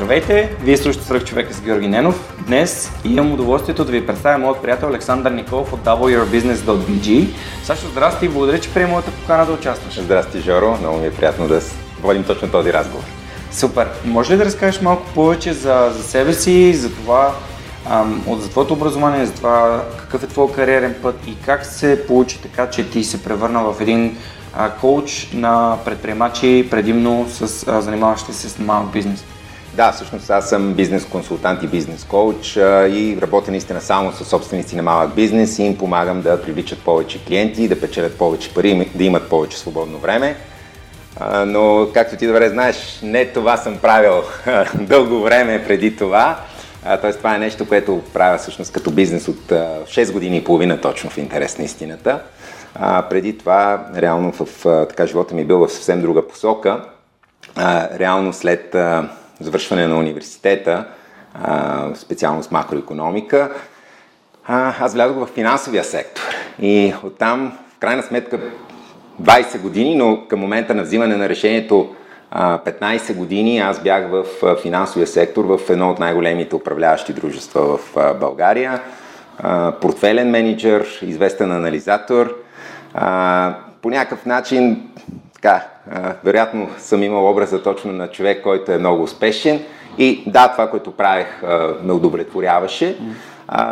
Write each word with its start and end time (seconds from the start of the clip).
Здравейте, 0.00 0.56
вие 0.62 0.76
слушате 0.76 1.04
Сръх 1.04 1.24
човека 1.24 1.54
с 1.54 1.60
Георги 1.60 1.88
Ненов. 1.88 2.34
Днес 2.46 2.92
имам 3.04 3.32
удоволствието 3.32 3.84
да 3.84 3.92
ви 3.92 4.06
представя 4.06 4.38
моят 4.38 4.62
приятел 4.62 4.88
Александър 4.88 5.30
Николов 5.30 5.72
от 5.72 5.80
wyourbusiness.bg. 5.84 7.28
Сашо, 7.64 7.86
здрасти 7.86 8.26
и 8.26 8.28
благодаря, 8.28 8.60
че 8.60 8.74
приема 8.74 8.90
моята 8.90 9.10
покана 9.10 9.46
да 9.46 9.52
участваш. 9.52 10.00
Здрасти, 10.00 10.40
Жоро. 10.40 10.76
Много 10.80 10.98
ми 10.98 11.06
е 11.06 11.10
приятно 11.10 11.48
да 11.48 11.60
водим 12.02 12.24
точно 12.24 12.48
този 12.48 12.72
разговор. 12.72 13.04
Супер. 13.52 13.88
Може 14.04 14.32
ли 14.32 14.36
да 14.36 14.44
разкажеш 14.44 14.80
малко 14.80 15.02
повече 15.14 15.52
за, 15.52 15.90
за 15.96 16.02
себе 16.02 16.32
си, 16.32 16.74
за 16.74 16.90
това, 16.90 17.34
ам, 17.90 18.22
от, 18.26 18.42
за 18.42 18.50
твоето 18.50 18.72
образование, 18.72 19.26
за 19.26 19.32
това 19.32 19.84
какъв 19.98 20.22
е 20.22 20.26
твой 20.26 20.52
кариерен 20.52 20.94
път 21.02 21.16
и 21.26 21.36
как 21.46 21.66
се 21.66 22.06
получи 22.06 22.42
така, 22.42 22.70
че 22.70 22.90
ти 22.90 23.04
се 23.04 23.24
превърна 23.24 23.72
в 23.72 23.80
един 23.80 24.16
а, 24.54 24.70
коуч 24.70 25.28
на 25.34 25.76
предприемачи, 25.84 26.68
предимно 26.70 27.26
с 27.30 27.68
а, 27.68 27.80
занимаващи 27.80 28.32
се 28.32 28.48
с 28.48 28.58
малък 28.58 28.92
бизнес? 28.92 29.24
Да, 29.80 29.92
всъщност 29.92 30.30
аз 30.30 30.48
съм 30.48 30.74
бизнес 30.74 31.06
консултант 31.06 31.62
и 31.62 31.66
бизнес 31.66 32.04
коуч 32.04 32.56
и 32.56 33.18
работя 33.22 33.50
наистина 33.50 33.80
само 33.80 34.12
с 34.12 34.24
собственици 34.24 34.76
на 34.76 34.82
малък 34.82 35.14
бизнес 35.14 35.58
и 35.58 35.62
им 35.62 35.78
помагам 35.78 36.22
да 36.22 36.42
привличат 36.42 36.78
повече 36.78 37.24
клиенти, 37.24 37.68
да 37.68 37.80
печелят 37.80 38.18
повече 38.18 38.54
пари, 38.54 38.90
да 38.94 39.04
имат 39.04 39.28
повече 39.28 39.58
свободно 39.58 39.98
време. 39.98 40.36
Но, 41.46 41.88
както 41.94 42.16
ти 42.16 42.26
добре 42.26 42.48
знаеш, 42.48 43.00
не 43.02 43.26
това 43.26 43.56
съм 43.56 43.78
правил 43.78 44.22
дълго 44.74 45.22
време 45.22 45.64
преди 45.66 45.96
това. 45.96 46.40
Тоест, 47.00 47.18
това 47.18 47.34
е 47.34 47.38
нещо, 47.38 47.68
което 47.68 48.02
правя 48.14 48.38
всъщност 48.38 48.72
като 48.72 48.90
бизнес 48.90 49.28
от 49.28 49.48
6 49.48 50.12
години 50.12 50.36
и 50.36 50.44
половина 50.44 50.80
точно 50.80 51.10
в 51.10 51.18
интерес 51.18 51.58
на 51.58 51.64
истината. 51.64 52.20
А, 52.74 53.02
преди 53.02 53.38
това, 53.38 53.86
реално 53.96 54.32
в 54.32 54.46
така 54.88 55.06
живота 55.06 55.34
ми 55.34 55.40
е 55.40 55.44
бил 55.44 55.58
в 55.58 55.72
съвсем 55.72 56.00
друга 56.00 56.28
посока. 56.28 56.84
А, 57.56 57.98
реално 57.98 58.32
след 58.32 58.76
завършване 59.40 59.86
на 59.86 59.98
университета, 59.98 60.84
специално 61.94 62.42
с 62.42 62.50
макроекономика, 62.50 63.50
аз 64.80 64.94
влязох 64.94 65.16
в 65.16 65.26
финансовия 65.26 65.84
сектор. 65.84 66.22
И 66.62 66.94
оттам, 67.04 67.58
в 67.76 67.78
крайна 67.78 68.02
сметка, 68.02 68.40
20 69.22 69.60
години, 69.60 69.94
но 69.96 70.26
към 70.28 70.40
момента 70.40 70.74
на 70.74 70.82
взимане 70.82 71.16
на 71.16 71.28
решението 71.28 71.94
15 72.34 73.14
години 73.14 73.58
аз 73.58 73.82
бях 73.82 74.08
в 74.10 74.24
финансовия 74.62 75.06
сектор 75.06 75.44
в 75.44 75.70
едно 75.70 75.90
от 75.90 75.98
най-големите 75.98 76.56
управляващи 76.56 77.12
дружества 77.12 77.78
в 77.78 78.14
България. 78.20 78.80
Портфелен 79.80 80.30
менеджер, 80.30 80.98
известен 81.02 81.52
анализатор. 81.52 82.36
По 83.82 83.90
някакъв 83.90 84.26
начин 84.26 84.90
така, 85.40 85.66
вероятно 86.24 86.68
съм 86.78 87.02
имал 87.02 87.30
образа 87.30 87.62
точно 87.62 87.92
на 87.92 88.08
човек, 88.08 88.42
който 88.42 88.72
е 88.72 88.78
много 88.78 89.02
успешен 89.02 89.62
и 89.98 90.22
да, 90.26 90.48
това, 90.48 90.70
което 90.70 90.92
правех, 90.92 91.42
ме 91.82 91.92
удовлетворяваше. 91.92 92.98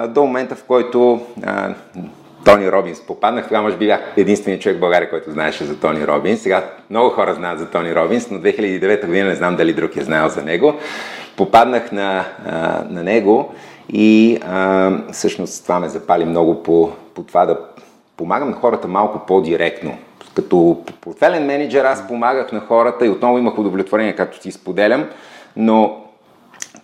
До 0.09 0.23
момента, 0.23 0.55
в 0.55 0.65
който 0.65 1.21
Тони 2.45 2.73
Робинс 2.73 3.01
попаднах, 3.01 3.45
тогава 3.45 3.63
може 3.63 3.77
би 3.77 3.87
бях 3.87 4.01
единственият 4.17 4.63
човек 4.63 4.77
в 4.77 4.81
България, 4.81 5.11
който 5.11 5.31
знаеше 5.31 5.65
за 5.65 5.81
Тони 5.81 6.07
Робинс. 6.07 6.41
Сега 6.41 6.65
много 6.91 7.11
хора 7.11 7.35
знаят 7.35 7.59
за 7.59 7.71
Тони 7.71 7.95
Робинс, 7.95 8.31
но 8.31 8.39
2009 8.39 9.07
година 9.07 9.29
не 9.29 9.35
знам 9.35 9.57
дали 9.57 9.73
друг 9.73 9.97
е 9.97 10.05
знаел 10.05 10.29
за 10.29 10.43
него. 10.43 10.75
Попаднах 11.37 11.93
на, 11.93 12.25
на 12.91 13.03
него 13.03 13.55
и 13.93 14.39
всъщност 15.13 15.63
това 15.63 15.81
ме 15.81 15.89
запали 15.89 16.25
много 16.25 16.63
по, 16.63 16.91
по 17.15 17.23
това 17.23 17.47
да 17.47 17.59
помагам 18.17 18.51
на 18.51 18.57
хората 18.57 18.89
малко 18.89 19.27
по-директно 19.27 19.99
като 20.39 20.83
портфелен 21.01 21.47
менеджер 21.47 21.85
аз 21.85 22.09
помагах 22.09 22.53
на 22.53 22.61
хората 22.61 23.07
и 23.07 23.09
отново 23.09 23.39
имах 23.39 23.59
удовлетворение, 23.59 24.17
както 24.17 24.43
си 24.43 24.53
споделям, 24.53 25.09
но 25.57 26.05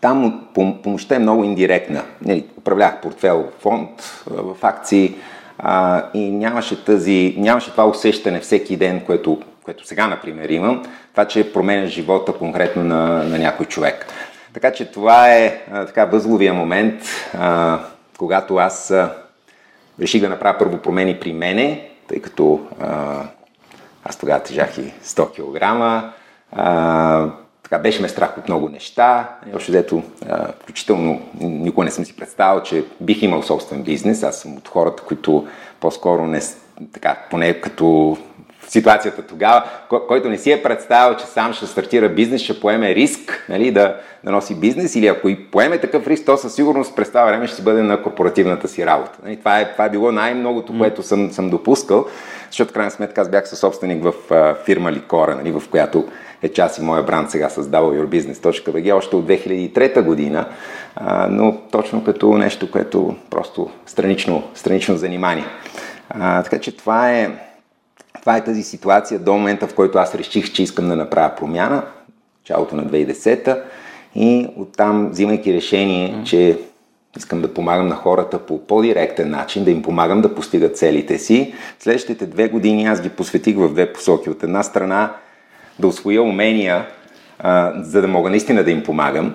там 0.01 0.41
помощта 0.83 1.15
е 1.15 1.19
много 1.19 1.45
индиректна. 1.45 2.03
Нали, 2.23 2.45
управлях 2.59 3.01
портфел, 3.01 3.49
фонд 3.59 3.91
в 4.27 4.57
акции 4.63 5.15
а, 5.59 6.03
и 6.15 6.31
нямаше, 6.31 6.85
тази, 6.85 7.35
нямаше 7.39 7.71
това 7.71 7.87
усещане 7.87 8.41
всеки 8.41 8.77
ден, 8.77 9.01
което, 9.07 9.43
което 9.65 9.87
сега, 9.87 10.07
например, 10.07 10.49
имам, 10.49 10.83
това, 11.13 11.25
че 11.25 11.53
променя 11.53 11.87
живота 11.87 12.33
конкретно 12.33 12.85
на, 12.85 13.25
на 13.25 13.39
някой 13.39 13.67
човек. 13.67 14.07
Така 14.55 14.73
че 14.73 14.93
това 14.93 15.35
е 15.35 15.61
а, 15.73 15.87
така 15.87 16.05
възловия 16.05 16.55
момент, 16.55 17.03
а, 17.39 17.79
когато 18.19 18.57
аз 18.57 18.91
а, 18.91 19.15
реших 20.01 20.21
да 20.21 20.29
направя 20.29 20.59
първо 20.59 20.79
промени 20.79 21.21
при 21.21 21.33
мене, 21.33 21.89
тъй 22.09 22.21
като 22.21 22.61
аз 24.05 24.17
тогава 24.17 24.43
тежах 24.43 24.79
и 24.79 24.93
100 25.05 25.31
кг. 25.31 25.65
Така 27.63 27.79
беше 27.79 28.03
ме 28.03 28.09
страх 28.09 28.39
от 28.39 28.49
много 28.49 28.69
неща. 28.69 29.29
Дето, 29.69 30.03
а, 30.29 30.53
включително, 30.53 31.23
никога 31.41 31.85
не 31.85 31.91
съм 31.91 32.05
си 32.05 32.17
представил, 32.17 32.63
че 32.63 32.85
бих 33.01 33.23
имал 33.23 33.43
собствен 33.43 33.83
бизнес. 33.83 34.23
Аз 34.23 34.37
съм 34.37 34.57
от 34.57 34.69
хората, 34.69 35.03
които 35.03 35.47
по-скоро 35.81 36.27
не, 36.27 36.41
така, 36.93 37.19
поне 37.31 37.61
като 37.61 38.19
ситуацията 38.75 39.23
тогава, 39.23 39.65
който 40.09 40.29
не 40.29 40.39
си 40.39 40.53
е 40.53 40.62
представил, 40.62 41.17
че 41.17 41.27
сам 41.27 41.53
ще 41.53 41.67
стартира 41.67 42.09
бизнес, 42.09 42.43
ще 42.43 42.61
поеме 42.61 42.95
риск 42.95 43.45
нали, 43.49 43.71
да, 43.71 43.97
да 44.25 44.33
носи 44.33 44.55
бизнес 44.55 44.97
или 44.97 45.07
ако 45.07 45.29
и 45.29 45.45
поеме 45.45 45.79
такъв 45.79 46.07
риск, 46.07 46.27
то 46.27 46.37
със 46.37 46.55
сигурност 46.55 46.97
през 46.97 47.09
това 47.09 47.25
време 47.25 47.47
ще 47.47 47.57
си 47.57 47.62
бъде 47.62 47.83
на 47.83 48.03
корпоративната 48.03 48.69
си 48.69 48.87
работа. 48.87 49.19
Нали, 49.25 49.37
това, 49.37 49.61
е, 49.61 49.73
това 49.73 49.85
е 49.85 49.91
било 49.91 50.12
най-многото, 50.12 50.79
което 50.79 51.03
съм, 51.03 51.31
съм 51.33 51.51
допускал, 51.51 52.07
защото 52.51 52.73
крайна 52.73 52.91
сметка 52.91 53.21
аз 53.21 53.29
бях 53.29 53.49
съсобственик 53.49 54.05
в 54.05 54.12
а, 54.31 54.55
фирма 54.55 54.93
Ликора, 54.93 55.35
нали, 55.35 55.53
в 55.53 55.62
която 55.71 56.05
е 56.43 56.49
част 56.49 56.79
и 56.79 56.83
моя 56.83 57.03
бранд 57.03 57.31
сега 57.31 57.49
с 57.49 57.62
wyourbusiness.bg 57.62 58.95
още 58.95 59.17
от 59.17 59.27
2003 59.27 60.03
година, 60.03 60.47
а, 60.97 61.27
но 61.31 61.56
точно 61.71 62.05
като 62.05 62.39
нещо, 62.39 62.71
което 62.71 63.17
просто 63.31 63.71
странично, 63.87 64.43
странично 64.55 64.97
занимание. 64.97 65.45
А, 66.11 66.43
така 66.43 66.59
че 66.59 66.77
това 66.77 67.12
е, 67.12 67.31
това 68.25 68.37
е 68.37 68.45
тази 68.45 68.62
ситуация 68.62 69.19
до 69.21 69.33
момента, 69.33 69.67
в 69.67 69.75
който 69.75 69.99
аз 69.99 70.15
реших, 70.15 70.53
че 70.53 70.62
искам 70.62 70.89
да 70.89 70.97
направя 70.97 71.35
промяна, 71.37 71.83
началото 72.41 72.77
на 72.77 72.87
2010 72.87 73.62
и 74.15 74.49
оттам, 74.57 75.11
взимайки 75.11 75.55
решение, 75.55 76.23
че 76.25 76.59
искам 77.17 77.41
да 77.41 77.55
помагам 77.55 77.89
на 77.89 77.95
хората 77.95 78.39
по 78.39 78.67
по-директен 78.67 79.31
начин, 79.31 79.65
да 79.65 79.71
им 79.71 79.83
помагам 79.83 80.23
да 80.23 80.35
постигат 80.35 80.79
целите 80.79 81.19
си. 81.19 81.55
Следващите 81.79 82.27
две 82.27 82.49
години 82.49 82.87
аз 82.87 83.01
ги 83.01 83.09
посветих 83.09 83.57
в 83.57 83.69
две 83.69 83.93
посоки. 83.93 84.31
От 84.31 84.43
една 84.43 84.62
страна 84.62 85.12
да 85.79 85.87
освоя 85.87 86.23
умения, 86.23 86.87
а, 87.39 87.73
за 87.83 88.01
да 88.01 88.09
мога 88.09 88.31
наистина 88.31 88.65
да 88.65 88.71
им 88.71 88.83
помагам, 88.83 89.35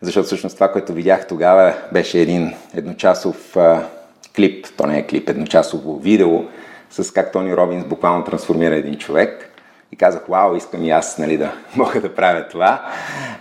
защото 0.00 0.26
всъщност 0.26 0.56
това, 0.56 0.72
което 0.72 0.92
видях 0.92 1.26
тогава, 1.26 1.74
беше 1.92 2.20
един 2.20 2.54
едночасов 2.74 3.56
а, 3.56 3.82
клип, 4.36 4.66
то 4.76 4.86
не 4.86 4.98
е 4.98 5.06
клип, 5.06 5.28
едночасово 5.28 5.98
видео, 5.98 6.44
с 7.02 7.12
как 7.12 7.32
Тони 7.32 7.56
Робинс 7.56 7.84
буквално 7.84 8.24
трансформира 8.24 8.74
един 8.74 8.98
човек. 8.98 9.50
И 9.92 9.96
казах, 9.96 10.22
вау, 10.28 10.56
искам 10.56 10.84
и 10.84 10.90
аз 10.90 11.18
нали, 11.18 11.36
да 11.36 11.52
мога 11.76 12.00
да 12.00 12.14
правя 12.14 12.48
това. 12.50 12.86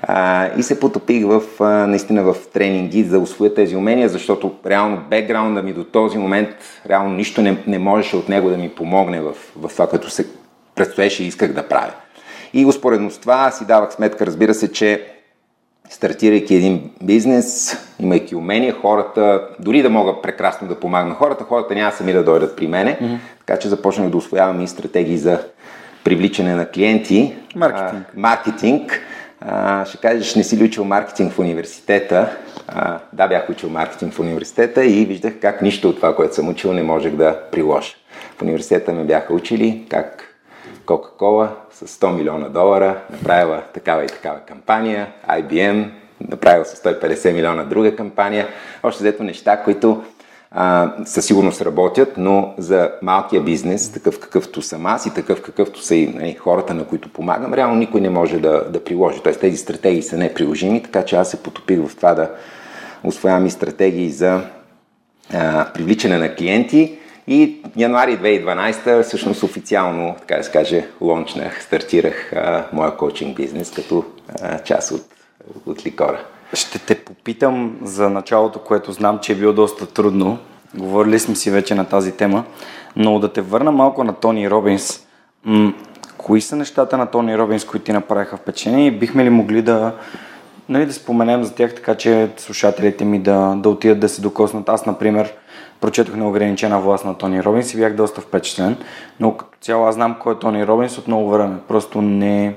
А, 0.02 0.50
и 0.58 0.64
се 0.64 0.80
потопих 0.80 1.25
в, 1.25 1.41
а, 1.59 1.63
наистина 1.66 2.24
в 2.24 2.36
тренинги 2.54 3.04
да 3.04 3.19
освоя 3.19 3.54
тези 3.54 3.75
умения, 3.75 4.10
защото 4.10 4.56
реално 4.66 5.01
бекграунда 5.10 5.63
ми 5.63 5.74
до 5.74 5.83
този 5.83 6.18
момент, 6.18 6.50
реално 6.89 7.10
нищо 7.10 7.42
не, 7.42 7.63
не 7.68 7.80
можеше 7.80 8.16
от 8.16 8.30
него 8.30 8.50
да 8.50 8.57
ми 8.57 8.69
помогне 8.69 9.22
в, 9.22 9.33
в 9.56 9.69
това, 9.69 9.88
което 9.88 10.10
се 10.10 10.28
предстоеше 10.75 11.24
и 11.24 11.28
исках 11.28 11.54
да 11.54 11.68
правя. 11.68 11.94
И 12.54 12.66
успоредно 12.66 13.12
с 13.12 13.18
това 13.18 13.51
си 13.51 13.66
давах 13.66 13.94
сметка, 13.94 14.25
разбира 14.25 14.54
се, 14.54 14.72
че 14.72 15.07
стартирайки 15.89 16.56
един 16.56 16.91
бизнес, 17.01 17.77
имайки 18.00 18.35
умения, 18.35 18.74
хората, 18.81 19.47
дори 19.59 19.81
да 19.81 19.89
мога 19.89 20.21
прекрасно 20.21 20.68
да 20.68 20.80
помагам 20.80 21.09
на 21.09 21.15
хората, 21.15 21.44
хората 21.44 21.75
няма 21.75 21.91
сами 21.91 22.13
да 22.13 22.24
дойдат 22.24 22.56
при 22.56 22.68
мене, 22.68 22.97
mm-hmm. 23.01 23.18
така 23.45 23.59
че 23.59 23.69
започнах 23.69 24.09
да 24.09 24.18
освоявам 24.18 24.62
и 24.62 24.68
стратегии 24.68 25.18
за 25.18 25.39
привличане 26.03 26.56
на 26.56 26.65
клиенти. 26.65 27.35
Маркетинг. 27.56 28.06
А, 28.07 28.19
маркетинг. 28.19 29.01
А, 29.41 29.85
ще 29.85 29.97
кажеш, 29.97 30.35
не 30.35 30.44
си 30.44 30.57
ли 30.57 30.63
учил 30.63 30.83
маркетинг 30.83 31.33
в 31.33 31.39
университета? 31.39 32.38
А, 32.68 33.00
да, 33.13 33.27
бях 33.27 33.50
учил 33.50 33.69
маркетинг 33.69 34.13
в 34.13 34.19
университета 34.19 34.85
и 34.85 35.06
виждах 35.06 35.33
как 35.41 35.62
нищо 35.62 35.89
от 35.89 35.95
това, 35.95 36.15
което 36.15 36.35
съм 36.35 36.50
учил, 36.50 36.74
не 36.74 36.83
можех 36.83 37.15
да 37.15 37.39
приложа. 37.51 37.94
В 38.38 38.41
университета 38.41 38.94
ме 38.94 39.03
бяха 39.03 39.33
учили 39.33 39.85
как 39.89 40.32
Кока-Кола 40.85 41.50
с 41.71 41.88
100 41.88 42.15
милиона 42.15 42.50
долара 42.50 43.01
направила 43.12 43.62
такава 43.74 44.03
и 44.03 44.07
такава 44.07 44.39
кампания, 44.39 45.07
IBM, 45.30 45.89
направил 46.30 46.65
с 46.65 46.75
150 46.75 47.33
милиона 47.33 47.63
друга 47.63 47.95
кампания. 47.95 48.47
Още 48.83 49.03
взето 49.03 49.24
неща, 49.24 49.63
които 49.63 50.03
а, 50.51 50.94
със 51.06 51.25
сигурност 51.25 51.62
работят, 51.62 52.13
но 52.18 52.53
за 52.57 52.91
малкия 53.01 53.41
бизнес, 53.41 53.91
такъв 53.91 54.19
какъвто 54.19 54.62
съм 54.62 54.85
аз 54.85 55.06
и 55.06 55.13
такъв 55.13 55.41
какъвто 55.41 55.81
са 55.81 55.95
и 55.95 56.07
нали, 56.07 56.33
хората, 56.33 56.74
на 56.74 56.85
които 56.85 57.09
помагам, 57.09 57.53
реално 57.53 57.75
никой 57.75 58.01
не 58.01 58.09
може 58.09 58.39
да, 58.39 58.65
да 58.69 58.83
приложи. 58.83 59.21
Тоест 59.24 59.39
тези 59.39 59.57
стратегии 59.57 60.01
са 60.01 60.18
неприложими, 60.18 60.83
така 60.83 61.06
че 61.06 61.15
аз 61.15 61.31
се 61.31 61.44
потопих 61.44 61.80
в 61.88 61.95
това 61.95 62.13
да 62.13 62.30
освоявам 63.03 63.45
и 63.45 63.51
стратегии 63.51 64.09
за 64.09 64.41
а, 65.33 65.65
привличане 65.74 66.18
на 66.18 66.35
клиенти. 66.35 66.97
И 67.28 67.62
януари 67.75 68.20
2012 68.20 69.04
всъщност 69.04 69.44
официално, 69.44 70.16
така 70.20 70.38
да 70.38 70.44
се 70.44 70.52
каже, 70.52 70.88
лончнах, 71.02 71.64
стартирах 71.64 72.34
а, 72.34 72.66
моя 72.74 72.98
коучинг 72.98 73.38
бизнес 73.38 73.72
като 73.72 74.06
а, 74.42 74.60
част 74.60 74.92
от, 74.92 75.02
от 75.66 75.86
ликора. 75.86 76.20
Ще 76.54 76.80
те 76.80 76.96
попитам 76.96 77.78
за 77.84 78.10
началото, 78.10 78.60
което 78.60 78.92
знам, 78.92 79.20
че 79.20 79.31
е 79.31 79.36
било 79.36 79.54
доста 79.54 79.86
трудно. 79.86 80.38
Говорили 80.75 81.20
сме 81.20 81.36
си 81.36 81.52
вече 81.52 81.75
на 81.75 81.86
тази 81.86 82.12
тема, 82.12 82.44
но 82.96 83.20
да 83.20 83.34
те 83.34 83.42
върна 83.42 83.72
малко 83.72 84.04
на 84.04 84.14
Тони 84.14 84.50
Робинс. 84.50 85.08
М- 85.46 85.74
кои 86.18 86.42
са 86.42 86.56
нещата 86.56 86.98
на 86.98 87.06
Тони 87.06 87.38
Робинс, 87.38 87.66
които 87.66 87.86
ти 87.86 87.94
направиха 87.94 88.38
впечатление 88.38 88.88
и 88.88 88.92
бихме 88.92 89.26
ли 89.26 89.30
могли 89.30 89.62
да, 89.62 89.92
нали, 90.69 90.86
да 90.86 90.94
споменем 90.94 91.44
за 91.44 91.56
тях, 91.56 91.76
така 91.76 91.96
че 91.96 92.30
слушателите 92.38 93.06
ми 93.06 93.19
да, 93.19 93.56
да 93.58 93.69
отидат 93.69 94.00
да 94.00 94.10
се 94.10 94.22
докоснат. 94.22 94.69
Аз, 94.69 94.86
например, 94.86 95.34
прочетох 95.83 96.15
неограничена 96.15 96.80
власт 96.80 97.06
на 97.06 97.18
Тони 97.18 97.44
Робинс 97.44 97.74
и 97.74 97.77
бях 97.77 97.95
доста 97.95 98.21
впечатлен, 98.21 98.77
но 99.19 99.38
като 99.38 99.57
цяло 99.62 99.85
аз 99.85 99.95
знам 99.95 100.15
кой 100.19 100.33
е 100.33 100.39
Тони 100.39 100.68
Робинс 100.68 100.97
от 100.97 101.07
много 101.07 101.30
време. 101.30 101.56
Просто 101.68 102.01
не, 102.01 102.56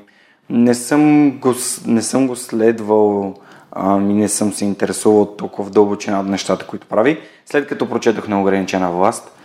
не, 0.51 0.75
съм, 0.75 1.31
го, 1.39 1.55
не 1.87 2.03
съм 2.03 2.27
го 2.27 2.37
следвал 2.37 3.35
и 3.79 4.15
не 4.15 4.29
съм 4.29 4.53
се 4.53 4.65
интересувал 4.65 5.27
толкова 5.27 5.69
в 5.69 5.73
дълбочина 5.73 6.21
от 6.21 6.27
нещата, 6.27 6.67
които 6.67 6.87
прави. 6.87 7.21
След 7.47 7.67
като 7.67 7.89
прочетох 7.89 8.29
неограничена 8.29 8.91
власт, 8.91 9.37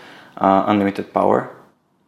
uh, 0.41 0.69
Unlimited 0.69 1.05
Power, 1.13 1.43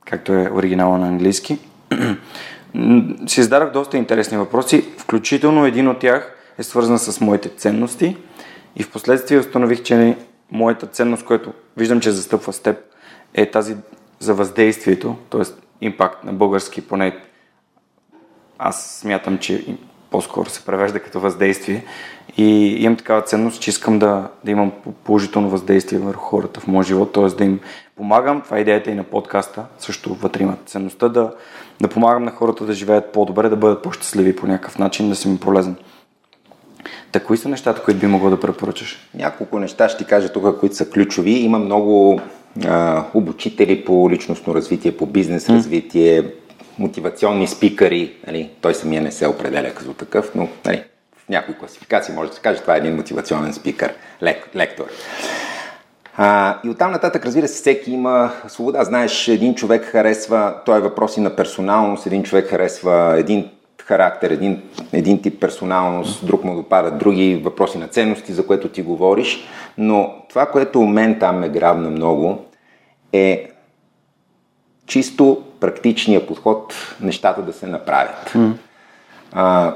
както 0.05 0.33
е 0.33 0.49
оригинала 0.53 0.97
на 0.97 1.07
английски, 1.07 1.57
си 3.27 3.43
зададох 3.43 3.71
доста 3.71 3.97
интересни 3.97 4.37
въпроси, 4.37 4.85
включително 4.97 5.65
един 5.65 5.87
от 5.87 5.99
тях 5.99 6.35
е 6.57 6.63
свързан 6.63 6.99
с 6.99 7.21
моите 7.21 7.49
ценности 7.49 8.17
и 8.75 8.83
в 8.83 8.91
последствие 8.91 9.39
установих, 9.39 9.83
че 9.83 10.17
моята 10.51 10.87
ценност, 10.87 11.25
която 11.25 11.53
виждам, 11.77 11.99
че 11.99 12.11
застъпва 12.11 12.53
с 12.53 12.59
теб, 12.59 12.77
е 13.33 13.51
тази 13.51 13.75
за 14.19 14.33
въздействието, 14.33 15.15
т.е. 15.29 15.41
импакт 15.81 16.23
на 16.23 16.33
български, 16.33 16.87
поне 16.87 17.17
аз 18.57 18.97
смятам, 18.99 19.37
че 19.37 19.77
по-скоро 20.11 20.49
се 20.49 20.65
превежда 20.65 20.99
като 20.99 21.19
въздействие 21.19 21.85
и 22.37 22.75
имам 22.83 22.97
такава 22.97 23.21
ценност, 23.21 23.61
че 23.61 23.69
искам 23.69 23.99
да, 23.99 24.29
да 24.43 24.51
имам 24.51 24.71
положително 25.03 25.49
въздействие 25.49 25.99
върху 25.99 26.25
хората 26.25 26.59
в 26.59 26.67
моя 26.67 26.83
живот, 26.83 27.13
т.е. 27.13 27.27
да 27.27 27.43
им 27.43 27.59
помагам. 27.95 28.41
Това 28.41 28.57
е 28.57 28.61
идеята 28.61 28.91
и 28.91 28.95
на 28.95 29.03
подкаста, 29.03 29.65
също 29.79 30.15
вътре 30.15 30.43
има 30.43 30.57
ценността 30.65 31.09
да, 31.09 31.33
да 31.81 31.87
помагам 31.87 32.23
на 32.23 32.31
хората 32.31 32.65
да 32.65 32.73
живеят 32.73 33.13
по-добре, 33.13 33.49
да 33.49 33.55
бъдат 33.55 33.83
по-щастливи 33.83 34.35
по 34.35 34.47
някакъв 34.47 34.79
начин, 34.79 35.09
да 35.09 35.15
съм 35.15 35.31
им 35.31 35.39
полезен. 35.39 35.75
Та, 37.13 37.19
кои 37.19 37.37
са 37.37 37.49
нещата, 37.49 37.83
които 37.83 37.99
би 37.99 38.07
могъл 38.07 38.29
да 38.29 38.39
препоръчаш? 38.39 39.09
Няколко 39.13 39.59
неща 39.59 39.89
ще 39.89 39.97
ти 39.97 40.05
кажа 40.05 40.31
тук, 40.31 40.59
които 40.59 40.75
са 40.75 40.89
ключови. 40.89 41.31
Има 41.31 41.59
много 41.59 42.21
а, 42.65 43.03
обучители 43.13 43.85
по 43.85 44.09
личностно 44.11 44.55
развитие, 44.55 44.97
по 44.97 45.05
бизнес 45.05 45.49
развитие, 45.49 46.23
мотивационни 46.79 47.47
спикъри. 47.47 48.13
Нали, 48.27 48.49
той 48.61 48.73
самия 48.73 49.01
не 49.01 49.11
се 49.11 49.27
определя 49.27 49.73
като 49.73 49.93
такъв, 49.93 50.31
но 50.35 50.47
нали, 50.65 50.83
в 51.17 51.29
някои 51.29 51.55
класификации 51.55 52.15
може 52.15 52.29
да 52.29 52.35
се 52.35 52.41
каже, 52.41 52.61
това 52.61 52.75
е 52.75 52.77
един 52.77 52.95
мотивационен 52.95 53.53
спикър, 53.53 53.93
лек, 54.23 54.49
лектор. 54.55 54.85
А, 56.17 56.59
и 56.63 56.69
оттам 56.69 56.91
нататък, 56.91 57.25
разбира 57.25 57.47
се, 57.47 57.53
всеки 57.53 57.91
има 57.91 58.31
свобода. 58.47 58.83
Знаеш, 58.83 59.27
един 59.27 59.55
човек 59.55 59.85
харесва, 59.85 60.55
той 60.65 60.77
е 60.77 60.81
въпроси 60.81 61.21
на 61.21 61.35
персоналност, 61.35 62.05
един 62.05 62.23
човек 62.23 62.49
харесва 62.49 63.15
един 63.17 63.49
характер, 63.85 64.31
един, 64.31 64.61
един 64.93 65.21
тип 65.21 65.41
персоналност, 65.41 66.27
друг 66.27 66.43
му 66.43 66.55
допадат 66.55 66.97
други 66.97 67.35
въпроси 67.35 67.77
на 67.77 67.87
ценности, 67.87 68.33
за 68.33 68.47
което 68.47 68.69
ти 68.69 68.81
говориш. 68.81 69.43
Но 69.77 70.15
това, 70.29 70.45
което 70.45 70.81
мен 70.81 71.19
там 71.19 71.39
ме 71.39 71.49
грабна 71.49 71.89
много, 71.89 72.45
е 73.13 73.49
чисто 74.85 75.43
практичния 75.59 76.27
подход 76.27 76.73
нещата 77.01 77.41
да 77.41 77.53
се 77.53 77.67
направят. 77.67 78.31
Mm. 78.33 78.53
А, 79.31 79.75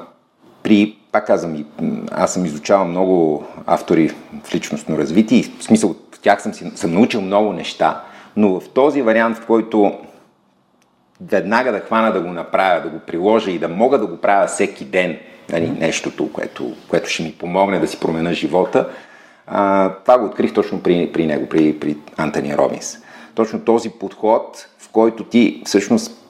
при, 0.63 0.97
пак 1.11 1.27
казвам, 1.27 1.65
аз 2.11 2.33
съм 2.33 2.45
изучавал 2.45 2.85
много 2.85 3.45
автори 3.65 4.09
в 4.43 4.55
личностно 4.55 4.97
развитие 4.97 5.37
и 5.37 5.43
в 5.43 5.63
смисъл 5.63 5.89
от 5.89 6.19
тях 6.21 6.41
съм, 6.41 6.53
си, 6.53 6.71
съм 6.75 6.93
научил 6.93 7.21
много 7.21 7.53
неща, 7.53 8.03
но 8.35 8.59
в 8.59 8.69
този 8.69 9.01
вариант, 9.01 9.37
в 9.37 9.45
който 9.45 9.93
веднага 11.21 11.71
да 11.71 11.79
хвана 11.79 12.11
да 12.11 12.21
го 12.21 12.27
направя, 12.27 12.81
да 12.81 12.89
го 12.89 12.99
приложа 12.99 13.51
и 13.51 13.59
да 13.59 13.67
мога 13.67 13.97
да 13.99 14.07
го 14.07 14.17
правя 14.17 14.47
всеки 14.47 14.85
ден, 14.85 15.17
нали, 15.49 15.69
нещото, 15.69 16.31
което, 16.33 16.73
което 16.89 17.09
ще 17.09 17.23
ми 17.23 17.35
помогне 17.39 17.79
да 17.79 17.87
си 17.87 17.99
променя 17.99 18.33
живота, 18.33 18.89
а, 19.47 19.93
това 19.93 20.19
го 20.19 20.25
открих 20.25 20.53
точно 20.53 20.83
при, 20.83 21.11
при 21.13 21.25
него, 21.25 21.49
при, 21.49 21.79
при 21.79 21.97
Антони 22.17 22.57
Робинс. 22.57 22.97
Точно 23.35 23.59
този 23.59 23.89
подход, 23.89 24.67
в 24.79 24.89
който 24.89 25.23
ти 25.23 25.61
всъщност 25.65 26.27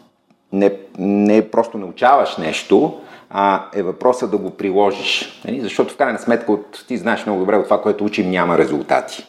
не, 0.51 0.71
не 0.99 1.49
просто 1.49 1.77
научаваш 1.77 2.37
нещо, 2.37 3.01
а 3.29 3.65
е 3.73 3.83
въпроса 3.83 4.27
да 4.27 4.37
го 4.37 4.49
приложиш. 4.49 5.41
Нали? 5.45 5.61
Защото 5.61 5.93
в 5.93 5.97
крайна 5.97 6.19
сметка 6.19 6.51
от, 6.51 6.85
ти 6.87 6.97
знаеш 6.97 7.25
много 7.25 7.39
добре 7.39 7.55
от 7.55 7.63
това, 7.63 7.81
което 7.81 8.05
учим, 8.05 8.29
няма 8.29 8.57
резултати. 8.57 9.27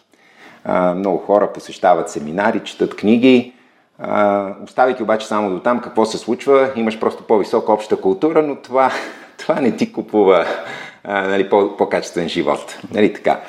А, 0.65 0.95
много 0.95 1.19
хора 1.19 1.53
посещават 1.53 2.11
семинари, 2.11 2.65
четат 2.65 2.97
книги, 2.97 3.53
оставяйки 4.65 5.03
обаче 5.03 5.27
само 5.27 5.51
до 5.51 5.61
там 5.61 5.81
какво 5.81 6.05
се 6.05 6.19
случва, 6.19 6.71
имаш 6.77 7.01
просто 7.01 7.23
по-висока 7.23 7.73
обща 7.73 7.97
култура, 7.97 8.43
но 8.43 8.57
това, 8.57 8.93
това 9.39 9.55
не 9.55 9.77
ти 9.77 9.93
купува 9.93 10.47
а, 11.05 11.23
нали, 11.23 11.51
по, 11.51 11.77
по-качествен 11.77 12.29
живот. 12.29 12.79
Нали, 12.95 13.13
така. 13.13 13.41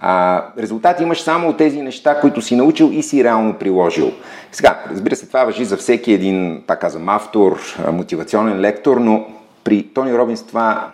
А, 0.00 0.44
резултати 0.58 1.02
имаш 1.02 1.20
само 1.20 1.48
от 1.48 1.56
тези 1.56 1.82
неща, 1.82 2.20
които 2.20 2.42
си 2.42 2.56
научил 2.56 2.90
и 2.92 3.02
си 3.02 3.24
реално 3.24 3.54
приложил. 3.54 4.12
Сега, 4.52 4.80
разбира 4.90 5.16
се, 5.16 5.26
това 5.26 5.44
въжи 5.44 5.64
за 5.64 5.76
всеки 5.76 6.12
един, 6.12 6.62
пак 6.66 6.80
казвам, 6.80 7.08
автор, 7.08 7.60
мотивационен 7.92 8.60
лектор, 8.60 8.96
но 8.96 9.26
при 9.64 9.82
Тони 9.82 10.18
Робинс 10.18 10.46
това, 10.46 10.90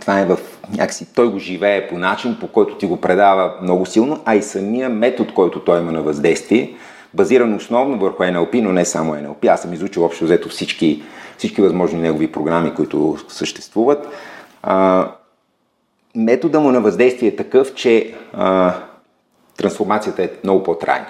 това 0.00 0.20
е 0.20 0.24
в 0.24 0.38
някакси, 0.70 1.14
той 1.14 1.30
го 1.30 1.38
живее 1.38 1.88
по 1.88 1.98
начин, 1.98 2.36
по 2.40 2.48
който 2.48 2.74
ти 2.74 2.86
го 2.86 2.96
предава 2.96 3.54
много 3.62 3.86
силно, 3.86 4.20
а 4.24 4.34
и 4.34 4.42
самия 4.42 4.88
метод, 4.88 5.32
който 5.34 5.60
той 5.60 5.80
има 5.80 5.92
на 5.92 6.02
въздействие, 6.02 6.74
базиран 7.14 7.54
основно 7.54 7.98
върху 7.98 8.22
NLP, 8.22 8.60
но 8.60 8.72
не 8.72 8.84
само 8.84 9.14
NLP. 9.14 9.46
Аз 9.46 9.62
съм 9.62 9.72
изучил 9.72 10.04
общо 10.04 10.24
взето 10.24 10.48
всички, 10.48 11.02
всички 11.38 11.62
възможни 11.62 12.00
негови 12.00 12.32
програми, 12.32 12.74
които 12.74 13.16
съществуват. 13.28 14.08
А, 14.62 15.08
метода 16.16 16.60
му 16.60 16.70
на 16.70 16.80
въздействие 16.80 17.28
е 17.28 17.36
такъв, 17.36 17.74
че 17.74 18.14
а, 18.32 18.74
трансформацията 19.56 20.22
е 20.24 20.30
много 20.44 20.62
по-трайна. 20.62 21.06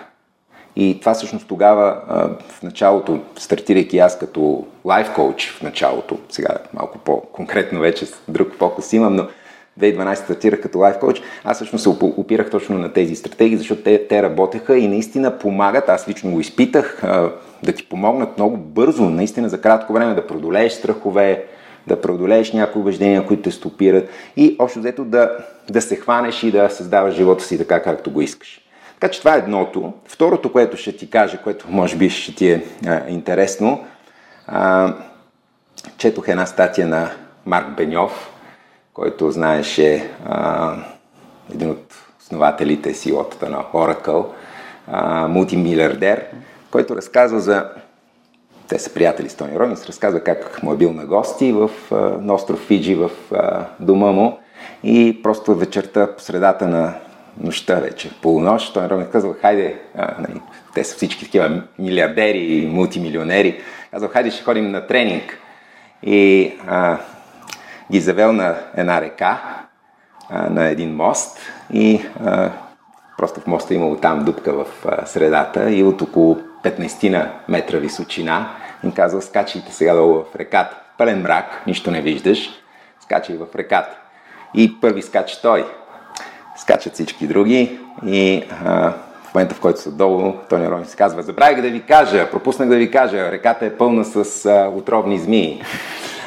И 0.77 0.97
това 1.01 1.15
всъщност 1.15 1.49
тогава, 1.49 2.03
а, 2.09 2.29
в 2.49 2.63
началото, 2.63 3.21
стартирайки 3.39 3.99
аз 3.99 4.19
като 4.19 4.65
лайф 4.85 5.15
коуч 5.15 5.51
в 5.51 5.63
началото, 5.63 6.19
сега 6.29 6.57
малко 6.75 6.99
по-конкретно 6.99 7.81
вече 7.81 8.07
друг 8.29 8.49
фокус 8.59 8.93
имам, 8.93 9.17
но 9.17 9.27
2012 9.81 10.15
стартирах 10.15 10.61
като 10.61 10.79
лайф 10.79 10.99
коуч, 10.99 11.23
аз 11.45 11.57
всъщност 11.57 11.83
се 11.83 11.89
опирах 12.03 12.51
точно 12.51 12.79
на 12.79 12.93
тези 12.93 13.17
стратегии, 13.17 13.57
защото 13.57 13.83
те, 13.83 14.07
те 14.09 14.23
работеха 14.23 14.79
и 14.79 14.89
наистина 14.89 15.39
помагат. 15.39 15.89
Аз 15.89 16.09
лично 16.09 16.31
го 16.31 16.41
изпитах 16.41 17.03
да 17.63 17.73
ти 17.73 17.89
помогнат 17.89 18.37
много 18.37 18.57
бързо, 18.57 19.11
наистина 19.11 19.49
за 19.49 19.61
кратко 19.61 19.93
време 19.93 20.15
да 20.15 20.27
преодолееш 20.27 20.73
страхове, 20.73 21.45
да 21.87 22.01
преодолееш 22.01 22.53
някои 22.53 22.83
убеждения, 22.83 23.27
които 23.27 23.43
те 23.43 23.51
стопират 23.51 24.09
и 24.37 24.57
общо 24.59 24.79
взето 24.79 25.05
да, 25.05 25.31
да 25.71 25.83
се 25.83 25.97
хванеш 25.97 26.43
и 26.43 26.51
да 26.51 26.71
създаваш 26.71 27.15
живота 27.15 27.45
си 27.45 27.59
така, 27.59 27.83
както 27.83 28.11
го 28.11 28.21
искаш. 28.21 28.61
Така 29.01 29.11
че 29.13 29.19
това 29.19 29.35
е 29.35 29.39
едното. 29.39 29.93
Второто, 30.07 30.53
което 30.53 30.77
ще 30.77 30.97
ти 30.97 31.11
кажа, 31.11 31.39
което 31.43 31.67
може 31.69 31.97
би 31.97 32.11
ще 32.11 32.35
ти 32.35 32.51
е 32.51 32.65
а, 32.87 33.09
интересно, 33.09 33.85
а, 34.47 34.95
четох 35.97 36.29
една 36.29 36.47
статия 36.47 36.87
на 36.87 37.11
Марк 37.47 37.77
Беньов, 37.77 38.31
който 38.95 39.31
знаеше 39.31 40.11
а, 40.27 40.75
един 41.55 41.71
от 41.71 41.95
основателите 42.21 42.95
силотата 42.95 43.49
на 43.49 43.63
Oracle, 43.63 44.27
а, 44.87 45.29
мултимилиардер, 45.29 46.27
който 46.71 46.97
разказва 46.97 47.41
за... 47.41 47.71
Те 48.69 48.79
са 48.79 48.95
приятели 48.95 49.29
с 49.29 49.35
Тони 49.35 49.59
Робинс, 49.59 49.87
разказва 49.87 50.21
как 50.21 50.63
му 50.63 50.73
е 50.73 50.77
бил 50.77 50.93
на 50.93 51.07
гости 51.07 51.53
в, 51.53 51.71
а, 51.91 51.95
на 51.97 52.35
остров 52.35 52.59
Фиджи 52.59 52.95
в 52.95 53.11
а, 53.33 53.65
дома 53.81 54.13
му 54.13 54.39
и 54.85 55.21
просто 55.23 55.55
вечерта 55.55 56.17
по 56.17 56.23
средата 56.23 56.69
на 56.69 56.95
нощта 57.41 57.75
вече, 57.75 58.11
полунощ, 58.23 58.75
Тони 58.75 58.89
Робинс 58.89 59.09
казва, 59.11 59.35
хайде, 59.35 59.79
а, 59.97 60.15
нали, 60.21 60.41
те 60.75 60.85
са 60.85 60.97
всички 60.97 61.25
такива 61.25 61.63
милиардери 61.79 62.39
и 62.39 62.67
мултимилионери, 62.67 63.61
казва, 63.91 64.09
хайде 64.09 64.31
ще 64.31 64.45
ходим 64.45 64.71
на 64.71 64.87
тренинг. 64.87 65.39
И 66.03 66.53
а, 66.67 66.99
ги 67.91 68.01
завел 68.01 68.33
на 68.33 68.55
една 68.77 69.01
река 69.01 69.39
на 70.31 70.69
един 70.69 70.97
мост 70.97 71.39
и 71.73 72.05
просто 73.19 73.41
в 73.41 73.47
моста 73.47 73.75
имало 73.75 73.97
там 73.97 74.25
дупка 74.25 74.53
в 74.53 74.67
средата 75.07 75.71
и 75.71 75.83
от 75.83 76.03
около 76.03 76.39
15 76.65 77.09
на 77.09 77.31
метра 77.49 77.79
височина 77.79 78.51
им 78.85 78.93
казал, 78.93 79.21
скачайте 79.21 79.73
сега 79.73 79.95
долу 79.95 80.25
в 80.33 80.37
реката. 80.37 80.77
Пълен 80.99 81.23
мрак, 81.23 81.63
нищо 81.67 81.91
не 81.91 82.01
виждаш, 82.01 82.51
скачай 83.01 83.37
в 83.37 83.47
реката. 83.55 83.97
И 84.55 84.81
първи 84.81 85.03
скача 85.03 85.43
той. 85.43 85.67
Скачат 86.57 86.95
всички 86.95 87.27
други 87.27 87.81
и 88.07 88.45
а, 88.65 88.93
в 89.25 89.35
момента, 89.35 89.55
в 89.55 89.61
който 89.61 89.81
са 89.81 89.93
долу, 89.93 90.35
Тони 90.49 90.69
Робинс 90.69 90.95
казва, 90.95 91.23
забравих 91.23 91.63
да 91.63 91.71
ви 91.71 91.83
кажа, 91.83 92.31
пропуснах 92.31 92.69
да 92.69 92.77
ви 92.77 92.91
кажа, 92.91 93.33
реката 93.33 93.67
е 93.67 93.77
пълна 93.77 94.05
с 94.05 94.47
а, 94.47 94.69
отровни 94.75 95.19
змии. 95.19 95.63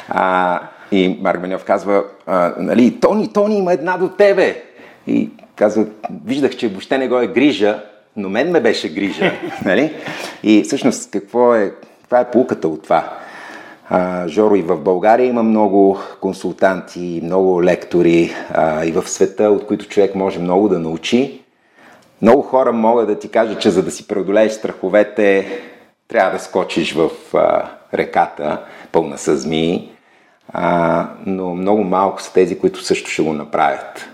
А, 0.08 0.60
и 0.92 1.18
Марк 1.20 1.40
Беньов 1.40 1.64
казва, 1.64 2.04
а, 2.26 2.54
нали, 2.58 3.00
Тони, 3.00 3.32
Тони, 3.32 3.58
има 3.58 3.72
една 3.72 3.96
до 3.96 4.08
тебе. 4.08 4.62
И 5.06 5.30
казва, 5.56 5.86
виждах, 6.24 6.56
че 6.56 6.68
въобще 6.68 6.98
не 6.98 7.08
го 7.08 7.18
е 7.18 7.26
грижа, 7.26 7.82
но 8.16 8.28
мен 8.28 8.50
ме 8.50 8.60
беше 8.60 8.94
грижа. 8.94 9.32
нали? 9.64 9.92
И 10.42 10.62
всъщност, 10.62 11.10
какво 11.10 11.54
е, 11.54 11.72
каква 12.00 12.20
е 12.20 12.30
полуката 12.30 12.68
от 12.68 12.82
това? 12.82 13.12
А, 13.88 14.28
Жоро, 14.28 14.54
и 14.54 14.62
в 14.62 14.76
България 14.76 15.26
има 15.26 15.42
много 15.42 15.98
консултанти, 16.20 17.20
много 17.24 17.64
лектори 17.64 18.32
а, 18.52 18.84
и 18.84 18.92
в 18.92 19.08
света, 19.08 19.50
от 19.50 19.66
които 19.66 19.88
човек 19.88 20.14
може 20.14 20.38
много 20.38 20.68
да 20.68 20.78
научи. 20.78 21.40
Много 22.22 22.42
хора 22.42 22.72
могат 22.72 23.06
да 23.06 23.18
ти 23.18 23.28
кажат, 23.28 23.60
че 23.60 23.70
за 23.70 23.82
да 23.82 23.90
си 23.90 24.08
преодолееш 24.08 24.52
страховете, 24.52 25.46
трябва 26.08 26.32
да 26.32 26.44
скочиш 26.44 26.94
в 26.94 27.10
а, 27.34 27.70
реката, 27.94 28.60
пълна 28.92 29.18
с 29.18 29.36
змии, 29.36 29.93
а, 30.48 31.08
но 31.26 31.54
много 31.54 31.84
малко 31.84 32.22
са 32.22 32.32
тези, 32.32 32.58
които 32.58 32.84
също 32.84 33.10
ще 33.10 33.22
го 33.22 33.32
направят. 33.32 34.08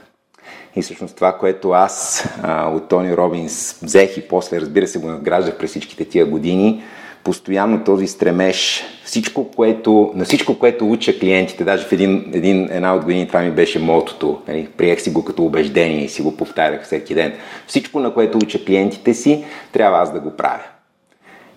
И 0.76 0.82
всъщност 0.82 1.16
това, 1.16 1.32
което 1.32 1.70
аз 1.70 2.24
а, 2.42 2.68
от 2.68 2.88
Тони 2.88 3.16
Робинс 3.16 3.78
взех 3.82 4.16
и 4.16 4.28
после, 4.28 4.60
разбира 4.60 4.86
се, 4.86 4.98
го 4.98 5.08
надграждах 5.08 5.58
през 5.58 5.70
всичките 5.70 6.04
тия 6.04 6.26
години, 6.26 6.82
постоянно 7.24 7.84
този 7.84 8.06
стремеж, 8.06 8.84
всичко, 9.04 9.50
което, 9.50 10.12
на 10.14 10.24
всичко, 10.24 10.58
което 10.58 10.90
уча 10.90 11.18
клиентите, 11.18 11.64
даже 11.64 11.86
в 11.86 11.92
един, 11.92 12.30
един, 12.34 12.68
една 12.70 12.94
от 12.94 13.04
години 13.04 13.28
това 13.28 13.40
ми 13.40 13.50
беше 13.50 13.78
мотото, 13.78 14.42
нали, 14.48 14.68
приех 14.76 15.00
си 15.00 15.10
го 15.10 15.24
като 15.24 15.44
убеждение 15.44 16.04
и 16.04 16.08
си 16.08 16.22
го 16.22 16.36
повтарях 16.36 16.84
всеки 16.84 17.14
ден. 17.14 17.32
Всичко, 17.66 18.00
на 18.00 18.14
което 18.14 18.38
уча 18.38 18.64
клиентите 18.64 19.14
си, 19.14 19.44
трябва 19.72 19.98
аз 19.98 20.12
да 20.12 20.20
го 20.20 20.36
правя. 20.36 20.64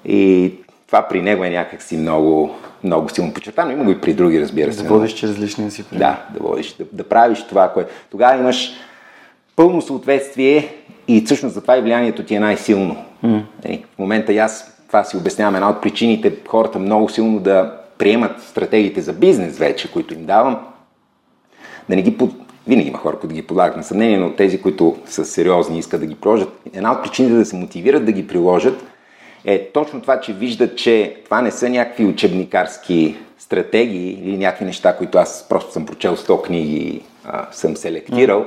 И 0.05 0.53
това 0.93 1.07
при 1.07 1.21
него 1.21 1.43
е 1.43 1.49
някакси 1.49 1.97
много, 1.97 2.55
много 2.83 3.09
силно 3.09 3.33
подчертано. 3.33 3.71
Има 3.71 3.83
го 3.83 3.91
и 3.91 4.01
при 4.01 4.13
други, 4.13 4.41
разбира 4.41 4.73
се. 4.73 4.83
Да 4.83 4.89
водиш 4.89 5.13
чрез 5.13 5.39
личния 5.39 5.71
си 5.71 5.83
пример. 5.83 5.99
Да, 5.99 6.25
да 6.33 6.39
водиш, 6.39 6.73
да, 6.73 6.85
да 6.91 7.03
правиш 7.03 7.45
това, 7.49 7.69
което... 7.69 7.91
Тогава 8.11 8.39
имаш 8.39 8.71
пълно 9.55 9.81
съответствие 9.81 10.75
и 11.07 11.25
всъщност 11.25 11.55
затова 11.55 11.77
и 11.77 11.81
влиянието 11.81 12.23
ти 12.23 12.35
е 12.35 12.39
най-силно. 12.39 13.05
Mm. 13.23 13.43
В 13.95 13.99
момента 13.99 14.33
и 14.33 14.37
аз 14.37 14.83
това 14.87 15.03
си 15.03 15.17
обяснявам 15.17 15.55
една 15.55 15.69
от 15.69 15.81
причините 15.81 16.33
хората 16.47 16.79
много 16.79 17.09
силно 17.09 17.39
да 17.39 17.77
приемат 17.97 18.41
стратегиите 18.41 19.01
за 19.01 19.13
бизнес 19.13 19.57
вече, 19.57 19.91
които 19.91 20.13
им 20.13 20.25
давам, 20.25 20.59
да 21.89 21.95
не 21.95 22.01
ги 22.01 22.17
под... 22.17 22.31
Винаги 22.67 22.89
има 22.89 22.97
хора, 22.97 23.19
които 23.19 23.35
ги 23.35 23.47
подлагат 23.47 23.77
на 23.77 23.83
съмнение, 23.83 24.17
но 24.17 24.33
тези, 24.33 24.61
които 24.61 24.95
са 25.05 25.25
сериозни 25.25 25.75
и 25.75 25.79
искат 25.79 25.99
да 26.01 26.07
ги 26.07 26.15
приложат, 26.15 26.49
една 26.73 26.91
от 26.91 27.03
причините 27.03 27.35
да 27.35 27.45
се 27.45 27.55
мотивират 27.55 28.05
да 28.05 28.11
ги 28.11 28.27
приложат 28.27 28.92
е 29.45 29.69
точно 29.73 30.01
това, 30.01 30.19
че 30.19 30.33
виждат, 30.33 30.77
че 30.77 31.17
това 31.25 31.41
не 31.41 31.51
са 31.51 31.69
някакви 31.69 32.05
учебникарски 32.05 33.17
стратегии 33.39 34.11
или 34.23 34.37
някакви 34.37 34.65
неща, 34.65 34.97
които 34.97 35.17
аз 35.17 35.45
просто 35.49 35.71
съм 35.71 35.85
прочел 35.85 36.17
100 36.17 36.45
книги 36.45 36.77
и 36.77 37.01
а, 37.25 37.47
съм 37.51 37.77
селектирал, 37.77 38.45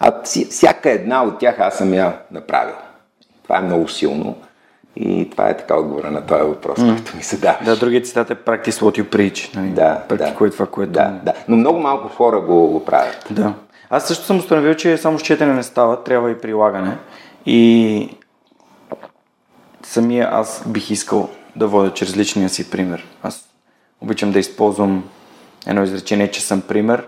а 0.00 0.22
всяка 0.50 0.90
една 0.90 1.24
от 1.24 1.38
тях 1.38 1.60
аз 1.60 1.78
съм 1.78 1.94
я 1.94 2.18
направил. 2.30 2.74
Това 3.42 3.58
е 3.58 3.62
много 3.62 3.88
силно. 3.88 4.36
И 4.96 5.30
това 5.30 5.48
е 5.48 5.56
така 5.56 5.76
отговора 5.76 6.10
на 6.10 6.26
този 6.26 6.42
въпрос, 6.42 6.78
mm. 6.78 6.94
който 6.94 7.16
ми 7.16 7.22
се 7.22 7.36
дава. 7.36 7.58
Да, 7.64 7.76
другият 7.76 8.06
цитат 8.06 8.30
е 8.30 8.34
practice 8.34 8.70
what 8.70 9.02
you 9.02 9.04
preach. 9.04 9.56
Нали? 9.56 9.68
Да, 9.68 10.02
Практикуй 10.08 10.48
да. 10.48 10.52
това, 10.52 10.66
което... 10.66 10.92
Да, 10.92 11.20
да. 11.24 11.32
Но 11.48 11.56
много 11.56 11.80
малко 11.80 12.08
хора 12.08 12.40
го, 12.40 12.68
го 12.68 12.84
правят. 12.84 13.26
Да. 13.30 13.54
Аз 13.90 14.08
също 14.08 14.24
съм 14.24 14.38
установил, 14.38 14.74
че 14.74 14.96
само 14.96 15.18
с 15.18 15.22
четене 15.22 15.54
не 15.54 15.62
става, 15.62 16.04
трябва 16.04 16.30
и 16.30 16.38
прилагане. 16.38 16.96
И 17.46 18.10
самия 19.88 20.28
аз 20.32 20.62
бих 20.66 20.90
искал 20.90 21.30
да 21.56 21.66
водя 21.66 21.94
чрез 21.94 22.16
личния 22.16 22.48
си 22.48 22.70
пример. 22.70 23.06
Аз 23.22 23.48
обичам 24.00 24.32
да 24.32 24.38
използвам 24.38 25.04
едно 25.66 25.82
изречение, 25.82 26.30
че 26.30 26.40
съм 26.40 26.60
пример. 26.60 27.06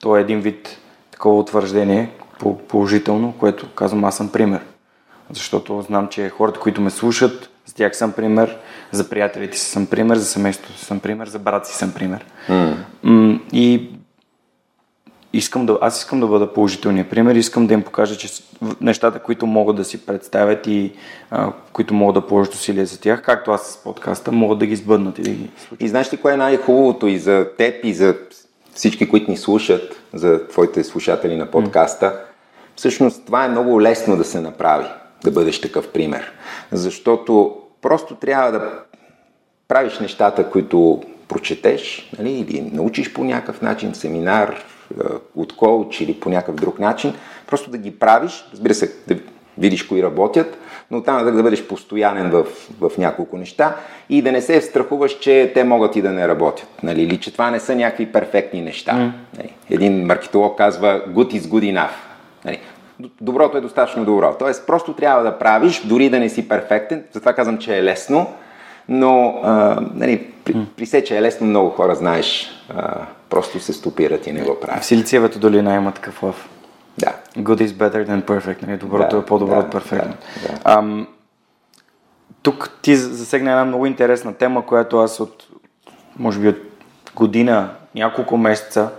То 0.00 0.16
е 0.16 0.20
един 0.20 0.40
вид 0.40 0.78
такова 1.10 1.38
утвърждение, 1.38 2.12
положително, 2.68 3.34
което 3.38 3.68
казвам 3.74 4.04
аз 4.04 4.16
съм 4.16 4.32
пример. 4.32 4.60
Защото 5.30 5.82
знам, 5.82 6.08
че 6.08 6.28
хората, 6.28 6.60
които 6.60 6.80
ме 6.80 6.90
слушат, 6.90 7.50
за 7.66 7.74
тях 7.74 7.96
съм 7.96 8.12
пример, 8.12 8.56
за 8.92 9.08
приятелите 9.08 9.58
си 9.58 9.70
съм 9.70 9.86
пример, 9.86 10.16
за 10.16 10.24
семейството 10.24 10.78
си 10.78 10.84
съм 10.84 11.00
пример, 11.00 11.28
за 11.28 11.38
брат 11.38 11.66
си 11.66 11.74
съм 11.74 11.92
пример. 11.92 12.24
Mm. 12.48 13.40
И 13.52 13.90
искам 15.32 15.66
да, 15.66 15.78
аз 15.80 15.98
искам 15.98 16.20
да 16.20 16.26
бъда 16.26 16.52
положителния 16.52 17.10
пример, 17.10 17.34
искам 17.34 17.66
да 17.66 17.74
им 17.74 17.82
покажа, 17.82 18.16
че 18.16 18.28
нещата, 18.80 19.18
които 19.18 19.46
могат 19.46 19.76
да 19.76 19.84
си 19.84 20.06
представят 20.06 20.66
и 20.66 20.92
а, 21.30 21.52
които 21.72 21.94
могат 21.94 22.14
да 22.14 22.26
положат 22.26 22.54
усилия 22.54 22.86
за 22.86 23.00
тях, 23.00 23.22
както 23.22 23.50
аз 23.50 23.66
с 23.66 23.82
подкаста, 23.82 24.32
могат 24.32 24.58
да 24.58 24.66
ги 24.66 24.76
сбъднат 24.76 25.18
и 25.18 25.22
да 25.22 25.30
ги 25.30 25.50
случат. 25.58 25.82
И 25.82 25.88
знаеш 25.88 26.12
ли 26.12 26.16
кое 26.16 26.32
е 26.32 26.36
най-хубавото 26.36 27.06
и 27.06 27.18
за 27.18 27.46
теб, 27.58 27.84
и 27.84 27.94
за 27.94 28.16
всички, 28.74 29.08
които 29.08 29.30
ни 29.30 29.36
слушат, 29.36 30.02
за 30.14 30.48
твоите 30.48 30.84
слушатели 30.84 31.36
на 31.36 31.46
подкаста? 31.46 32.06
Mm. 32.06 32.18
Всъщност 32.76 33.26
това 33.26 33.44
е 33.44 33.48
много 33.48 33.82
лесно 33.82 34.16
да 34.16 34.24
се 34.24 34.40
направи, 34.40 34.86
да 35.24 35.30
бъдеш 35.30 35.60
такъв 35.60 35.88
пример. 35.88 36.32
Защото 36.72 37.56
просто 37.82 38.14
трябва 38.14 38.52
да 38.52 38.72
правиш 39.68 39.98
нещата, 39.98 40.50
които 40.50 41.02
прочетеш, 41.28 42.10
нали, 42.18 42.30
или 42.30 42.70
научиш 42.72 43.12
по 43.12 43.24
някакъв 43.24 43.62
начин, 43.62 43.94
семинар, 43.94 44.64
от 45.36 45.56
коуч 45.56 46.00
или 46.00 46.20
по 46.20 46.28
някакъв 46.28 46.54
друг 46.54 46.78
начин, 46.78 47.14
просто 47.46 47.70
да 47.70 47.78
ги 47.78 47.98
правиш, 47.98 48.44
разбира 48.52 48.74
се, 48.74 48.92
да 49.08 49.16
видиш 49.58 49.82
кои 49.82 50.02
работят, 50.02 50.58
но 50.90 51.02
там 51.02 51.24
да, 51.24 51.32
да 51.32 51.42
бъдеш 51.42 51.66
постоянен 51.66 52.30
в, 52.30 52.44
в 52.80 52.98
няколко 52.98 53.36
неща 53.36 53.76
и 54.08 54.22
да 54.22 54.32
не 54.32 54.40
се 54.40 54.60
страхуваш, 54.60 55.18
че 55.18 55.50
те 55.54 55.64
могат 55.64 55.96
и 55.96 56.02
да 56.02 56.10
не 56.10 56.28
работят. 56.28 56.68
Нали? 56.82 57.02
Или 57.02 57.20
че 57.20 57.32
това 57.32 57.50
не 57.50 57.60
са 57.60 57.76
някакви 57.76 58.12
перфектни 58.12 58.62
неща. 58.62 58.92
Mm. 58.92 59.10
Нали? 59.38 59.54
Един 59.70 60.06
маркетолог 60.06 60.58
казва 60.58 61.02
good 61.08 61.34
is 61.34 61.40
good 61.40 61.74
enough. 61.74 61.94
Нали? 62.44 62.60
Доброто 63.20 63.58
е 63.58 63.60
достатъчно 63.60 64.04
добро. 64.04 64.36
Тоест, 64.38 64.66
просто 64.66 64.92
трябва 64.92 65.22
да 65.22 65.38
правиш, 65.38 65.82
дори 65.84 66.10
да 66.10 66.20
не 66.20 66.28
си 66.28 66.48
перфектен. 66.48 67.04
Затова 67.12 67.32
казвам, 67.32 67.58
че 67.58 67.78
е 67.78 67.84
лесно, 67.84 68.26
но 68.88 69.40
а, 69.42 69.80
нали, 69.94 70.26
при, 70.44 70.56
при 70.76 70.86
се, 70.86 71.04
че 71.04 71.16
е 71.16 71.22
лесно, 71.22 71.46
много 71.46 71.70
хора, 71.70 71.94
знаеш, 71.94 72.50
а, 72.68 73.06
просто 73.30 73.60
се 73.60 73.72
стопират 73.72 74.26
и 74.26 74.32
не 74.32 74.42
го 74.42 74.60
правят. 74.60 74.82
В 74.82 74.86
Силициевата 74.86 75.38
долина 75.38 75.74
има 75.74 75.92
такъв 75.92 76.22
лъв. 76.22 76.48
Да. 76.98 77.14
Good 77.36 77.66
is 77.66 77.68
better 77.68 78.06
than 78.08 78.22
perfect. 78.22 78.66
Нали? 78.66 78.78
Доброто 78.78 79.16
да, 79.16 79.22
е 79.22 79.26
по-добро 79.26 79.54
да, 79.54 79.60
от 79.60 79.72
перфектно. 79.72 80.14
Да, 80.42 80.48
да. 80.48 80.58
Ам, 80.64 81.06
тук 82.42 82.78
ти 82.82 82.96
засегна 82.96 83.50
една 83.50 83.64
много 83.64 83.86
интересна 83.86 84.34
тема, 84.34 84.66
която 84.66 84.98
аз 84.98 85.20
от, 85.20 85.46
може 86.18 86.40
би 86.40 86.48
от 86.48 86.56
година, 87.14 87.70
няколко 87.94 88.36
месеца 88.36 88.90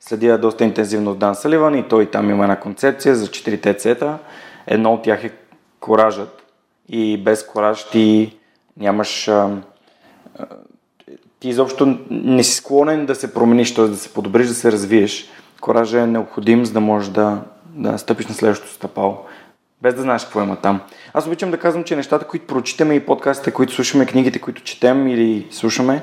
следя 0.00 0.38
доста 0.38 0.64
интензивно 0.64 1.12
в 1.12 1.16
Дан 1.16 1.34
Саливан 1.34 1.74
и 1.74 1.88
той 1.88 2.10
там 2.10 2.30
има 2.30 2.44
една 2.44 2.60
концепция 2.60 3.14
за 3.14 3.26
четирите 3.30 3.74
цета. 3.74 4.18
Едно 4.66 4.92
от 4.94 5.02
тях 5.02 5.24
е 5.24 5.32
коражът 5.80 6.42
и 6.88 7.22
без 7.24 7.46
кораж 7.46 7.84
ти 7.84 8.36
нямаш 8.76 9.30
ти 11.40 11.48
изобщо 11.48 11.98
не 12.10 12.44
си 12.44 12.54
склонен 12.54 13.06
да 13.06 13.14
се 13.14 13.34
промениш, 13.34 13.74
т.е. 13.74 13.84
да 13.84 13.96
се 13.96 14.12
подобриш, 14.14 14.48
да 14.48 14.54
се 14.54 14.72
развиеш. 14.72 15.28
Коража 15.60 16.00
е 16.00 16.06
необходим, 16.06 16.64
за 16.64 16.72
да 16.72 16.80
можеш 16.80 17.10
да, 17.10 17.42
да 17.66 17.98
стъпиш 17.98 18.26
на 18.26 18.34
следващото 18.34 18.72
стъпало, 18.72 19.18
без 19.82 19.94
да 19.94 20.02
знаеш 20.02 20.22
какво 20.22 20.42
има 20.42 20.56
там. 20.56 20.80
Аз 21.14 21.26
обичам 21.26 21.50
да 21.50 21.58
казвам, 21.58 21.84
че 21.84 21.96
нещата, 21.96 22.26
които 22.26 22.46
прочитаме 22.46 22.94
и 22.94 23.06
подкастите, 23.06 23.50
които 23.50 23.72
слушаме, 23.72 24.06
книгите, 24.06 24.38
които 24.38 24.62
четем 24.62 25.08
или 25.08 25.46
слушаме, 25.50 26.02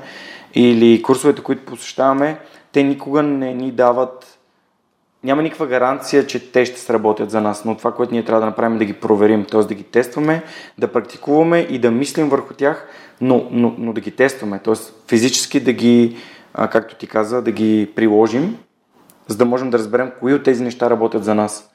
или 0.53 1.01
курсовете, 1.01 1.43
които 1.43 1.65
посещаваме, 1.65 2.39
те 2.71 2.83
никога 2.83 3.23
не 3.23 3.53
ни 3.53 3.71
дават 3.71 4.35
няма 5.25 5.41
никаква 5.41 5.67
гаранция, 5.67 6.27
че 6.27 6.51
те 6.51 6.65
ще 6.65 6.79
сработят 6.79 7.31
за 7.31 7.41
нас, 7.41 7.65
но 7.65 7.77
това, 7.77 7.91
което 7.91 8.13
ние 8.13 8.25
трябва 8.25 8.39
да 8.39 8.45
направим 8.45 8.75
е 8.75 8.79
да 8.79 8.85
ги 8.85 8.93
проверим, 8.93 9.45
т.е. 9.45 9.63
да 9.63 9.73
ги 9.73 9.83
тестваме, 9.83 10.43
да 10.77 10.87
практикуваме 10.87 11.59
и 11.59 11.79
да 11.79 11.91
мислим 11.91 12.29
върху 12.29 12.53
тях, 12.53 12.87
но, 13.22 13.48
но, 13.51 13.75
но 13.77 13.93
да 13.93 14.01
ги 14.01 14.12
тестваме, 14.12 14.60
т.е. 14.60 14.74
физически 15.07 15.60
да 15.60 15.74
ги, 15.74 16.17
а, 16.53 16.67
както 16.67 16.95
ти 16.95 17.07
каза, 17.07 17.41
да 17.41 17.51
ги 17.51 17.91
приложим, 17.95 18.57
за 19.27 19.38
да 19.38 19.45
можем 19.45 19.69
да 19.69 19.77
разберем 19.77 20.12
кои 20.19 20.34
от 20.34 20.43
тези 20.43 20.63
неща 20.63 20.89
работят 20.89 21.24
за 21.24 21.36
нас. 21.36 21.72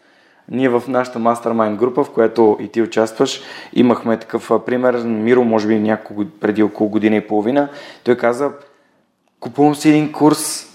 Ние 0.50 0.68
в 0.68 0.82
нашата 0.88 1.18
мастермайн 1.18 1.76
група, 1.76 2.04
в 2.04 2.10
която 2.10 2.58
и 2.60 2.68
ти 2.68 2.82
участваш, 2.82 3.40
имахме 3.72 4.18
такъв 4.18 4.50
пример. 4.66 5.02
Миро, 5.04 5.44
може 5.44 5.68
би 5.68 5.78
няколко, 5.78 6.24
преди 6.40 6.62
около 6.62 6.90
година 6.90 7.16
и 7.16 7.26
половина, 7.26 7.68
той 8.04 8.16
каза, 8.16 8.52
купувам 9.40 9.74
си 9.74 9.88
един 9.88 10.12
курс 10.12 10.66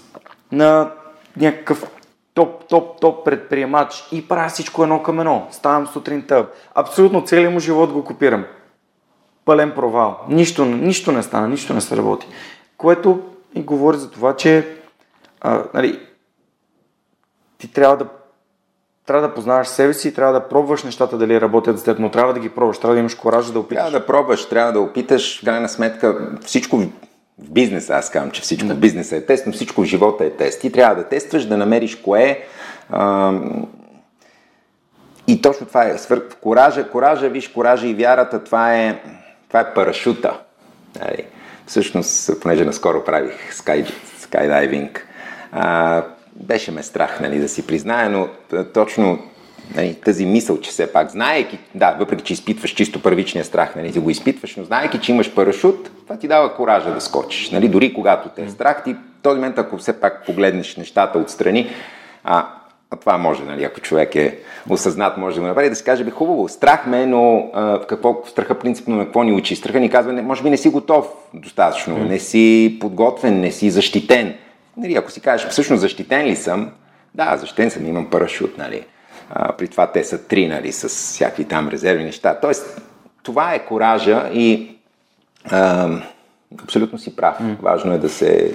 на 0.52 0.90
някакъв 1.36 1.90
топ, 2.34 2.68
топ, 2.68 3.00
топ 3.00 3.24
предприемач 3.24 4.04
и 4.12 4.28
правя 4.28 4.48
всичко 4.48 4.82
едно 4.82 5.02
към 5.02 5.20
едно. 5.20 5.46
Ставам 5.50 5.86
сутринта. 5.86 6.46
Абсолютно 6.74 7.24
целият 7.24 7.52
му 7.52 7.60
живот 7.60 7.92
го 7.92 8.04
копирам. 8.04 8.44
Пълен 9.46 9.72
провал. 9.74 10.20
Нищо, 10.28 10.64
нищо 10.64 11.12
не 11.12 11.22
стана, 11.22 11.48
нищо 11.48 11.74
не 11.74 11.80
се 11.80 11.96
работи. 11.96 12.26
Което 12.76 13.22
и 13.54 13.62
говори 13.62 13.96
за 13.96 14.10
това, 14.10 14.36
че 14.36 14.68
а, 15.40 15.64
нали, 15.74 16.00
ти 17.58 17.72
трябва 17.72 17.96
да 17.96 18.06
трябва 19.06 19.28
да 19.28 19.34
познаваш 19.34 19.68
себе 19.68 19.94
си 19.94 20.08
и 20.08 20.14
трябва 20.14 20.32
да 20.32 20.48
пробваш 20.48 20.84
нещата 20.84 21.18
дали 21.18 21.40
работят 21.40 21.78
за 21.78 21.84
теб, 21.84 21.98
но 21.98 22.10
трябва 22.10 22.32
да 22.32 22.40
ги 22.40 22.48
пробваш, 22.48 22.78
трябва 22.78 22.94
да 22.94 23.00
имаш 23.00 23.14
коража 23.14 23.52
да 23.52 23.58
опиташ. 23.58 23.82
Трябва 23.82 23.98
да 24.00 24.06
пробваш, 24.06 24.48
трябва 24.48 24.72
да 24.72 24.80
опиташ. 24.80 25.40
В 25.40 25.44
крайна 25.44 25.68
сметка 25.68 26.30
всичко 26.44 26.78
в 27.38 27.50
бизнеса, 27.50 27.94
аз 27.94 28.10
казвам, 28.10 28.30
че 28.30 28.42
всичко 28.42 28.68
да. 28.68 28.74
в 28.74 28.78
бизнеса 28.78 29.16
е 29.16 29.26
тест, 29.26 29.46
но 29.46 29.52
всичко 29.52 29.82
в 29.82 29.84
живота 29.84 30.24
е 30.24 30.30
тест. 30.30 30.60
Ти 30.60 30.72
трябва 30.72 30.94
да 30.94 31.08
тестваш, 31.08 31.44
да 31.44 31.56
намериш 31.56 31.96
кое 31.96 32.44
а, 32.90 33.32
и 35.26 35.42
точно 35.42 35.66
това 35.66 35.84
е. 35.84 35.98
Свър... 35.98 36.28
Коража, 36.28 36.88
коража, 36.88 37.28
виж, 37.28 37.48
коража 37.48 37.86
и 37.86 37.94
вярата, 37.94 38.44
това 38.44 38.74
е, 38.74 39.02
това 39.48 39.60
е 39.60 39.74
парашута. 39.74 40.40
Нали? 41.00 41.24
Всъщност, 41.66 42.40
понеже 42.40 42.64
наскоро 42.64 43.04
правих 43.04 43.54
скай, 43.54 43.84
скайдайвинг, 44.18 45.06
а, 45.52 46.02
беше 46.34 46.72
ме 46.72 46.82
страх 46.82 47.20
нали, 47.20 47.38
да 47.38 47.48
си 47.48 47.66
призная, 47.66 48.10
но 48.10 48.28
точно 48.74 49.18
нали, 49.74 49.94
тази 49.94 50.26
мисъл, 50.26 50.60
че 50.60 50.70
все 50.70 50.92
пак, 50.92 51.10
знаеки, 51.10 51.58
да, 51.74 51.96
въпреки 51.98 52.24
че 52.24 52.32
изпитваш 52.32 52.70
чисто 52.70 53.02
първичния 53.02 53.44
страх, 53.44 53.76
нали, 53.76 53.92
ти 53.92 53.98
го 53.98 54.10
изпитваш, 54.10 54.56
но 54.56 54.64
знаеки, 54.64 55.00
че 55.00 55.12
имаш 55.12 55.34
парашут, 55.34 55.90
това 56.02 56.18
ти 56.18 56.28
дава 56.28 56.54
коража 56.54 56.94
да 56.94 57.00
скочиш. 57.00 57.50
Нали, 57.50 57.68
дори 57.68 57.94
когато 57.94 58.28
те 58.28 58.44
е 58.44 58.48
страх, 58.48 58.84
ти 58.84 58.94
в 58.94 58.98
този 59.22 59.34
момент, 59.34 59.58
ако 59.58 59.78
все 59.78 60.00
пак 60.00 60.26
погледнеш 60.26 60.76
нещата 60.76 61.18
отстрани, 61.18 61.70
а, 62.24 62.48
а 62.90 62.96
това 62.96 63.18
може, 63.18 63.42
нали, 63.42 63.64
ако 63.64 63.80
човек 63.80 64.14
е 64.14 64.38
осъзнат, 64.68 65.16
може 65.16 65.34
да 65.34 65.40
го 65.40 65.46
направи, 65.46 65.68
да 65.68 65.76
си 65.76 65.84
каже, 65.84 66.04
бе, 66.04 66.10
хубаво, 66.10 66.48
страх 66.48 66.86
ме, 66.86 67.06
но 67.06 67.50
а, 67.54 67.86
какво, 67.86 68.22
страха 68.26 68.58
принципно 68.58 68.96
на 68.96 69.04
какво 69.04 69.22
ни 69.22 69.32
учи? 69.32 69.56
Страха 69.56 69.80
ни 69.80 69.90
казва, 69.90 70.12
не, 70.12 70.22
може 70.22 70.42
би 70.42 70.50
не 70.50 70.56
си 70.56 70.68
готов 70.68 71.06
достатъчно, 71.34 71.98
не 71.98 72.18
си 72.18 72.76
подготвен, 72.80 73.40
не 73.40 73.50
си 73.50 73.70
защитен. 73.70 74.34
Нали, 74.76 74.94
ако 74.94 75.10
си 75.10 75.20
кажеш, 75.20 75.48
всъщност 75.48 75.80
защитен 75.80 76.26
ли 76.26 76.36
съм? 76.36 76.70
Да, 77.14 77.36
защитен 77.36 77.70
съм, 77.70 77.86
имам 77.86 78.10
парашут, 78.10 78.58
нали. 78.58 78.84
А, 79.30 79.52
при 79.52 79.68
това 79.68 79.86
те 79.86 80.04
са 80.04 80.26
три, 80.26 80.48
нали, 80.48 80.72
с 80.72 80.88
всякакви 80.88 81.44
там 81.44 81.68
резерви 81.68 82.04
неща. 82.04 82.38
Тоест, 82.40 82.82
това 83.22 83.54
е 83.54 83.64
коража 83.64 84.30
и 84.32 84.76
а, 85.50 85.88
абсолютно 86.62 86.98
си 86.98 87.16
прав. 87.16 87.36
Mm. 87.40 87.60
Важно 87.62 87.92
е 87.92 87.98
да 87.98 88.08
се 88.08 88.54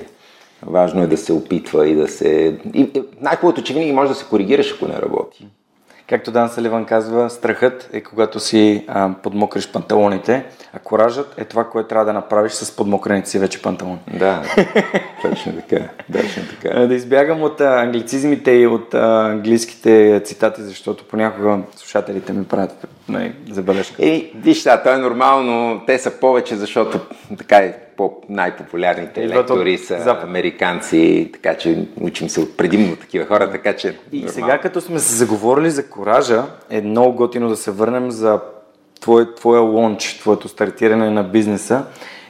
Важно 0.65 1.03
е 1.03 1.07
да 1.07 1.17
се 1.17 1.33
опитва 1.33 1.87
и 1.87 1.95
да 1.95 2.07
се... 2.07 2.59
И, 2.73 3.03
най-хубавото, 3.21 3.63
че 3.63 3.73
винаги 3.73 3.91
може 3.91 4.09
да 4.09 4.15
се 4.15 4.25
коригираш, 4.25 4.73
ако 4.73 4.87
не 4.87 5.01
работи. 5.01 5.47
Както 6.11 6.31
Дан 6.31 6.49
Саливан 6.49 6.85
казва, 6.85 7.29
страхът 7.29 7.89
е 7.93 8.01
когато 8.01 8.39
си 8.39 8.85
а, 8.87 9.13
подмокриш 9.23 9.71
панталоните, 9.71 10.45
а 10.73 10.79
коражът 10.79 11.33
е 11.37 11.45
това, 11.45 11.69
което 11.69 11.89
трябва 11.89 12.05
да 12.05 12.13
направиш 12.13 12.51
с 12.51 12.75
подмокрените 12.75 13.29
си 13.29 13.39
вече 13.39 13.61
панталони. 13.61 13.99
Да, 14.19 14.41
точно 15.21 15.53
така. 15.53 15.89
Точно 16.13 16.43
така. 16.49 16.87
Да 16.87 16.95
избягам 16.95 17.41
от 17.41 17.61
а, 17.61 17.81
англицизмите 17.81 18.51
и 18.51 18.67
от 18.67 18.93
а, 18.93 19.29
английските 19.31 20.21
цитати, 20.25 20.61
защото 20.61 21.03
понякога 21.07 21.59
слушателите 21.75 22.33
ми 22.33 22.45
правят 22.45 22.87
не, 23.11 23.33
забележка. 23.51 24.05
И, 24.05 24.31
виж, 24.35 24.63
да, 24.63 24.83
то 24.83 24.93
е 24.93 24.97
нормално, 24.97 25.81
те 25.87 25.99
са 25.99 26.11
повече, 26.11 26.55
защото 26.55 26.99
така 27.37 27.57
е 27.57 27.77
по 27.97 28.13
най-популярните 28.29 29.27
лектори 29.27 29.77
са 29.77 30.01
Запад. 30.01 30.23
американци, 30.23 31.29
така 31.33 31.55
че 31.55 31.85
учим 32.01 32.29
се 32.29 32.39
от 32.39 32.57
предимно 32.57 32.95
такива 32.95 33.25
хора, 33.25 33.51
така 33.51 33.73
че... 33.73 33.87
И 34.11 34.15
нормално. 34.15 34.33
сега 34.33 34.57
като 34.57 34.81
сме 34.81 34.99
се 34.99 35.15
заговорили 35.15 35.71
за 35.71 35.89
коража, 35.89 36.43
е 36.69 36.81
много 36.81 37.15
готино 37.15 37.49
да 37.49 37.55
се 37.55 37.71
върнем 37.71 38.11
за 38.11 38.39
твой, 39.01 39.35
твоя 39.35 39.61
лонч, 39.61 40.17
твоето 40.19 40.47
стартиране 40.47 41.09
на 41.09 41.23
бизнеса. 41.23 41.85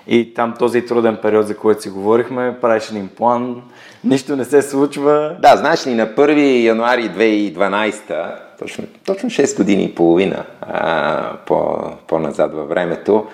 И 0.07 0.33
там 0.33 0.53
този 0.59 0.85
труден 0.85 1.17
период, 1.21 1.47
за 1.47 1.57
който 1.57 1.81
си 1.81 1.89
говорихме, 1.89 2.57
правиш 2.61 2.89
един 2.89 3.07
план, 3.07 3.61
нищо 4.03 4.35
не 4.35 4.45
се 4.45 4.61
случва. 4.61 5.35
Да, 5.39 5.57
знаеш 5.57 5.87
ли, 5.87 5.93
на 5.93 6.07
1 6.07 6.63
януари 6.63 7.03
2012, 7.03 8.35
точно, 8.61 8.83
точно 9.05 9.29
6 9.29 9.57
години 9.57 9.83
и 9.83 9.95
половина 9.95 10.45
а, 10.61 11.37
по, 11.45 11.77
по-назад 12.07 12.53
във 12.53 12.69
времето, 12.69 13.25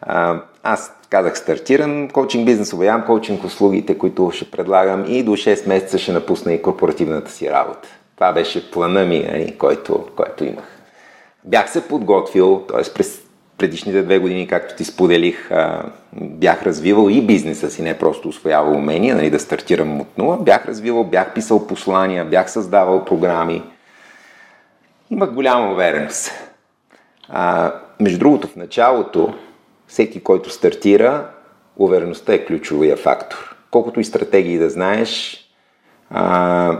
а, 0.00 0.40
аз 0.62 0.92
казах, 1.10 1.38
стартирам 1.38 2.08
коучинг 2.08 2.46
бизнес, 2.46 2.72
обявявам 2.72 3.06
коучинг 3.06 3.44
услугите, 3.44 3.98
които 3.98 4.30
ще 4.34 4.50
предлагам 4.50 5.04
и 5.08 5.22
до 5.22 5.30
6 5.30 5.68
месеца 5.68 5.98
ще 5.98 6.12
напусна 6.12 6.52
и 6.52 6.62
корпоративната 6.62 7.30
си 7.30 7.50
работа. 7.50 7.88
Това 8.14 8.32
беше 8.32 8.70
плана 8.70 9.04
ми, 9.04 9.26
нали, 9.32 9.54
който, 9.58 10.06
който 10.16 10.44
имах. 10.44 10.64
Бях 11.44 11.70
се 11.70 11.88
подготвил, 11.88 12.64
т.е. 12.68 12.94
през 12.94 13.20
предишните 13.58 14.02
две 14.02 14.18
години, 14.18 14.48
както 14.48 14.76
ти 14.76 14.84
споделих, 14.84 15.50
бях 16.12 16.62
развивал 16.62 17.08
и 17.10 17.26
бизнеса 17.26 17.70
си, 17.70 17.82
не 17.82 17.98
просто 17.98 18.28
освоявал 18.28 18.72
умения, 18.72 19.16
нали, 19.16 19.30
да 19.30 19.40
стартирам 19.40 20.00
от 20.00 20.18
нула. 20.18 20.38
Бях 20.40 20.66
развивал, 20.66 21.04
бях 21.04 21.34
писал 21.34 21.66
послания, 21.66 22.24
бях 22.24 22.50
създавал 22.50 23.04
програми. 23.04 23.62
Имах 25.10 25.30
голяма 25.30 25.72
увереност. 25.72 26.32
А, 27.28 27.72
между 28.00 28.18
другото, 28.18 28.48
в 28.48 28.56
началото 28.56 29.34
всеки, 29.86 30.22
който 30.22 30.50
стартира, 30.50 31.30
увереността 31.76 32.34
е 32.34 32.44
ключовия 32.44 32.96
фактор. 32.96 33.56
Колкото 33.70 34.00
и 34.00 34.04
стратегии 34.04 34.58
да 34.58 34.70
знаеш, 34.70 35.40
а, 36.10 36.78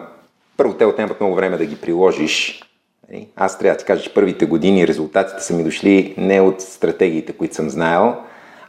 първо 0.57 0.75
те 0.75 0.85
отнемат 0.85 1.21
много 1.21 1.35
време 1.35 1.57
да 1.57 1.67
ги 1.67 1.81
приложиш. 1.81 2.63
Нали? 3.09 3.29
Аз 3.37 3.59
трябва 3.59 3.75
да 3.75 3.79
ти 3.79 3.85
кажа, 3.85 4.03
че 4.03 4.15
първите 4.15 4.47
години 4.47 4.87
резултатите 4.87 5.43
са 5.43 5.55
ми 5.55 5.65
дошли 5.65 6.15
не 6.19 6.41
от 6.41 6.61
стратегиите, 6.61 7.33
които 7.33 7.55
съм 7.55 7.71
знаел, 7.71 8.17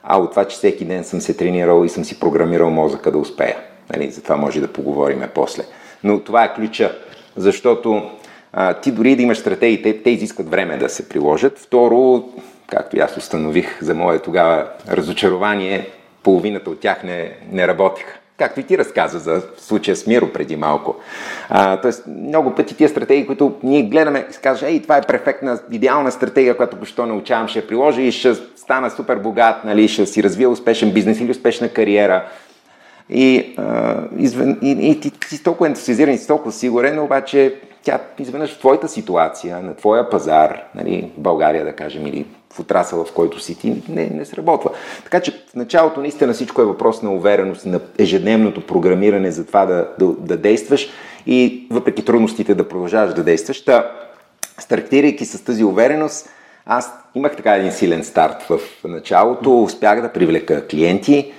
а 0.04 0.18
от 0.18 0.32
това, 0.32 0.46
че 0.46 0.58
всеки 0.58 0.86
ден 0.86 1.04
съм 1.04 1.22
се 1.22 1.38
тренирал 1.38 1.86
и 1.86 1.90
съм 1.90 2.06
си 2.06 2.20
програмирал 2.20 2.70
мозъка 2.70 3.12
да 3.12 3.18
успея. 3.18 3.58
Нали? 3.94 4.12
За 4.12 4.24
това 4.24 4.36
може 4.36 4.62
да 4.62 4.74
поговорим 4.74 5.24
после. 5.36 5.64
Но 6.04 6.20
това 6.20 6.44
е 6.44 6.54
ключа, 6.54 6.98
защото 7.36 8.12
а, 8.58 8.74
ти 8.74 8.92
дори 8.92 9.16
да 9.16 9.22
имаш 9.22 9.38
стратегии, 9.38 9.82
те, 9.82 10.04
те 10.04 10.10
изискват 10.10 10.50
време 10.50 10.78
да 10.78 10.90
се 10.90 11.10
приложат. 11.10 11.60
Второ, 11.60 12.24
както 12.68 12.98
и 12.98 13.00
аз 13.00 13.18
установих 13.18 13.82
за 13.82 13.96
мое 13.96 14.20
тогава 14.20 14.68
разочарование, 14.92 15.90
половината 16.24 16.70
от 16.70 16.80
тях 16.80 17.04
не, 17.04 17.32
не 17.52 17.68
работиха. 17.68 18.20
Както 18.38 18.60
и 18.60 18.64
ти 18.64 18.78
разказа 18.78 19.20
за 19.20 19.42
случая 19.58 19.96
с 19.96 20.08
Миро 20.08 20.30
преди 20.34 20.56
малко. 20.56 20.96
А, 21.50 21.82
тоест, 21.82 22.04
много 22.08 22.56
пъти 22.56 22.76
тия 22.76 22.90
стратегии, 22.90 23.26
които 23.26 23.56
ние 23.64 23.84
гледаме, 23.84 24.28
и 24.32 24.42
кажеш, 24.42 24.70
ей, 24.70 24.82
това 24.82 24.98
е 24.98 25.02
перфектна, 25.02 25.60
идеална 25.72 26.12
стратегия, 26.12 26.58
която 26.58 26.78
пощо 26.78 27.06
научавам, 27.06 27.48
ще 27.48 27.60
я 27.60 27.68
приложа 27.68 28.02
и 28.02 28.12
ще 28.12 28.34
стана 28.36 28.90
супер 28.90 29.16
богат, 29.16 29.64
нали, 29.66 29.88
ще 29.88 30.06
си 30.06 30.24
развия 30.24 30.50
успешен 30.50 30.92
бизнес 30.92 31.20
или 31.20 31.32
успешна 31.32 31.70
кариера. 31.70 32.26
И, 33.10 33.56
а, 33.58 33.98
извен, 34.18 34.58
и, 34.62 34.72
и 34.72 35.00
ти, 35.00 35.12
ти 35.12 35.28
си 35.28 35.44
толкова 35.44 35.68
ентусиазиран 35.68 36.14
и 36.14 36.18
си 36.18 36.28
толкова 36.28 36.52
сигурен, 36.52 37.00
обаче 37.00 37.56
тя 37.86 38.00
изведнъж 38.20 38.56
в 38.56 38.60
твоята 38.60 38.88
ситуация, 38.88 39.62
на 39.62 39.76
твоя 39.76 40.10
пазар, 40.10 40.64
нали, 40.76 41.12
в 41.18 41.20
България 41.20 41.66
да 41.66 41.74
кажем, 41.74 42.08
или 42.08 42.26
в 42.54 42.60
отрасъла, 42.60 43.06
в 43.06 43.14
който 43.14 43.40
си 43.40 43.60
ти, 43.60 43.84
не, 43.90 44.10
не 44.10 44.26
сработва. 44.26 44.72
Така 45.04 45.20
че 45.20 45.32
в 45.32 45.56
началото 45.56 46.02
наистина 46.02 46.34
всичко 46.34 46.62
е 46.62 46.66
въпрос 46.66 47.02
на 47.02 47.12
увереност, 47.12 47.66
на 47.66 47.80
ежедневното 48.00 48.62
програмиране 48.62 49.32
за 49.32 49.46
това 49.46 49.66
да, 49.66 49.90
да, 50.00 50.06
да 50.06 50.38
действаш 50.38 50.90
и 51.28 51.68
въпреки 51.72 52.06
трудностите 52.06 52.56
да 52.56 52.68
продължаваш 52.68 53.14
да 53.14 53.24
действаш. 53.24 53.66
Та, 53.66 53.92
стартирайки 54.60 55.26
с 55.26 55.44
тази 55.44 55.64
увереност, 55.64 56.30
аз 56.66 56.94
имах 57.16 57.36
така 57.36 57.56
един 57.56 57.72
силен 57.72 58.04
старт 58.04 58.44
в 58.44 58.60
началото, 58.84 59.64
успях 59.64 60.02
да 60.02 60.14
привлека 60.14 60.68
клиенти, 60.68 61.34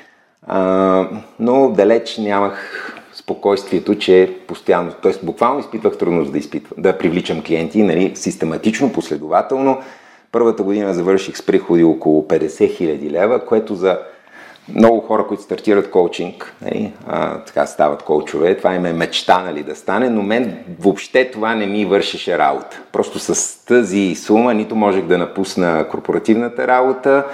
а, 0.47 1.09
но 1.39 1.71
далеч 1.71 2.19
нямах 2.19 2.93
спокойствието, 3.27 3.95
че 3.95 4.37
постоянно, 4.47 4.93
т.е. 5.03 5.13
буквално 5.23 5.61
изпитвах 5.61 5.99
трудност 5.99 6.33
да, 6.33 6.39
изпитвам, 6.39 6.83
да 6.83 6.99
привличам 6.99 7.43
клиенти, 7.43 7.83
нали, 7.83 8.13
систематично, 8.15 8.93
последователно. 8.93 9.79
Първата 10.33 10.63
година 10.63 10.95
завърших 10.95 11.37
с 11.37 11.47
приходи 11.47 11.85
около 11.85 12.23
50 12.23 12.47
000 12.47 13.11
лева, 13.11 13.47
което 13.47 13.75
за 13.75 13.99
много 14.75 15.01
хора, 15.01 15.27
които 15.27 15.43
стартират 15.43 15.91
коучинг, 15.91 16.55
нали, 16.63 16.93
а, 17.07 17.39
така 17.39 17.67
стават 17.67 18.03
коучове, 18.03 18.57
това 18.57 18.75
им 18.75 18.87
е 18.87 18.93
мечта 18.93 19.43
нали, 19.43 19.63
да 19.63 19.77
стане, 19.77 20.11
но 20.11 20.23
мен 20.23 20.59
въобще 20.81 21.31
това 21.31 21.55
не 21.55 21.67
ми 21.67 21.85
вършеше 21.85 22.39
работа. 22.39 22.81
Просто 22.93 23.19
с 23.19 23.59
тази 23.65 24.15
сума 24.15 24.55
нито 24.55 24.77
можех 24.77 25.05
да 25.05 25.19
напусна 25.19 25.87
корпоративната 25.91 26.67
работа, 26.67 27.25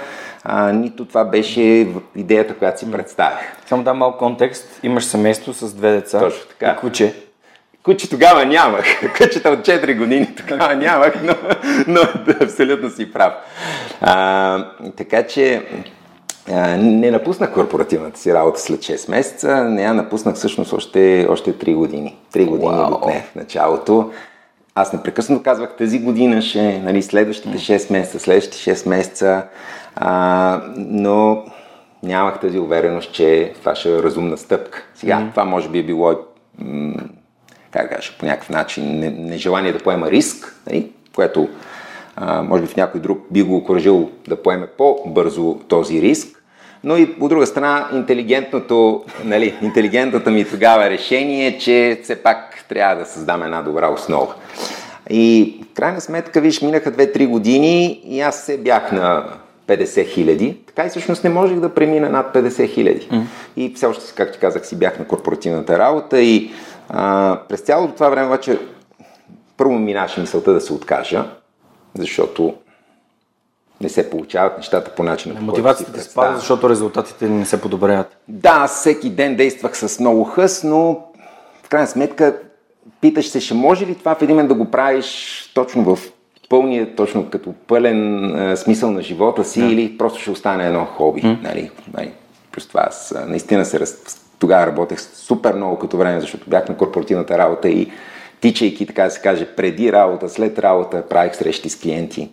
а, 0.43 0.71
нито 0.71 1.05
това 1.05 1.25
беше 1.25 1.87
идеята, 2.15 2.55
която 2.55 2.79
си 2.79 2.91
представях. 2.91 3.39
Само 3.65 3.83
дам 3.83 3.97
малко 3.97 4.17
контекст. 4.17 4.79
Имаш 4.83 5.05
семейство 5.05 5.53
с 5.53 5.73
две 5.73 5.91
деца 5.91 6.19
Точно 6.19 6.47
така. 6.49 6.71
и 6.71 6.81
куче. 6.81 7.13
Куче 7.83 8.09
тогава 8.09 8.45
нямах. 8.45 8.85
Кучета 9.17 9.49
от 9.49 9.59
4 9.59 9.97
години 9.97 10.35
тогава 10.35 10.75
нямах, 10.75 11.13
но, 11.23 11.33
но 11.87 12.01
да, 12.25 12.45
абсолютно 12.45 12.89
си 12.89 13.13
прав. 13.13 13.33
А, 14.01 14.65
така 14.97 15.23
че 15.23 15.61
не 16.77 17.11
напуснах 17.11 17.53
корпоративната 17.53 18.19
си 18.19 18.33
работа 18.33 18.59
след 18.59 18.79
6 18.79 19.09
месеца, 19.09 19.63
не 19.63 19.83
я 19.83 19.93
напуснах 19.93 20.35
всъщност 20.35 20.73
още, 20.73 21.27
още 21.29 21.53
3 21.53 21.75
години. 21.75 22.17
3 22.33 22.45
години 22.45 22.71
wow. 22.71 22.95
отне 22.95 23.25
в 23.31 23.35
началото. 23.35 24.11
Аз 24.75 24.93
непрекъснато 24.93 25.43
казвах 25.43 25.75
тази 25.77 25.99
година 25.99 26.41
ще, 26.41 26.79
нали, 26.79 27.01
следващите 27.01 27.57
6 27.57 27.91
месеца, 27.91 28.19
следващите 28.19 28.57
6 28.57 28.89
месеца, 28.89 29.43
а, 29.95 30.61
но 30.77 31.43
нямах 32.03 32.39
тази 32.39 32.59
увереност, 32.59 33.13
че 33.13 33.53
това 33.59 33.75
ще 33.75 33.89
е 33.89 34.03
разумна 34.03 34.37
стъпка. 34.37 34.83
Сега, 34.95 35.17
mm-hmm. 35.17 35.31
това 35.31 35.45
може 35.45 35.69
би 35.69 35.79
е 35.79 35.83
било, 35.83 36.15
м- 36.57 36.93
как 37.71 37.89
кажа, 37.95 38.13
по 38.19 38.25
някакъв 38.25 38.49
начин 38.49 38.99
нежелание 39.29 39.73
да 39.73 39.79
поема 39.79 40.11
риск, 40.11 40.55
нали, 40.67 40.91
което 41.15 41.49
а, 42.15 42.41
може 42.41 42.63
би 42.63 42.67
в 42.67 42.75
някой 42.75 43.01
друг 43.01 43.19
би 43.31 43.41
го 43.41 43.55
окоръжил 43.55 44.11
да 44.27 44.41
поеме 44.41 44.67
по-бързо 44.67 45.59
този 45.67 46.01
риск. 46.01 46.42
Но 46.83 46.97
и 46.97 47.15
от 47.19 47.29
друга 47.29 47.47
страна, 47.47 47.89
интелигентното, 47.93 49.03
нали, 49.23 49.57
интелигентната 49.61 50.31
ми 50.31 50.49
тогава 50.49 50.89
решение 50.89 51.47
е, 51.47 51.57
че 51.57 51.99
все 52.03 52.15
пак 52.15 52.65
трябва 52.69 52.95
да 52.95 53.05
създам 53.05 53.43
една 53.43 53.61
добра 53.61 53.89
основа. 53.89 54.33
И 55.09 55.55
в 55.71 55.75
крайна 55.75 56.01
сметка, 56.01 56.41
виж, 56.41 56.61
минаха 56.61 56.91
2-3 56.91 57.27
години 57.27 58.01
и 58.05 58.21
аз 58.21 58.43
се 58.43 58.57
бях 58.57 58.91
на 58.91 59.25
50 59.67 60.07
хиляди, 60.07 60.57
така 60.67 60.85
и 60.85 60.89
всъщност 60.89 61.23
не 61.23 61.29
можех 61.29 61.59
да 61.59 61.73
премина 61.73 62.09
над 62.09 62.35
50 62.35 62.69
хиляди. 62.69 63.07
Mm. 63.11 63.21
И 63.57 63.73
все 63.75 63.85
още, 63.85 64.13
както 64.15 64.33
ти 64.33 64.39
казах, 64.39 64.65
си 64.65 64.79
бях 64.79 64.99
на 64.99 65.07
корпоративната 65.07 65.79
работа 65.79 66.21
и 66.21 66.51
а, 66.89 67.39
през 67.49 67.59
цялото 67.59 67.93
това 67.93 68.09
време 68.09 68.27
обаче 68.27 68.59
първо 69.57 69.73
минаше 69.73 70.21
мисълта 70.21 70.53
да 70.53 70.61
се 70.61 70.73
откажа, 70.73 71.25
защото 71.97 72.53
не 73.83 73.89
се 73.89 74.09
получават 74.09 74.57
нещата 74.57 74.95
по 74.95 75.03
начина. 75.03 75.41
Мотивацията 75.41 75.91
да 75.91 76.01
спада, 76.01 76.37
защото 76.37 76.69
резултатите 76.69 77.29
не 77.29 77.45
се 77.45 77.61
подобряват. 77.61 78.17
Да, 78.27 78.67
всеки 78.67 79.09
ден 79.09 79.35
действах 79.35 79.77
с 79.77 79.99
много 79.99 80.23
хъс, 80.23 80.63
но 80.63 80.99
в 81.63 81.69
крайна 81.69 81.87
сметка 81.87 82.35
питаш 83.01 83.29
се, 83.29 83.39
ще 83.39 83.53
може 83.53 83.85
ли 83.85 83.95
това 83.95 84.15
в 84.15 84.21
един 84.21 84.35
момент 84.35 84.49
да 84.49 84.55
го 84.55 84.71
правиш 84.71 85.51
точно 85.55 85.95
в 85.95 85.99
пълния, 86.49 86.95
точно 86.95 87.29
като 87.29 87.53
пълен 87.67 88.25
а, 88.35 88.57
смисъл 88.57 88.91
на 88.91 89.01
живота 89.01 89.43
си 89.43 89.59
да. 89.59 89.65
или 89.65 89.97
просто 89.97 90.19
ще 90.19 90.31
остане 90.31 90.67
едно 90.67 90.85
хоби. 90.85 91.21
Mm. 91.21 91.43
Нали? 91.43 91.71
Нали? 91.93 92.11
Плюс 92.51 92.67
това 92.67 92.85
аз 92.87 93.13
наистина 93.27 93.65
се 93.65 93.79
раз... 93.79 94.21
тогава 94.39 94.67
работех 94.67 95.01
супер 95.01 95.53
много 95.53 95.79
като 95.79 95.97
време, 95.97 96.21
защото 96.21 96.49
бях 96.49 96.69
на 96.69 96.77
корпоративната 96.77 97.37
работа 97.37 97.69
и 97.69 97.91
тичайки, 98.41 98.85
така 98.85 99.03
да 99.03 99.11
се 99.11 99.21
каже, 99.21 99.45
преди 99.45 99.91
работа, 99.91 100.29
след 100.29 100.59
работа, 100.59 101.03
правих 101.09 101.35
срещи 101.35 101.69
с 101.69 101.79
клиенти, 101.79 102.29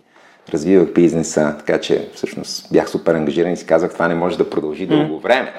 развивах 0.49 0.93
бизнеса, 0.93 1.55
така 1.57 1.81
че 1.81 2.09
всъщност 2.13 2.67
бях 2.71 2.89
супер 2.89 3.15
ангажиран 3.15 3.51
и 3.51 3.57
си 3.57 3.65
казах, 3.65 3.93
това 3.93 4.07
не 4.07 4.15
може 4.15 4.37
да 4.37 4.49
продължи 4.49 4.87
дълго 4.87 5.19
време. 5.19 5.53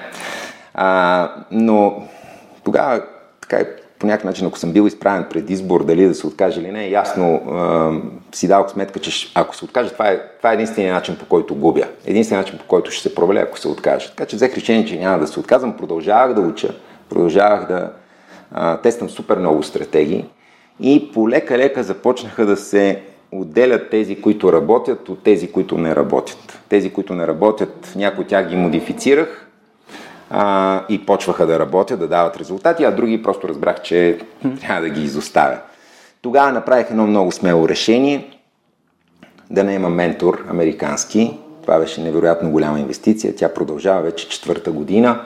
А, 0.73 1.31
но 1.51 2.07
тогава 2.63 3.01
така 3.41 3.65
по 3.99 4.07
някакъв 4.07 4.25
начин, 4.25 4.47
ако 4.47 4.59
съм 4.59 4.71
бил 4.71 4.87
изправен 4.87 5.25
пред 5.29 5.49
избор 5.49 5.85
дали 5.85 6.07
да 6.07 6.15
се 6.15 6.27
откаже 6.27 6.61
или 6.61 6.71
не, 6.71 6.87
ясно 6.87 7.35
а, 7.35 7.91
си 8.35 8.47
дал 8.47 8.69
сметка, 8.69 8.99
че 8.99 9.31
ако 9.35 9.55
се 9.55 9.65
откаже, 9.65 9.89
това 9.89 10.07
е, 10.07 10.21
това 10.37 10.51
е 10.51 10.53
единствения 10.53 10.93
начин 10.93 11.17
по 11.19 11.25
който 11.25 11.55
губя. 11.55 11.87
Единственият 12.05 12.47
начин 12.47 12.59
по 12.59 12.65
който 12.67 12.91
ще 12.91 13.09
се 13.09 13.15
проваля, 13.15 13.39
ако 13.39 13.59
се 13.59 13.67
откаже. 13.67 14.09
Така 14.09 14.25
че 14.25 14.35
взех 14.35 14.55
решение, 14.55 14.85
че 14.85 14.99
няма 14.99 15.19
да 15.19 15.27
се 15.27 15.39
отказвам, 15.39 15.77
продължавах 15.77 16.33
да 16.33 16.41
уча, 16.41 16.75
продължавах 17.09 17.67
да 17.67 17.91
а, 18.51 18.77
тествам 18.77 19.09
супер 19.09 19.37
много 19.37 19.63
стратегии 19.63 20.25
и 20.79 21.11
полека-лека 21.13 21.83
започнаха 21.83 22.45
да 22.45 22.57
се 22.57 23.01
отделят 23.39 23.89
тези, 23.89 24.21
които 24.21 24.53
работят 24.53 25.09
от 25.09 25.23
тези, 25.23 25.51
които 25.51 25.77
не 25.77 25.95
работят. 25.95 26.59
Тези, 26.69 26.93
които 26.93 27.15
не 27.15 27.27
работят, 27.27 27.93
някои 27.95 28.21
от 28.21 28.27
тях 28.27 28.49
ги 28.49 28.55
модифицирах 28.55 29.47
а, 30.29 30.81
и 30.89 31.05
почваха 31.05 31.45
да 31.45 31.59
работят, 31.59 31.99
да 31.99 32.07
дават 32.07 32.37
резултати, 32.37 32.83
а 32.83 32.91
други 32.91 33.23
просто 33.23 33.47
разбрах, 33.47 33.81
че 33.81 34.19
трябва 34.61 34.81
да 34.81 34.89
ги 34.89 35.03
изоставя. 35.03 35.57
Тогава 36.21 36.51
направих 36.51 36.89
едно 36.89 37.07
много 37.07 37.31
смело 37.31 37.69
решение 37.69 38.39
да 39.49 39.63
не 39.63 39.73
има 39.73 39.89
ментор 39.89 40.45
американски. 40.49 41.37
Това 41.61 41.79
беше 41.79 42.01
невероятно 42.01 42.51
голяма 42.51 42.79
инвестиция. 42.79 43.35
Тя 43.35 43.53
продължава 43.53 44.01
вече 44.01 44.29
четвърта 44.29 44.71
година. 44.71 45.25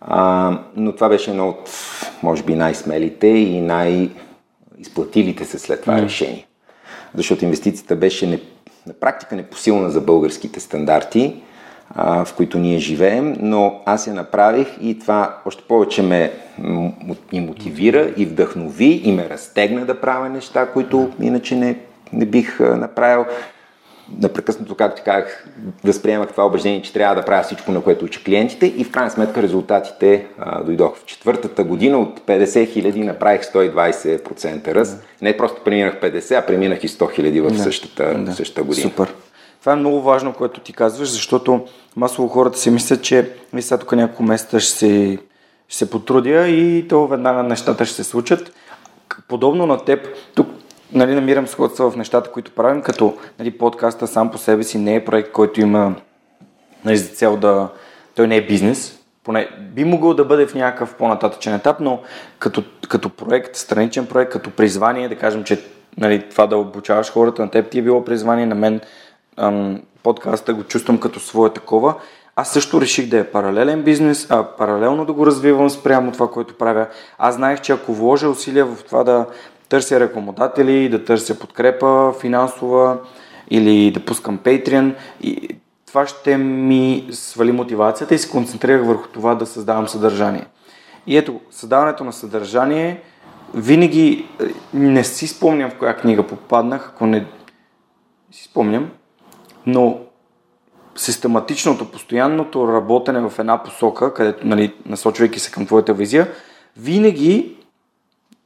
А, 0.00 0.58
но 0.76 0.92
това 0.92 1.08
беше 1.08 1.30
едно 1.30 1.48
от, 1.48 1.70
може 2.22 2.42
би, 2.42 2.54
най-смелите 2.54 3.26
и 3.26 3.60
най- 3.60 4.10
изплатилите 4.78 5.44
се 5.44 5.58
след 5.58 5.80
това 5.80 5.94
mm. 5.94 6.02
решение. 6.02 6.46
Защото 7.14 7.44
инвестицията 7.44 7.96
беше 7.96 8.26
не, 8.26 8.40
на 8.86 8.92
практика 8.92 9.36
непосилна 9.36 9.90
за 9.90 10.00
българските 10.00 10.60
стандарти, 10.60 11.42
а, 11.94 12.24
в 12.24 12.34
които 12.34 12.58
ние 12.58 12.78
живеем, 12.78 13.36
но 13.40 13.80
аз 13.86 14.06
я 14.06 14.14
направих 14.14 14.68
и 14.80 14.98
това 14.98 15.36
още 15.44 15.62
повече 15.68 16.02
ме 16.02 16.32
и 17.32 17.40
мотивира, 17.40 18.12
и 18.16 18.26
вдъхнови, 18.26 19.00
и 19.04 19.12
ме 19.12 19.28
разтегна 19.28 19.86
да 19.86 20.00
правя 20.00 20.28
неща, 20.28 20.66
които 20.66 21.10
иначе 21.20 21.56
не, 21.56 21.78
не 22.12 22.26
бих 22.26 22.60
направил 22.60 23.24
непрекъснато, 24.20 24.74
както 24.74 24.96
ти 24.96 25.02
казах, 25.02 25.46
възприемах 25.84 26.28
това 26.28 26.46
убеждение, 26.46 26.82
че 26.82 26.92
трябва 26.92 27.14
да 27.14 27.24
правя 27.24 27.42
всичко, 27.42 27.72
на 27.72 27.80
което 27.80 28.04
уча 28.04 28.22
клиентите 28.24 28.66
и 28.66 28.84
в 28.84 28.90
крайна 28.90 29.10
сметка 29.10 29.42
резултатите 29.42 30.26
а, 30.38 30.62
дойдох 30.62 30.96
в 30.96 31.04
четвъртата 31.04 31.64
година 31.64 31.98
от 31.98 32.20
50 32.20 32.72
хиляди 32.72 33.04
направих 33.04 33.42
120% 33.42 34.74
ръст. 34.74 35.04
Не 35.22 35.36
просто 35.36 35.60
преминах 35.64 36.00
50, 36.00 36.38
а 36.38 36.46
преминах 36.46 36.84
и 36.84 36.88
100 36.88 37.14
хиляди 37.14 37.40
в 37.40 37.58
същата, 37.58 38.14
да. 38.18 38.32
същата 38.32 38.62
година. 38.62 38.90
Супер. 38.90 39.14
Това 39.60 39.72
е 39.72 39.76
много 39.76 40.02
важно, 40.02 40.32
което 40.32 40.60
ти 40.60 40.72
казваш, 40.72 41.08
защото 41.08 41.64
масово 41.96 42.28
хората 42.28 42.58
си 42.58 42.70
мислят, 42.70 43.02
че 43.02 43.30
ви 43.52 43.62
сега 43.62 43.78
тук 43.78 43.92
няколко 43.92 44.22
месеца 44.22 44.60
ще 44.60 44.78
се, 44.78 45.18
ще 45.68 45.78
се 45.78 45.90
потрудя 45.90 46.48
и 46.48 46.88
то 46.88 47.06
веднага 47.06 47.42
нещата 47.42 47.86
ще 47.86 47.94
се 47.94 48.04
случат. 48.04 48.52
Подобно 49.28 49.66
на 49.66 49.84
теб, 49.84 50.08
тук 50.34 50.48
нали, 50.94 51.14
намирам 51.14 51.46
сходство 51.46 51.90
в 51.90 51.96
нещата, 51.96 52.30
които 52.30 52.50
правим, 52.50 52.82
като 52.82 53.16
нали, 53.38 53.58
подкаста 53.58 54.06
сам 54.06 54.30
по 54.30 54.38
себе 54.38 54.62
си 54.62 54.78
не 54.78 54.94
е 54.94 55.04
проект, 55.04 55.32
който 55.32 55.60
има 55.60 55.94
нали, 56.84 56.96
за 56.96 57.08
цел 57.08 57.36
да... 57.36 57.68
Той 58.14 58.28
не 58.28 58.36
е 58.36 58.46
бизнес, 58.46 58.98
поне 59.24 59.48
би 59.74 59.84
могъл 59.84 60.14
да 60.14 60.24
бъде 60.24 60.46
в 60.46 60.54
някакъв 60.54 60.94
по-нататъчен 60.94 61.54
етап, 61.54 61.76
но 61.80 62.00
като, 62.38 62.64
като 62.88 63.08
проект, 63.08 63.56
страничен 63.56 64.06
проект, 64.06 64.32
като 64.32 64.50
призвание, 64.50 65.08
да 65.08 65.16
кажем, 65.16 65.44
че 65.44 65.64
нали, 65.98 66.28
това 66.30 66.46
да 66.46 66.56
обучаваш 66.56 67.12
хората, 67.12 67.42
на 67.42 67.50
теб 67.50 67.70
ти 67.70 67.78
е 67.78 67.82
било 67.82 68.04
призвание, 68.04 68.46
на 68.46 68.54
мен 68.54 68.80
ам, 69.36 69.82
подкаста 70.02 70.54
го 70.54 70.64
чувствам 70.64 71.00
като 71.00 71.20
свое 71.20 71.50
такова. 71.50 71.94
Аз 72.36 72.52
също 72.52 72.80
реших 72.80 73.08
да 73.08 73.18
е 73.18 73.24
паралелен 73.24 73.82
бизнес, 73.82 74.26
а 74.30 74.42
паралелно 74.42 75.04
да 75.04 75.12
го 75.12 75.26
развивам 75.26 75.70
спрямо 75.70 76.12
това, 76.12 76.30
което 76.30 76.54
правя. 76.54 76.86
Аз 77.18 77.34
знаех, 77.34 77.60
че 77.60 77.72
ако 77.72 77.94
вложа 77.94 78.28
усилия 78.28 78.66
в 78.66 78.84
това 78.84 79.04
да 79.04 79.26
търся 79.72 80.00
рекламодатели, 80.00 80.88
да 80.88 81.04
търся 81.04 81.38
подкрепа 81.38 82.12
финансова 82.20 82.98
или 83.50 83.90
да 83.90 84.04
пускам 84.04 84.38
Patreon. 84.38 84.94
И 85.20 85.48
това 85.86 86.06
ще 86.06 86.36
ми 86.36 87.08
свали 87.10 87.52
мотивацията 87.52 88.14
и 88.14 88.18
се 88.18 88.30
концентрирах 88.30 88.86
върху 88.86 89.08
това 89.08 89.34
да 89.34 89.46
създавам 89.46 89.88
съдържание. 89.88 90.46
И 91.06 91.16
ето, 91.16 91.40
създаването 91.50 92.04
на 92.04 92.12
съдържание 92.12 93.02
винаги 93.54 94.28
е, 94.40 94.44
не 94.74 95.04
си 95.04 95.26
спомням 95.26 95.70
в 95.70 95.78
коя 95.78 95.96
книга 95.96 96.22
попаднах, 96.22 96.88
ако 96.94 97.06
не 97.06 97.26
си 98.30 98.44
спомням, 98.44 98.90
но 99.66 99.98
систематичното, 100.96 101.90
постоянното 101.90 102.72
работене 102.72 103.20
в 103.20 103.38
една 103.38 103.62
посока, 103.62 104.14
където, 104.14 104.46
нали, 104.46 104.74
насочвайки 104.86 105.40
се 105.40 105.50
към 105.50 105.66
твоята 105.66 105.94
визия, 105.94 106.28
винаги 106.76 107.61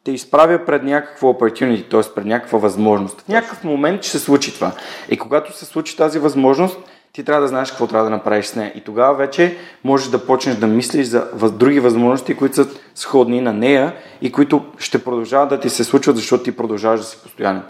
те 0.06 0.12
изправя 0.12 0.64
пред 0.66 0.82
някаква 0.82 1.28
opportunity, 1.28 1.90
т.е. 1.90 2.14
пред 2.14 2.24
някаква 2.24 2.58
възможност. 2.58 3.20
В 3.20 3.28
някакъв 3.28 3.64
момент 3.64 4.02
ще 4.02 4.18
се 4.18 4.24
случи 4.24 4.54
това. 4.54 4.72
И 5.10 5.16
когато 5.16 5.56
се 5.56 5.64
случи 5.64 5.96
тази 5.96 6.18
възможност, 6.18 6.78
ти 7.12 7.24
трябва 7.24 7.42
да 7.42 7.48
знаеш 7.48 7.70
какво 7.70 7.86
трябва 7.86 8.04
да 8.04 8.10
направиш 8.10 8.46
с 8.46 8.56
нея. 8.56 8.72
И 8.74 8.80
тогава 8.80 9.14
вече 9.14 9.56
можеш 9.84 10.08
да 10.08 10.26
почнеш 10.26 10.56
да 10.56 10.66
мислиш 10.66 11.06
за 11.06 11.50
други 11.52 11.80
възможности, 11.80 12.34
които 12.34 12.54
са 12.54 12.66
сходни 12.94 13.40
на 13.40 13.52
нея 13.52 13.94
и 14.22 14.32
които 14.32 14.64
ще 14.78 15.04
продължават 15.04 15.48
да 15.48 15.60
ти 15.60 15.70
се 15.70 15.84
случват, 15.84 16.16
защото 16.16 16.44
ти 16.44 16.56
продължаваш 16.56 17.00
да 17.00 17.06
си 17.06 17.18
постоянен. 17.22 17.62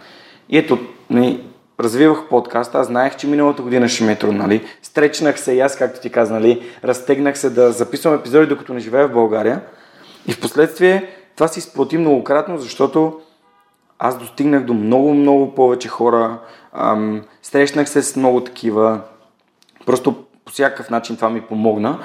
И 0.49 0.59
ето, 0.59 0.79
нали, 1.11 1.45
развивах 1.81 2.29
подкаста, 2.31 2.79
аз 2.79 2.87
знаех, 2.87 3.17
че 3.17 3.27
миналата 3.27 3.63
година 3.63 3.89
ще 3.89 4.05
ми 4.05 4.13
е 4.13 4.17
трудно, 4.17 4.39
нали? 4.39 4.65
Стречнах 4.83 5.41
се 5.41 5.53
и 5.53 5.61
аз, 5.61 5.77
както 5.77 6.01
ти 6.01 6.11
каза, 6.11 6.35
нали? 6.35 6.63
Разтегнах 6.85 7.39
се 7.39 7.51
да 7.51 7.73
записвам 7.73 8.15
епизоди, 8.15 8.47
докато 8.47 8.75
не 8.75 8.81
живея 8.81 9.09
в 9.09 9.13
България. 9.13 9.61
И 10.27 10.33
в 10.33 10.41
последствие 10.41 11.09
това 11.37 11.49
се 11.49 11.59
изплати 11.59 11.99
многократно, 11.99 12.59
защото 12.59 13.21
аз 13.99 14.19
достигнах 14.19 14.65
до 14.65 14.75
много, 14.75 15.15
много 15.15 15.55
повече 15.55 15.89
хора, 15.89 16.39
ам, 16.73 17.23
срещнах 17.43 17.89
се 17.89 18.03
с 18.03 18.17
много 18.17 18.41
такива. 18.41 19.01
Просто 19.87 20.25
по 20.45 20.53
всякакъв 20.53 20.91
начин 20.91 21.17
това 21.17 21.31
ми 21.31 21.41
помогна. 21.41 21.99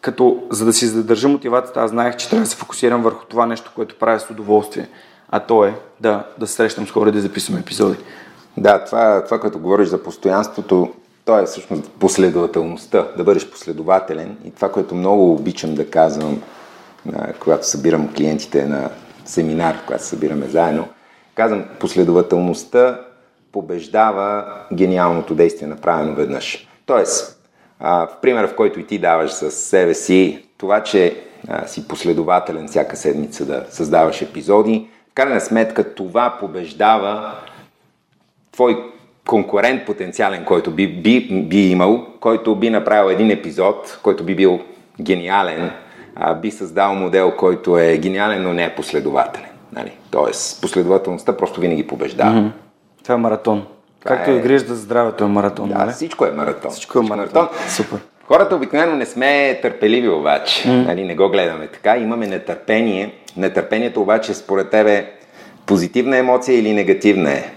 Като 0.00 0.42
за 0.50 0.64
да 0.64 0.72
си 0.72 0.86
задържа 0.86 1.28
мотивацията, 1.28 1.80
аз 1.80 1.90
знаех, 1.90 2.16
че 2.16 2.28
трябва 2.28 2.44
да 2.44 2.50
се 2.50 2.56
фокусирам 2.56 3.02
върху 3.02 3.24
това 3.24 3.46
нещо, 3.46 3.72
което 3.74 3.98
правя 3.98 4.20
с 4.20 4.30
удоволствие. 4.30 4.88
А 5.30 5.40
то 5.40 5.64
е 5.64 5.74
да, 6.00 6.26
да 6.38 6.46
срещам 6.46 6.86
с 6.86 6.90
хора 6.90 7.08
и 7.08 7.12
да 7.12 7.20
записвам 7.20 7.58
епизоди. 7.58 7.96
Да, 8.56 8.84
това, 8.84 9.24
това 9.24 9.40
което 9.40 9.58
говориш 9.58 9.88
за 9.88 10.02
постоянството, 10.02 10.92
то 11.24 11.38
е 11.38 11.46
всъщност 11.46 11.90
последователността, 11.90 13.06
да 13.16 13.24
бъдеш 13.24 13.50
последователен. 13.50 14.36
И 14.44 14.50
това, 14.50 14.72
което 14.72 14.94
много 14.94 15.32
обичам 15.32 15.74
да 15.74 15.90
казвам, 15.90 16.42
когато 17.40 17.66
събирам 17.66 18.14
клиентите 18.16 18.66
на 18.66 18.90
семинар, 19.24 19.76
когато 19.86 20.04
събираме 20.04 20.46
заедно, 20.46 20.88
казвам, 21.34 21.64
последователността 21.78 23.00
побеждава 23.52 24.44
гениалното 24.72 25.34
действие, 25.34 25.68
направено 25.68 26.14
веднъж. 26.14 26.68
Тоест, 26.86 27.48
в 27.80 28.08
примера, 28.22 28.48
в 28.48 28.56
който 28.56 28.80
и 28.80 28.86
ти 28.86 28.98
даваш 28.98 29.30
с 29.30 29.50
себе 29.50 29.94
си, 29.94 30.46
това, 30.58 30.82
че 30.82 31.16
си 31.66 31.88
последователен 31.88 32.68
всяка 32.68 32.96
седмица 32.96 33.46
да 33.46 33.64
създаваш 33.70 34.22
епизоди, 34.22 34.88
в 35.10 35.14
крайна 35.14 35.40
сметка 35.40 35.94
това 35.94 36.36
побеждава 36.40 37.34
твой 38.52 38.92
конкурент 39.28 39.86
потенциален, 39.86 40.44
който 40.44 40.70
би, 40.70 41.02
би, 41.02 41.44
би 41.48 41.70
имал, 41.70 42.06
който 42.20 42.56
би 42.56 42.70
направил 42.70 43.10
един 43.10 43.30
епизод, 43.30 43.98
който 44.02 44.24
би 44.24 44.34
бил 44.34 44.60
гениален, 45.00 45.70
а, 46.16 46.34
би 46.34 46.50
създал 46.50 46.94
модел, 46.94 47.32
който 47.36 47.78
е 47.78 47.96
гениален, 47.96 48.42
но 48.42 48.52
не 48.52 48.64
е 48.64 48.74
последователен. 48.74 49.50
Нали? 49.72 49.92
Тоест, 50.10 50.60
последователността 50.60 51.36
просто 51.36 51.60
винаги 51.60 51.86
побеждава. 51.86 52.30
Mm-hmm. 52.30 52.50
Това 53.02 53.14
е 53.14 53.18
маратон. 53.18 53.66
Това 54.04 54.16
Както 54.16 54.30
е... 54.30 54.58
за 54.58 54.76
здравето 54.76 55.24
е 55.24 55.26
маратон. 55.26 55.68
Да, 55.68 55.78
нали? 55.78 55.92
всичко 55.92 56.26
е 56.26 56.30
маратон. 56.30 56.70
Всичко 56.70 56.98
е 56.98 57.02
маратон. 57.02 57.42
маратон. 57.42 57.68
Супер. 57.68 57.98
Хората 58.24 58.56
обикновено 58.56 58.96
не 58.96 59.06
сме 59.06 59.58
търпеливи 59.62 60.08
обаче. 60.08 60.68
Mm. 60.68 60.86
Нали, 60.86 61.04
не 61.04 61.16
го 61.16 61.28
гледаме 61.28 61.66
така. 61.66 61.96
Имаме 61.96 62.26
нетърпение. 62.26 63.14
Нетърпението 63.36 64.02
обаче 64.02 64.34
според 64.34 64.70
тебе 64.70 65.12
позитивна 65.66 66.16
емоция 66.16 66.58
или 66.58 66.72
негативна 66.72 67.32
е? 67.32 67.52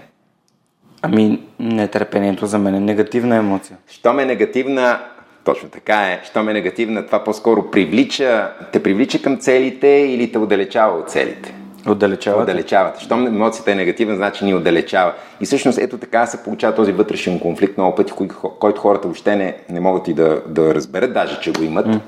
Ами, 1.02 1.42
нетърпението 1.58 2.46
за 2.46 2.58
мен 2.58 2.74
е 2.74 2.80
негативна 2.80 3.36
емоция. 3.36 3.76
Щом 3.88 4.18
е 4.18 4.24
негативна, 4.24 5.00
точно 5.44 5.68
така 5.68 6.06
е, 6.06 6.20
щом 6.24 6.48
е 6.48 6.52
негативна, 6.52 7.06
това 7.06 7.24
по-скоро 7.24 7.70
привлича, 7.70 8.50
те 8.72 8.82
привлича 8.82 9.22
към 9.22 9.38
целите 9.38 9.88
или 9.88 10.32
те 10.32 10.38
отдалечава 10.38 10.98
от 10.98 11.10
целите? 11.10 11.54
Отдалечавате? 11.86 12.42
Отдалечавате. 12.42 13.04
Щом 13.04 13.26
емоцията 13.26 13.72
е 13.72 13.74
негативна, 13.74 14.16
значи 14.16 14.44
ни 14.44 14.54
отдалечава. 14.54 15.12
И 15.40 15.46
всъщност 15.46 15.78
ето 15.78 15.98
така 15.98 16.26
се 16.26 16.42
получава 16.42 16.74
този 16.74 16.92
вътрешен 16.92 17.40
конфликт 17.40 17.78
много 17.78 17.94
пъти, 17.94 18.12
кой, 18.12 18.28
който 18.60 18.80
хората 18.80 19.08
въобще 19.08 19.36
не, 19.36 19.56
не 19.70 19.80
могат 19.80 20.08
и 20.08 20.14
да, 20.14 20.42
да 20.46 20.74
разберат, 20.74 21.12
даже 21.12 21.40
че 21.40 21.52
го 21.52 21.62
имат. 21.62 21.86
Mm. 21.86 22.00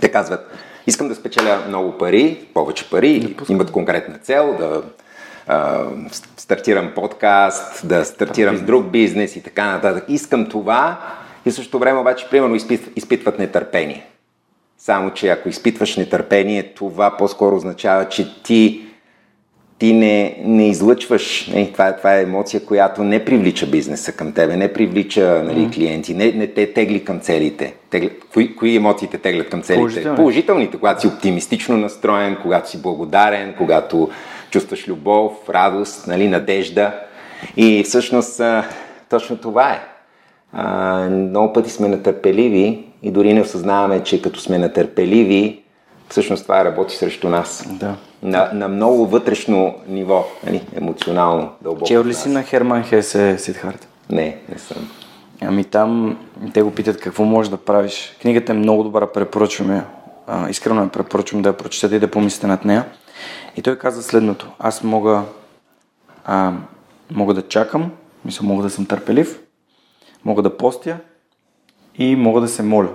Те 0.00 0.08
казват, 0.08 0.54
искам 0.86 1.08
да 1.08 1.14
спечеля 1.14 1.58
много 1.68 1.92
пари, 1.92 2.38
повече 2.54 2.90
пари, 2.90 3.36
имат 3.48 3.70
конкретна 3.70 4.18
цел, 4.18 4.56
да 4.58 4.82
а, 5.46 5.84
стартирам 6.36 6.92
подкаст, 6.94 7.88
да 7.88 8.04
стартирам 8.04 8.54
бизнес. 8.54 8.66
друг 8.66 8.90
бизнес 8.90 9.36
и 9.36 9.42
така 9.42 9.66
нататък. 9.66 10.04
Искам 10.08 10.46
това 10.48 10.98
и 11.48 11.50
в 11.50 11.54
същото 11.54 11.78
време 11.78 11.98
обаче, 11.98 12.26
примерно, 12.30 12.54
изпитват, 12.54 12.92
изпитват 12.96 13.38
нетърпение. 13.38 14.06
Само, 14.78 15.10
че 15.10 15.28
ако 15.28 15.48
изпитваш 15.48 15.96
нетърпение, 15.96 16.62
това 16.62 17.16
по-скоро 17.16 17.56
означава, 17.56 18.08
че 18.08 18.42
ти 18.42 18.88
ти 19.78 19.92
не, 19.92 20.36
не 20.44 20.68
излъчваш, 20.68 21.46
не, 21.46 21.72
това, 21.72 21.96
това 21.96 22.16
е 22.18 22.22
емоция, 22.22 22.64
която 22.64 23.04
не 23.04 23.24
привлича 23.24 23.66
бизнеса 23.66 24.12
към 24.12 24.32
тебе, 24.32 24.56
не 24.56 24.72
привлича 24.72 25.42
нали, 25.44 25.60
mm. 25.60 25.74
клиенти, 25.74 26.14
не, 26.14 26.32
не 26.32 26.46
те 26.46 26.72
тегли 26.72 27.04
към 27.04 27.20
целите. 27.20 27.74
Тегли, 27.90 28.10
кои, 28.32 28.56
кои 28.56 28.76
емоции 28.76 29.08
те 29.08 29.18
теглят 29.18 29.48
към 29.48 29.62
целите? 29.62 29.80
Положителни. 29.80 30.16
Положителните, 30.16 30.76
когато 30.76 31.00
си 31.00 31.06
оптимистично 31.06 31.76
настроен, 31.76 32.36
когато 32.42 32.70
си 32.70 32.82
благодарен, 32.82 33.54
когато 33.58 34.10
чувстваш 34.50 34.88
любов, 34.88 35.32
радост, 35.48 36.06
нали, 36.06 36.28
надежда. 36.28 36.92
И 37.56 37.82
всъщност 37.82 38.40
точно 39.10 39.36
това 39.36 39.70
е. 39.70 39.97
А, 40.52 40.98
много 41.10 41.52
пъти 41.52 41.70
сме 41.70 41.88
натърпеливи 41.88 42.84
и 43.02 43.10
дори 43.10 43.32
не 43.34 43.40
осъзнаваме, 43.40 44.02
че 44.02 44.22
като 44.22 44.40
сме 44.40 44.58
натърпеливи, 44.58 45.62
всъщност 46.08 46.42
това 46.42 46.64
работи 46.64 46.96
срещу 46.96 47.28
нас. 47.28 47.68
Да. 47.70 47.96
На, 48.22 48.50
на 48.52 48.68
много 48.68 49.06
вътрешно 49.06 49.74
ниво, 49.88 50.24
нали, 50.46 50.62
емоционално, 50.76 51.50
дълбоко. 51.62 51.86
Чел 51.86 52.04
ли 52.04 52.14
си 52.14 52.28
на 52.28 52.42
Херман 52.42 52.82
Хесе 52.82 53.38
Сидхарт? 53.38 53.88
Не, 54.10 54.36
не 54.48 54.58
съм. 54.58 54.88
Ами 55.40 55.64
там 55.64 56.18
те 56.54 56.62
го 56.62 56.70
питат 56.70 57.00
какво 57.00 57.24
можеш 57.24 57.50
да 57.50 57.56
правиш. 57.56 58.16
Книгата 58.22 58.52
е 58.52 58.56
много 58.56 58.82
добра, 58.82 59.06
препоръчвам 59.06 59.70
я. 59.70 59.84
искрено 60.50 60.82
я 60.82 60.88
препоръчвам 60.88 61.42
да 61.42 61.48
я 61.48 61.56
прочетете 61.56 61.96
и 61.96 61.98
да 62.00 62.10
помислите 62.10 62.46
над 62.46 62.64
нея. 62.64 62.84
И 63.56 63.62
той 63.62 63.78
каза 63.78 64.02
следното. 64.02 64.48
Аз 64.58 64.82
мога, 64.82 65.22
а, 66.24 66.52
мога 67.10 67.34
да 67.34 67.48
чакам, 67.48 67.90
мисля, 68.24 68.46
мога 68.46 68.62
да 68.62 68.70
съм 68.70 68.86
търпелив, 68.86 69.40
мога 70.24 70.42
да 70.42 70.56
постя 70.56 70.98
и 71.98 72.16
мога 72.16 72.40
да 72.40 72.48
се 72.48 72.62
моля. 72.62 72.92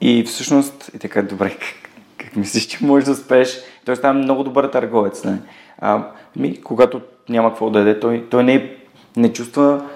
И 0.00 0.24
всъщност, 0.24 0.90
и 0.94 0.98
така, 0.98 1.22
добре, 1.22 1.56
как 2.18 2.36
мислиш, 2.36 2.66
че 2.66 2.84
можеш 2.84 3.08
да 3.08 3.14
спеш? 3.14 3.58
Той 3.84 3.96
става 3.96 4.14
много 4.14 4.44
добър 4.44 4.68
търговец. 4.68 5.24
Не? 5.24 5.38
А, 5.78 6.06
ми, 6.36 6.62
когато 6.62 7.00
няма 7.28 7.48
какво 7.48 7.70
да 7.70 7.78
яде, 7.78 8.00
той, 8.00 8.26
той 8.30 8.44
не, 8.44 8.76
не 9.16 9.32
чувства 9.32 9.88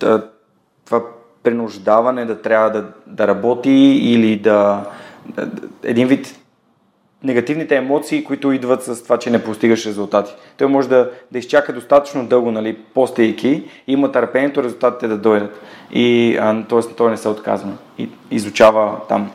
да, 0.00 0.30
това 0.84 1.02
принуждаване 1.42 2.24
да 2.24 2.42
трябва 2.42 2.70
да, 2.70 2.92
да 3.06 3.26
работи 3.26 3.70
или 4.02 4.38
да, 4.38 4.86
да 5.28 5.50
един 5.82 6.08
вид 6.08 6.40
негативните 7.24 7.76
емоции, 7.76 8.24
които 8.24 8.52
идват 8.52 8.82
с 8.82 9.02
това, 9.02 9.18
че 9.18 9.30
не 9.30 9.44
постигаш 9.44 9.86
резултати. 9.86 10.34
Той 10.56 10.66
може 10.66 10.88
да, 10.88 11.10
да 11.32 11.38
изчака 11.38 11.72
достатъчно 11.72 12.26
дълго, 12.26 12.50
нали, 12.50 12.76
постейки, 12.94 13.62
има 13.86 14.12
търпението 14.12 14.62
резултатите 14.62 15.08
да 15.08 15.18
дойдат. 15.18 15.60
И, 15.92 16.36
а, 16.40 16.64
т.е. 16.66 16.80
той 16.80 17.10
не 17.10 17.16
се 17.16 17.28
отказва. 17.28 17.72
И 17.98 18.08
изучава 18.30 19.00
там 19.08 19.30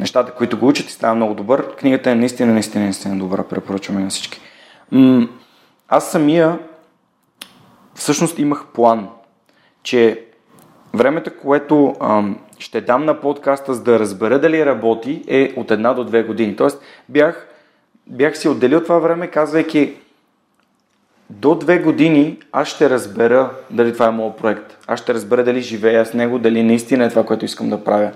нещата, 0.00 0.32
които 0.32 0.58
го 0.58 0.68
учат 0.68 0.86
и 0.86 0.92
става 0.92 1.14
много 1.14 1.34
добър. 1.34 1.76
Книгата 1.76 2.10
е 2.10 2.14
наистина, 2.14 2.52
наистина, 2.52 2.84
наистина 2.84 3.18
добра. 3.18 3.42
Препоръчваме 3.42 4.00
на 4.00 4.10
всички. 4.10 4.40
М- 4.90 5.28
аз 5.88 6.10
самия 6.10 6.58
всъщност 7.94 8.38
имах 8.38 8.64
план, 8.74 9.08
че 9.82 10.24
времето, 10.94 11.30
което 11.42 11.96
ам, 12.00 12.38
ще 12.58 12.80
дам 12.80 13.04
на 13.04 13.20
подкаста, 13.20 13.74
за 13.74 13.82
да 13.82 13.98
разбера 13.98 14.38
дали 14.38 14.66
работи, 14.66 15.22
е 15.28 15.52
от 15.56 15.70
една 15.70 15.94
до 15.94 16.04
две 16.04 16.22
години. 16.22 16.56
Тоест, 16.56 16.82
бях, 17.08 17.48
бях 18.06 18.38
си 18.38 18.48
отделил 18.48 18.82
това 18.82 18.98
време, 18.98 19.26
казвайки, 19.26 19.94
до 21.30 21.54
две 21.54 21.78
години 21.78 22.38
аз 22.52 22.68
ще 22.68 22.90
разбера 22.90 23.50
дали 23.70 23.92
това 23.92 24.06
е 24.06 24.10
моят 24.10 24.36
проект. 24.36 24.78
Аз 24.86 25.00
ще 25.00 25.14
разбера 25.14 25.44
дали 25.44 25.60
живея 25.60 26.06
с 26.06 26.14
него, 26.14 26.38
дали 26.38 26.62
наистина 26.62 27.04
е 27.04 27.08
това, 27.08 27.24
което 27.24 27.44
искам 27.44 27.70
да 27.70 27.84
правя. 27.84 28.10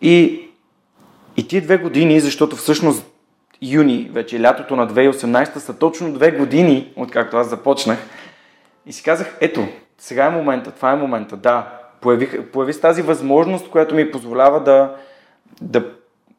И, 0.00 0.48
и 1.36 1.48
ти 1.48 1.60
две 1.60 1.78
години, 1.78 2.20
защото 2.20 2.56
всъщност 2.56 3.06
юни, 3.62 4.10
вече 4.12 4.42
лятото 4.42 4.76
на 4.76 4.88
2018 4.88 5.58
са 5.58 5.78
точно 5.78 6.12
две 6.12 6.30
години, 6.30 6.92
откакто 6.96 7.36
аз 7.36 7.48
започнах. 7.48 7.98
И 8.86 8.92
си 8.92 9.02
казах, 9.02 9.36
ето, 9.40 9.68
сега 9.98 10.24
е 10.24 10.30
момента, 10.30 10.70
това 10.70 10.92
е 10.92 10.96
момента, 10.96 11.36
да, 11.36 11.77
появи, 12.00 12.42
появи 12.42 12.72
се 12.72 12.80
тази 12.80 13.02
възможност, 13.02 13.70
която 13.70 13.94
ми 13.94 14.10
позволява 14.10 14.60
да, 14.60 14.94
да, 15.62 15.84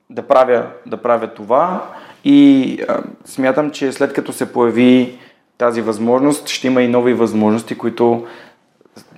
да, 0.09 0.21
правя, 0.21 0.65
да 0.85 0.97
правя 0.97 1.27
това 1.27 1.89
и 2.23 2.79
а, 2.87 3.03
смятам, 3.25 3.71
че 3.71 3.91
след 3.91 4.13
като 4.13 4.33
се 4.33 4.53
появи 4.53 5.19
тази 5.57 5.81
възможност, 5.81 6.47
ще 6.47 6.67
има 6.67 6.81
и 6.81 6.87
нови 6.87 7.13
възможности, 7.13 7.77
които 7.77 8.25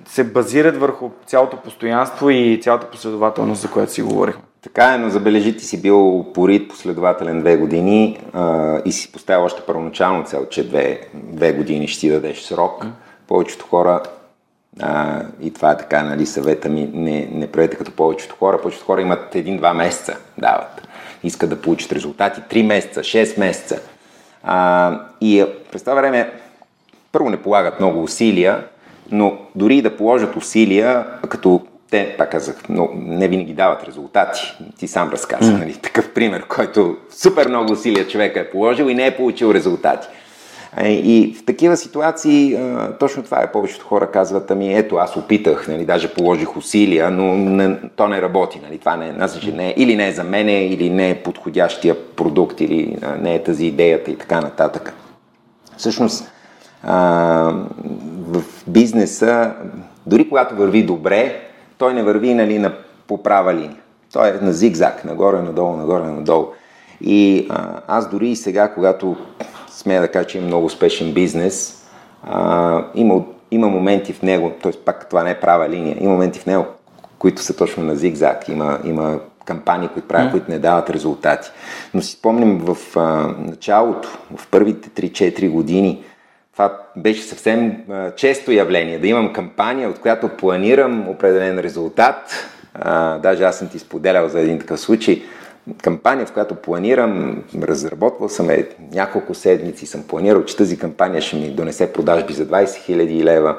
се 0.06 0.24
базират 0.24 0.76
върху 0.76 1.10
цялото 1.26 1.56
постоянство 1.56 2.30
и 2.30 2.60
цялата 2.62 2.90
последователност, 2.90 3.60
за 3.60 3.70
която 3.70 3.92
си 3.92 4.02
говорихме. 4.02 4.42
Така 4.62 4.94
е, 4.94 4.98
но 4.98 5.10
забележи, 5.10 5.56
ти 5.56 5.64
си 5.64 5.82
бил 5.82 6.26
порит 6.34 6.68
последователен 6.68 7.40
две 7.40 7.56
години 7.56 8.20
а, 8.32 8.78
и 8.84 8.92
си 8.92 9.12
поставил 9.12 9.44
още 9.44 9.62
първоначално 9.66 10.24
цел, 10.24 10.46
че 10.50 10.68
две, 10.68 11.00
две 11.14 11.52
години 11.52 11.88
ще 11.88 12.00
си 12.00 12.10
дадеш 12.10 12.40
срок. 12.40 12.84
Mm. 12.84 12.90
Повечето 13.28 13.66
хора 13.66 14.02
а, 14.80 15.22
и 15.40 15.52
това 15.52 15.70
е 15.70 15.76
така, 15.76 16.02
нали, 16.02 16.26
съвета 16.26 16.68
ми, 16.68 16.90
не, 16.92 17.28
не 17.32 17.46
правете 17.46 17.76
като 17.76 17.92
повечето 17.92 18.36
хора. 18.38 18.60
Повечето 18.60 18.84
хора 18.84 19.02
имат 19.02 19.34
един-два 19.34 19.74
месеца, 19.74 20.16
дават. 20.38 20.88
Искат 21.24 21.50
да 21.50 21.60
получат 21.60 21.92
резултати. 21.92 22.40
Три 22.48 22.62
месеца, 22.62 23.00
6 23.00 23.38
месеца. 23.38 23.80
А, 24.42 25.00
и 25.20 25.44
през 25.72 25.82
това 25.82 25.94
време, 25.94 26.32
първо 27.12 27.30
не 27.30 27.42
полагат 27.42 27.80
много 27.80 28.02
усилия, 28.02 28.64
но 29.10 29.38
дори 29.54 29.76
и 29.76 29.82
да 29.82 29.96
положат 29.96 30.36
усилия, 30.36 31.06
като 31.28 31.60
те, 31.90 32.14
пак 32.18 32.30
казах, 32.30 32.56
но 32.68 32.88
не 32.94 33.28
винаги 33.28 33.52
дават 33.52 33.84
резултати. 33.84 34.40
Ти 34.78 34.88
сам 34.88 35.10
разказа, 35.10 35.52
нали, 35.52 35.74
такъв 35.74 36.12
пример, 36.12 36.46
който 36.46 36.96
супер 37.10 37.48
много 37.48 37.72
усилия 37.72 38.08
човека 38.08 38.40
е 38.40 38.50
положил 38.50 38.84
и 38.84 38.94
не 38.94 39.06
е 39.06 39.16
получил 39.16 39.54
резултати. 39.54 40.08
И 40.80 41.34
в 41.38 41.44
такива 41.44 41.76
ситуации 41.76 42.58
точно 43.00 43.22
това 43.22 43.42
е. 43.42 43.52
Повечето 43.52 43.86
хора 43.86 44.10
казват, 44.10 44.50
ами 44.50 44.74
ето, 44.74 44.96
аз 44.96 45.16
опитах, 45.16 45.68
нали, 45.68 45.84
даже 45.84 46.14
положих 46.14 46.56
усилия, 46.56 47.10
но 47.10 47.34
не, 47.34 47.78
то 47.96 48.08
не 48.08 48.22
работи. 48.22 48.60
Нали, 48.62 48.78
това 48.78 48.96
не, 48.96 49.12
значи, 49.12 49.52
не, 49.52 49.74
или 49.76 49.96
не 49.96 50.08
е 50.08 50.12
за 50.12 50.24
мене, 50.24 50.66
или 50.66 50.90
не 50.90 51.10
е 51.10 51.22
подходящия 51.22 51.96
продукт, 52.16 52.60
или 52.60 52.96
не 53.20 53.34
е 53.34 53.42
тази 53.42 53.66
идеята 53.66 54.10
и 54.10 54.16
така 54.16 54.40
нататък. 54.40 54.94
Всъщност, 55.76 56.32
а, 56.82 56.94
в 58.28 58.42
бизнеса, 58.66 59.52
дори 60.06 60.28
когато 60.28 60.56
върви 60.56 60.82
добре, 60.82 61.40
той 61.78 61.94
не 61.94 62.02
върви 62.02 62.34
нали, 62.34 62.58
на, 62.58 62.72
по 63.06 63.22
права 63.22 63.54
линия. 63.54 63.76
Той 64.12 64.28
е 64.28 64.32
на 64.32 64.52
зигзаг, 64.52 65.04
нагоре, 65.04 65.42
надолу, 65.42 65.76
нагоре, 65.76 66.04
надолу. 66.04 66.46
И 67.00 67.46
а, 67.50 67.80
аз 67.86 68.10
дори 68.10 68.28
и 68.28 68.36
сега, 68.36 68.68
когато 68.68 69.16
смея 69.82 70.00
да 70.00 70.08
кажа, 70.08 70.26
че 70.26 70.38
има 70.38 70.46
много 70.46 70.66
успешен 70.66 71.12
бизнес, 71.12 71.84
а, 72.22 72.84
има, 72.94 73.22
има 73.50 73.68
моменти 73.68 74.12
в 74.12 74.22
него, 74.22 74.52
т.е. 74.62 74.72
пак 74.72 75.08
това 75.08 75.22
не 75.22 75.30
е 75.30 75.40
права 75.40 75.68
линия, 75.68 75.96
има 76.00 76.12
моменти 76.12 76.40
в 76.40 76.46
него, 76.46 76.66
които 77.18 77.42
са 77.42 77.56
точно 77.56 77.84
на 77.84 77.96
зигзаг. 77.96 78.48
Има, 78.48 78.78
има 78.84 79.20
кампании, 79.44 79.88
които 79.88 80.08
правят, 80.08 80.28
mm. 80.28 80.30
които 80.30 80.50
не 80.50 80.58
дават 80.58 80.90
резултати. 80.90 81.50
Но 81.94 82.02
си 82.02 82.12
спомням 82.12 82.58
в 82.58 82.96
а, 82.96 83.00
началото, 83.38 84.08
в 84.36 84.46
първите 84.50 85.10
3-4 85.10 85.50
години, 85.50 86.04
това 86.52 86.78
беше 86.96 87.22
съвсем 87.22 87.76
а, 87.90 88.10
често 88.10 88.52
явление, 88.52 88.98
да 88.98 89.08
имам 89.08 89.32
кампания, 89.32 89.88
от 89.88 89.98
която 89.98 90.28
планирам 90.28 91.08
определен 91.08 91.58
резултат. 91.58 92.48
А, 92.74 93.18
даже 93.18 93.44
аз 93.44 93.58
съм 93.58 93.68
ти 93.68 93.78
споделял 93.78 94.28
за 94.28 94.40
един 94.40 94.58
такъв 94.58 94.80
случай. 94.80 95.22
Кампания, 95.82 96.26
в 96.26 96.32
която 96.32 96.54
планирам, 96.54 97.42
разработвал 97.62 98.28
съм 98.28 98.50
е 98.50 98.68
няколко 98.92 99.34
седмици, 99.34 99.86
съм 99.86 100.02
планирал, 100.02 100.44
че 100.44 100.56
тази 100.56 100.78
кампания 100.78 101.22
ще 101.22 101.36
ми 101.36 101.50
донесе 101.50 101.92
продажби 101.92 102.32
за 102.34 102.46
20 102.46 102.64
000 102.64 103.22
лева 103.24 103.56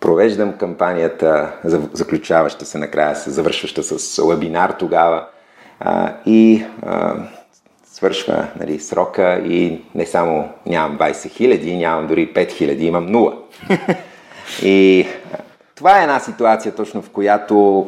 провеждам 0.00 0.52
кампанията, 0.52 1.52
заключаваща 1.92 2.64
се 2.64 2.78
накрая, 2.78 3.14
завършваща 3.14 3.82
с 3.82 4.22
вебинар 4.28 4.70
тогава 4.70 5.26
а, 5.80 6.12
и 6.26 6.64
а, 6.82 7.14
свършва 7.84 8.46
нали, 8.60 8.80
срока 8.80 9.42
и 9.46 9.84
не 9.94 10.06
само 10.06 10.48
нямам 10.66 10.98
20 10.98 11.30
хиляди, 11.30 11.76
нямам 11.76 12.06
дори 12.06 12.34
5 12.34 12.52
хиляди, 12.52 12.86
имам 12.86 13.08
0. 13.08 13.34
и 14.62 15.06
а, 15.32 15.36
това 15.74 15.98
е 15.98 16.02
една 16.02 16.20
ситуация 16.20 16.74
точно 16.74 17.02
в 17.02 17.10
която, 17.10 17.86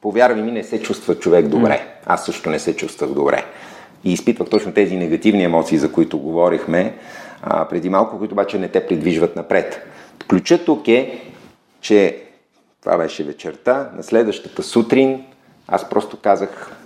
повярвай 0.00 0.42
ми, 0.42 0.52
не 0.52 0.64
се 0.64 0.82
чувства 0.82 1.14
човек 1.14 1.48
добре. 1.48 1.86
Аз 2.06 2.24
също 2.24 2.50
не 2.50 2.58
се 2.58 2.76
чувствах 2.76 3.10
добре. 3.10 3.44
И 4.04 4.12
изпитвах 4.12 4.48
точно 4.48 4.72
тези 4.72 4.96
негативни 4.96 5.44
емоции, 5.44 5.78
за 5.78 5.92
които 5.92 6.18
говорихме 6.18 6.94
а, 7.42 7.68
преди 7.68 7.88
малко, 7.88 8.18
които 8.18 8.34
обаче 8.34 8.58
не 8.58 8.68
те 8.68 8.86
придвижват 8.86 9.36
напред. 9.36 9.86
Ключът 10.28 10.64
тук 10.64 10.88
е, 10.88 11.20
че 11.80 12.22
това 12.80 12.96
беше 12.96 13.24
вечерта, 13.24 13.90
на 13.96 14.02
следващата 14.02 14.62
сутрин 14.62 15.24
аз 15.68 15.88
просто 15.88 16.16
казах, 16.16 16.76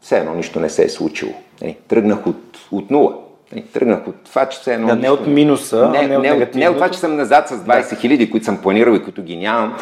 все 0.00 0.18
едно 0.18 0.34
нищо 0.34 0.60
не 0.60 0.70
се 0.70 0.84
е 0.84 0.88
случило. 0.88 1.32
Нали, 1.62 1.76
тръгнах 1.88 2.26
от, 2.26 2.58
от 2.72 2.90
нула. 2.90 3.23
Нали, 3.54 3.64
тръгнах 3.66 4.08
от 4.08 4.14
това, 4.24 4.46
че 4.46 4.60
все 4.60 4.74
едно... 4.74 4.86
Да, 4.86 4.96
не 4.96 5.10
от 5.10 5.26
минуса, 5.26 5.88
не, 5.88 5.98
а 5.98 6.08
не 6.08 6.16
от 6.16 6.22
не, 6.22 6.50
не 6.54 6.68
от 6.68 6.74
това, 6.74 6.88
че 6.88 6.98
съм 6.98 7.16
назад 7.16 7.48
с 7.48 7.56
20 7.56 7.98
хиляди, 8.00 8.26
да. 8.26 8.30
които 8.30 8.46
съм 8.46 8.62
планирал 8.62 8.94
и 8.94 9.02
които 9.02 9.22
ги 9.22 9.36
нямам. 9.36 9.76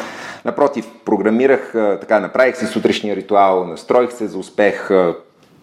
Напротив, 0.45 0.87
програмирах, 1.05 1.71
така, 2.01 2.19
направих 2.19 2.57
си 2.57 2.65
сутрешния 2.65 3.15
ритуал, 3.15 3.67
настроих 3.67 4.11
се 4.11 4.27
за 4.27 4.37
успех, 4.37 4.89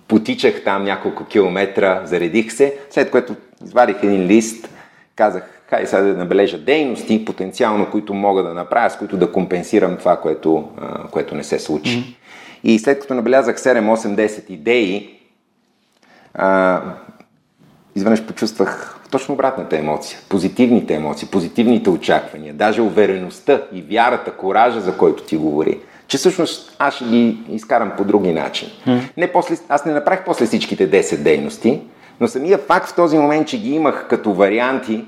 потичах 0.08 0.64
там 0.64 0.84
няколко 0.84 1.24
километра, 1.24 2.00
заредих 2.04 2.52
се, 2.52 2.74
след 2.90 3.10
което 3.10 3.36
извадих 3.64 3.96
един 4.02 4.26
лист, 4.26 4.68
казах, 5.16 5.60
хай 5.66 5.86
сега 5.86 6.02
да 6.02 6.16
набележа 6.16 6.58
дейности, 6.58 7.24
потенциално, 7.24 7.90
които 7.90 8.14
мога 8.14 8.42
да 8.42 8.54
направя, 8.54 8.90
с 8.90 8.96
които 8.96 9.16
да 9.16 9.32
компенсирам 9.32 9.96
това, 9.96 10.16
което, 10.16 10.68
което 11.10 11.34
не 11.34 11.44
се 11.44 11.58
случи. 11.58 11.98
Mm-hmm. 11.98 12.14
И 12.64 12.78
след 12.78 13.00
като 13.00 13.14
набелязах 13.14 13.56
7, 13.56 13.94
8, 13.94 14.26
10 14.26 14.50
идеи, 14.50 15.20
а, 16.34 16.80
изведнъж 17.94 18.22
почувствах 18.22 18.98
точно 19.10 19.34
обратната 19.34 19.78
емоция. 19.78 20.18
Позитивните 20.28 20.94
емоции, 20.94 21.28
позитивните 21.28 21.90
очаквания, 21.90 22.54
даже 22.54 22.82
увереността 22.82 23.62
и 23.72 23.82
вярата, 23.82 24.32
коража, 24.32 24.80
за 24.80 24.96
който 24.96 25.22
ти 25.22 25.36
говори. 25.36 25.78
Че 26.06 26.18
всъщност 26.18 26.76
аз 26.78 26.94
ще 26.94 27.04
ги 27.04 27.38
изкарам 27.50 27.92
по 27.96 28.04
други 28.04 28.32
начин. 28.32 28.68
Mm. 28.86 29.00
Не 29.16 29.32
после, 29.32 29.56
аз 29.68 29.84
не 29.84 29.92
направих 29.92 30.24
после 30.24 30.46
всичките 30.46 30.90
10 30.90 31.16
дейности, 31.16 31.80
но 32.20 32.28
самия 32.28 32.58
факт 32.58 32.88
в 32.88 32.94
този 32.94 33.18
момент, 33.18 33.48
че 33.48 33.60
ги 33.60 33.70
имах 33.70 34.06
като 34.08 34.32
варианти, 34.32 35.04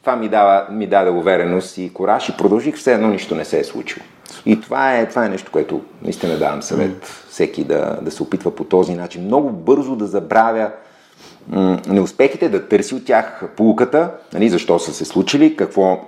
това 0.00 0.16
ми, 0.16 0.28
дава, 0.28 0.66
ми 0.70 0.86
даде 0.86 1.10
увереност 1.10 1.78
и 1.78 1.92
кораж 1.92 2.28
и 2.28 2.36
продължих, 2.36 2.76
все 2.76 2.94
едно 2.94 3.08
нищо 3.08 3.34
не 3.34 3.44
се 3.44 3.58
е 3.58 3.64
случило. 3.64 4.04
И 4.46 4.60
това 4.60 4.96
е, 4.96 5.08
това 5.08 5.26
е 5.26 5.28
нещо, 5.28 5.52
което 5.52 5.80
наистина 6.02 6.38
давам 6.38 6.62
съвет 6.62 7.24
всеки 7.30 7.64
да, 7.64 7.98
да 8.02 8.10
се 8.10 8.22
опитва 8.22 8.54
по 8.54 8.64
този 8.64 8.94
начин. 8.94 9.24
Много 9.24 9.50
бързо 9.50 9.96
да 9.96 10.06
забравя 10.06 10.70
неуспехите, 11.88 12.48
да 12.48 12.68
търси 12.68 12.94
от 12.94 13.04
тях 13.04 13.44
полуката, 13.56 14.10
нали, 14.32 14.48
защо 14.48 14.78
са 14.78 14.94
се 14.94 15.04
случили, 15.04 15.56
какво, 15.56 16.00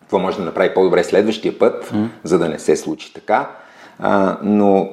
какво 0.00 0.18
може 0.18 0.38
да 0.38 0.44
направи 0.44 0.74
по-добре 0.74 1.04
следващия 1.04 1.58
път, 1.58 1.84
mm. 1.84 2.08
за 2.24 2.38
да 2.38 2.48
не 2.48 2.58
се 2.58 2.76
случи 2.76 3.14
така. 3.14 3.50
А, 3.98 4.36
но 4.42 4.88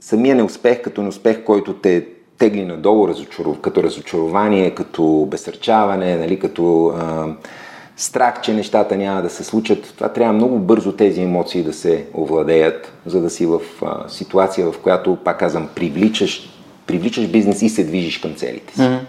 самия 0.00 0.34
неуспех 0.34 0.82
като 0.82 1.02
неуспех, 1.02 1.44
който 1.44 1.74
те 1.74 2.06
тегли 2.38 2.64
надолу 2.64 3.08
разочаров, 3.08 3.60
като 3.60 3.82
разочарование, 3.82 4.70
като 4.70 5.28
безсърчаване, 5.30 6.16
нали, 6.16 6.38
като 6.38 6.86
а, 6.86 7.26
страх, 7.96 8.40
че 8.40 8.54
нещата 8.54 8.96
няма 8.96 9.22
да 9.22 9.30
се 9.30 9.44
случат. 9.44 9.94
Това 9.96 10.08
трябва 10.08 10.32
много 10.32 10.58
бързо 10.58 10.92
тези 10.92 11.22
емоции 11.22 11.62
да 11.62 11.72
се 11.72 12.06
овладеят, 12.14 12.92
за 13.06 13.20
да 13.20 13.30
си 13.30 13.46
в 13.46 13.60
а, 13.82 14.08
ситуация, 14.08 14.72
в 14.72 14.78
която, 14.78 15.18
пак 15.24 15.38
казвам, 15.38 15.68
привличаш, 15.74 16.50
привличаш 16.86 17.26
бизнес 17.26 17.62
и 17.62 17.68
се 17.68 17.84
движиш 17.84 18.18
към 18.18 18.34
целите 18.34 18.74
си. 18.74 18.80
Mm-hmm. 18.80 19.00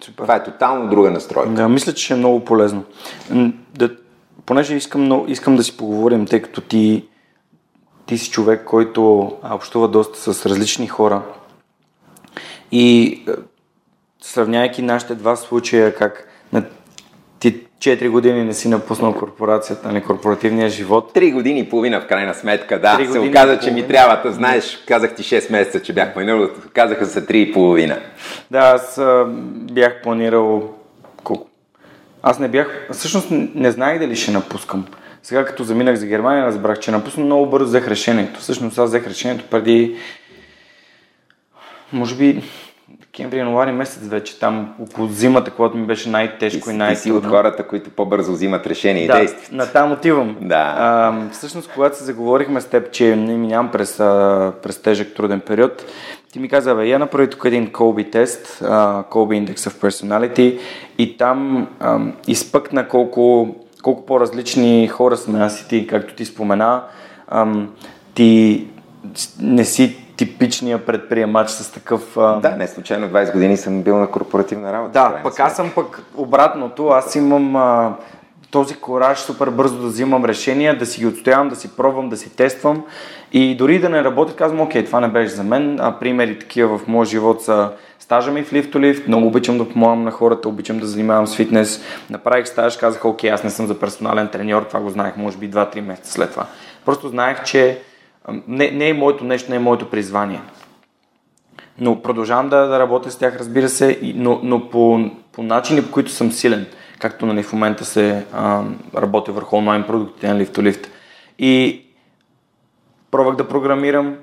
Това 0.00 0.36
е 0.36 0.42
тотално 0.42 0.90
друга 0.90 1.10
настройка. 1.10 1.50
Да, 1.50 1.68
мисля, 1.68 1.94
че 1.94 2.12
е 2.12 2.16
много 2.16 2.44
полезно. 2.44 2.84
Да, 3.74 3.90
понеже 4.46 4.74
искам, 4.74 5.24
искам 5.28 5.56
да 5.56 5.64
си 5.64 5.76
поговорим, 5.76 6.26
тъй 6.26 6.42
като 6.42 6.60
ти, 6.60 7.08
ти 8.06 8.18
си 8.18 8.30
човек, 8.30 8.64
който 8.64 9.32
общува 9.50 9.88
доста 9.88 10.34
с 10.34 10.46
различни 10.46 10.86
хора. 10.86 11.22
И 12.72 13.22
сравнявайки 14.22 14.82
нашите 14.82 15.14
два 15.14 15.36
случая, 15.36 15.94
как 15.94 16.29
4 17.80 18.08
години 18.08 18.44
не 18.44 18.54
си 18.54 18.68
напуснал 18.68 19.14
корпорацията, 19.14 19.88
нали, 19.88 20.02
корпоративния 20.02 20.68
живот. 20.68 21.12
3 21.14 21.32
години 21.32 21.60
и 21.60 21.68
половина 21.68 22.00
в 22.00 22.06
крайна 22.06 22.34
сметка, 22.34 22.80
да. 22.80 22.98
Се 23.12 23.18
оказа, 23.18 23.58
че 23.58 23.70
ми 23.70 23.88
трябва, 23.88 24.22
да 24.22 24.32
знаеш, 24.32 24.84
казах 24.86 25.14
ти 25.14 25.22
6 25.22 25.52
месеца, 25.52 25.82
че 25.82 25.92
бях 25.92 26.14
планирал, 26.14 26.48
казаха 26.72 27.06
се 27.06 27.26
3 27.26 27.32
и 27.32 27.52
половина. 27.52 27.98
Да, 28.50 28.58
аз 28.58 28.98
а, 28.98 29.24
бях 29.72 30.02
планирал 30.02 30.74
колко? 31.24 31.48
Аз 32.22 32.38
не 32.38 32.48
бях, 32.48 32.88
всъщност 32.92 33.28
не 33.54 33.70
знаех 33.70 33.98
дали 33.98 34.16
ще 34.16 34.30
напускам. 34.30 34.86
Сега 35.22 35.44
като 35.44 35.64
заминах 35.64 35.96
за 35.96 36.06
Германия, 36.06 36.46
разбрах, 36.46 36.78
че 36.78 36.90
напусна 36.90 37.24
много 37.24 37.46
бързо 37.46 37.66
взех 37.66 37.88
решението. 37.88 38.40
Всъщност 38.40 38.78
аз 38.78 38.90
взех 38.90 39.06
решението 39.06 39.44
преди, 39.50 39.96
може 41.92 42.14
би, 42.14 42.42
декември, 43.20 43.38
януари 43.38 43.72
месец 43.72 44.08
вече, 44.08 44.38
там 44.38 44.74
около 44.80 45.08
зимата, 45.08 45.50
когато 45.50 45.76
ми 45.76 45.86
беше 45.86 46.08
най-тежко 46.08 46.70
и, 46.70 46.72
и 46.72 46.76
най-трудно. 46.76 47.02
Си 47.02 47.26
от 47.26 47.26
хората, 47.26 47.66
които 47.66 47.90
по-бързо 47.90 48.32
взимат 48.32 48.66
решения 48.66 49.06
да, 49.06 49.18
и 49.18 49.20
действат. 49.20 49.52
На 49.52 49.66
там 49.66 49.92
отивам. 49.92 50.36
Да. 50.40 50.74
А, 50.78 51.14
всъщност, 51.32 51.70
когато 51.74 51.96
се 51.96 52.04
заговорихме 52.04 52.60
с 52.60 52.66
теб, 52.66 52.90
че 52.90 53.16
не 53.16 53.36
минавам 53.36 53.70
през, 53.70 53.96
през 54.62 54.82
тежък 54.82 55.14
труден 55.14 55.40
период, 55.40 55.84
ти 56.32 56.38
ми 56.38 56.48
каза, 56.48 56.74
бе, 56.74 56.86
я 56.86 56.98
направи 56.98 57.30
тук 57.30 57.42
един 57.44 57.72
Colby 57.72 58.12
тест, 58.12 58.58
Colby 59.10 59.44
Index 59.44 59.56
of 59.56 59.88
Personality 59.88 60.58
и 60.98 61.16
там 61.16 61.68
um, 61.82 62.12
изпъкна 62.26 62.88
колко, 62.88 63.54
колко 63.82 64.06
по-различни 64.06 64.88
хора 64.88 65.16
сме 65.16 65.38
аз 65.38 65.60
и 65.60 65.68
ти, 65.68 65.86
както 65.86 66.14
ти 66.14 66.24
спомена. 66.24 66.82
Um, 67.32 67.66
ти 68.14 68.66
не 69.40 69.64
си 69.64 69.96
типичния 70.20 70.86
предприемач 70.86 71.50
с 71.50 71.72
такъв... 71.72 72.16
А... 72.16 72.40
Да, 72.40 72.50
не 72.50 72.68
случайно 72.68 73.08
20 73.08 73.32
години 73.32 73.56
съм 73.56 73.82
бил 73.82 73.98
на 73.98 74.06
корпоративна 74.06 74.72
работа. 74.72 74.92
Да, 74.92 75.20
пък 75.22 75.40
аз 75.40 75.56
съм 75.56 75.70
пък 75.74 76.02
обратното. 76.16 76.88
Аз 76.88 77.14
имам 77.14 77.56
а, 77.56 77.94
този 78.50 78.74
кораж 78.74 79.18
супер 79.18 79.50
бързо 79.50 79.82
да 79.82 79.86
взимам 79.86 80.24
решения, 80.24 80.78
да 80.78 80.86
си 80.86 81.00
ги 81.00 81.06
отстоявам, 81.06 81.48
да 81.48 81.56
си 81.56 81.76
пробвам, 81.76 82.08
да 82.08 82.16
си 82.16 82.36
тествам 82.36 82.82
и 83.32 83.56
дори 83.56 83.78
да 83.78 83.88
не 83.88 84.04
работи, 84.04 84.34
казвам, 84.36 84.60
окей, 84.60 84.84
това 84.84 85.00
не 85.00 85.08
беше 85.08 85.34
за 85.34 85.42
мен. 85.42 85.78
А, 85.80 85.92
примери 85.98 86.38
такива 86.38 86.78
в 86.78 86.86
моя 86.86 87.06
живот 87.06 87.42
са 87.42 87.70
стажа 87.98 88.30
ми 88.30 88.42
в 88.42 88.52
лифтолифт, 88.52 89.08
много 89.08 89.26
обичам 89.26 89.58
да 89.58 89.68
помагам 89.68 90.04
на 90.04 90.10
хората, 90.10 90.48
обичам 90.48 90.78
да 90.78 90.86
занимавам 90.86 91.26
с 91.26 91.36
фитнес. 91.36 91.82
Направих 92.10 92.48
стаж, 92.48 92.76
казах, 92.76 93.04
окей, 93.04 93.30
аз 93.30 93.44
не 93.44 93.50
съм 93.50 93.66
за 93.66 93.78
персонален 93.78 94.28
треньор, 94.28 94.62
това 94.62 94.80
го 94.80 94.90
знаех 94.90 95.16
може 95.16 95.38
би 95.38 95.50
2-3 95.50 95.80
месеца 95.80 96.12
след 96.12 96.30
това. 96.30 96.46
Просто 96.84 97.08
знаех, 97.08 97.44
че 97.44 97.78
не, 98.48 98.70
не 98.70 98.88
е 98.88 98.94
моето 98.94 99.24
нещо, 99.24 99.50
не 99.50 99.56
е 99.56 99.60
моето 99.60 99.90
призвание. 99.90 100.40
Но 101.78 102.02
продължавам 102.02 102.48
да, 102.48 102.66
да 102.66 102.78
работя 102.78 103.10
с 103.10 103.18
тях, 103.18 103.36
разбира 103.38 103.68
се, 103.68 104.00
но, 104.02 104.40
но 104.42 104.70
по, 104.70 105.10
по 105.32 105.42
начини, 105.42 105.82
по 105.82 105.90
които 105.90 106.10
съм 106.10 106.32
силен. 106.32 106.66
Както 106.98 107.26
нали, 107.26 107.42
в 107.42 107.52
момента 107.52 107.84
се 107.84 108.26
работя 108.96 109.32
върху 109.32 109.56
онлайн 109.56 109.84
продуктите 109.84 110.28
на 110.28 110.44
Lift 110.44 110.56
to 110.56 110.70
Lift. 110.70 110.86
И 111.38 111.82
пробвах 113.10 113.36
да 113.36 113.48
програмирам. 113.48 114.16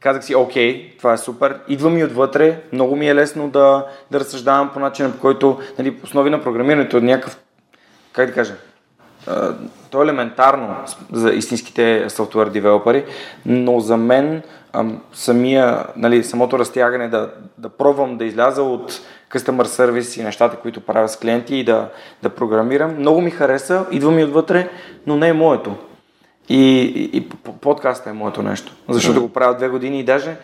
Казах 0.00 0.24
си, 0.24 0.34
окей, 0.34 0.96
това 0.98 1.12
е 1.12 1.18
супер. 1.18 1.60
Идва 1.68 1.90
ми 1.90 2.04
отвътре, 2.04 2.62
много 2.72 2.96
ми 2.96 3.08
е 3.08 3.14
лесно 3.14 3.48
да, 3.48 3.86
да 4.10 4.20
разсъждавам 4.20 4.70
по 4.72 4.80
начина, 4.80 5.12
по 5.12 5.20
който 5.20 5.58
нали, 5.78 5.96
основи 6.04 6.30
на 6.30 6.42
програмирането 6.42 6.96
е 6.96 7.00
някакъв, 7.00 7.40
как 8.12 8.26
да 8.26 8.34
кажа, 8.34 8.54
то 9.90 10.00
е 10.00 10.04
елементарно 10.04 10.76
за 11.12 11.30
истинските 11.30 12.10
софтуер 12.10 12.48
девелопери, 12.48 13.04
но 13.46 13.80
за 13.80 13.96
мен 13.96 14.42
самия, 15.12 15.86
нали, 15.96 16.24
самото 16.24 16.58
разтягане 16.58 17.08
да, 17.08 17.30
да 17.58 17.68
пробвам 17.68 18.16
да 18.16 18.24
изляза 18.24 18.62
от 18.62 19.00
customer 19.30 19.64
service 19.64 20.20
и 20.20 20.24
нещата, 20.24 20.56
които 20.56 20.80
правя 20.80 21.08
с 21.08 21.16
клиенти 21.16 21.56
и 21.56 21.64
да, 21.64 21.88
да 22.22 22.30
програмирам, 22.30 22.96
много 22.98 23.20
ми 23.20 23.30
хареса, 23.30 23.86
идва 23.90 24.10
ми 24.10 24.24
отвътре, 24.24 24.68
но 25.06 25.16
не 25.16 25.28
е 25.28 25.32
моето. 25.32 25.76
И, 26.48 26.80
и, 26.80 27.16
и 27.16 27.28
подкаста 27.60 28.10
е 28.10 28.12
моето 28.12 28.42
нещо, 28.42 28.72
защото 28.88 29.20
го 29.20 29.28
правя 29.28 29.56
две 29.56 29.68
години 29.68 30.00
и 30.00 30.04
даже 30.04 30.36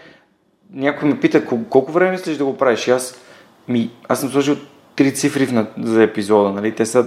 някой 0.72 1.09
ме 1.09 1.20
пита 1.20 1.45
колко 1.70 1.93
време 1.93 2.11
мислиш 2.11 2.37
да 2.37 2.45
го 2.45 2.57
правиш 2.57 2.89
и 2.89 2.91
аз, 2.91 3.20
ми, 3.68 3.91
аз 4.09 4.20
съм 4.20 4.31
сложил 4.31 4.57
три 4.97 5.14
цифри 5.14 5.64
за 5.83 6.03
епизода, 6.03 6.51
нали? 6.51 6.72
Те 6.72 6.87
са 6.87 7.07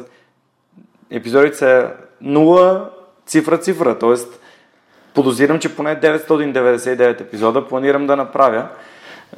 епизодите 1.12 1.57
са 1.57 1.91
0 2.24 2.82
цифра 3.26 3.57
цифра, 3.57 3.99
т.е. 3.99 4.16
подозирам, 5.14 5.60
че 5.60 5.76
поне 5.76 5.99
999 6.01 7.22
епизода 7.22 7.68
планирам 7.68 8.07
да 8.07 8.16
направя. 8.16 8.68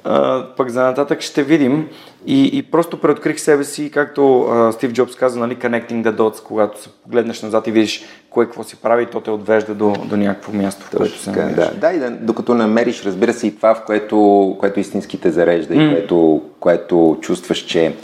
А, 0.04 0.46
пък 0.58 0.70
за 0.70 0.84
нататък 0.84 1.22
ще 1.22 1.44
видим 1.44 1.90
и, 2.26 2.58
и 2.58 2.64
просто 2.64 3.02
преоткрих 3.02 3.40
себе 3.40 3.64
си, 3.64 3.92
както 3.92 4.42
а, 4.42 4.72
Стив 4.72 4.94
Джобс 4.94 5.16
каза, 5.16 5.40
нали, 5.40 5.58
connecting 5.58 6.04
the 6.04 6.16
dots, 6.16 6.44
когато 6.44 6.82
се 6.82 6.90
погледнеш 7.04 7.42
назад 7.42 7.68
и 7.68 7.72
видиш 7.72 8.04
кое 8.30 8.46
какво 8.46 8.64
си 8.64 8.76
прави, 8.76 9.06
то 9.06 9.22
те 9.22 9.32
отвежда 9.32 9.76
до, 9.76 9.94
до 10.06 10.18
някакво 10.18 10.52
място, 10.54 10.86
в 10.86 10.98
което 10.98 11.18
се 11.18 11.32
намериш. 11.32 11.56
Да, 11.56 11.72
да, 11.74 11.94
и 11.94 12.00
да, 12.00 12.12
докато 12.12 12.54
намериш, 12.54 13.04
разбира 13.06 13.34
се, 13.34 13.48
и 13.48 13.56
това, 13.56 13.76
в 13.76 13.86
което, 13.86 14.56
което 14.60 14.80
истински 14.80 15.22
те 15.22 15.32
зарежда 15.32 15.74
mm. 15.74 15.90
и 15.90 15.94
което, 15.94 16.42
което 16.60 17.18
чувстваш, 17.22 17.60
че 17.60 17.96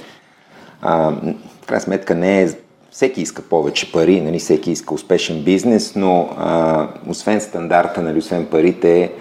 а, 0.81 1.11
в 1.61 1.65
крайна 1.65 1.81
сметка 1.81 2.15
не 2.15 2.41
е 2.41 2.49
всеки 2.97 3.21
иска 3.21 3.41
повече 3.41 3.91
пари, 3.91 4.21
нали, 4.21 4.39
всеки 4.39 4.71
иска 4.71 4.93
успешен 4.93 5.43
бизнес, 5.43 5.95
но 5.95 6.29
а, 6.37 6.87
освен 7.07 7.41
стандарта, 7.41 8.01
нали, 8.01 8.17
освен 8.17 8.45
парите, 8.45 9.11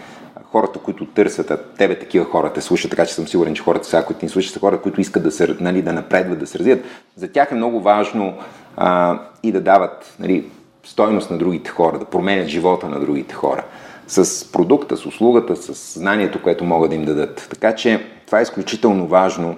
хората, 0.45 0.79
които 0.79 1.07
търсят, 1.07 1.51
а 1.51 1.57
тебе 1.57 1.99
такива 1.99 2.25
хора 2.25 2.53
те 2.53 2.61
слушат, 2.61 2.91
така 2.91 3.07
че 3.07 3.15
съм 3.15 3.29
сигурен, 3.29 3.55
че 3.55 3.63
хората 3.63 3.87
сега, 3.87 4.05
които 4.05 4.25
ни 4.25 4.29
слушат, 4.29 4.53
са 4.53 4.61
хора, 4.61 4.81
които 4.81 5.01
искат 5.01 5.23
да, 5.23 5.31
се, 5.31 5.57
нали, 5.61 5.83
да 5.83 5.93
напредват, 5.93 6.39
да 6.39 6.47
се 6.47 6.59
развият. 6.59 6.85
За 7.17 7.29
тях 7.29 7.49
е 7.53 7.55
много 7.55 7.81
важно 7.81 8.35
а, 8.77 9.21
и 9.43 9.53
да 9.53 9.61
дават 9.61 10.15
нали, 10.19 10.45
стойност 10.85 11.31
на 11.31 11.39
другите 11.39 11.71
хора, 11.71 11.99
да 11.99 12.05
променят 12.05 12.49
живота 12.49 12.89
на 12.89 13.01
другите 13.01 13.35
хора. 13.35 13.65
С 14.07 14.53
продукта, 14.53 14.97
с 14.97 15.07
услугата, 15.07 15.57
с 15.57 15.99
знанието, 15.99 16.43
което 16.43 16.65
могат 16.65 16.91
да 16.91 16.97
им 16.97 17.05
дадат. 17.05 17.47
Така 17.51 17.75
че 17.75 18.07
това 18.27 18.39
е 18.39 18.43
изключително 18.43 19.07
важно 19.07 19.57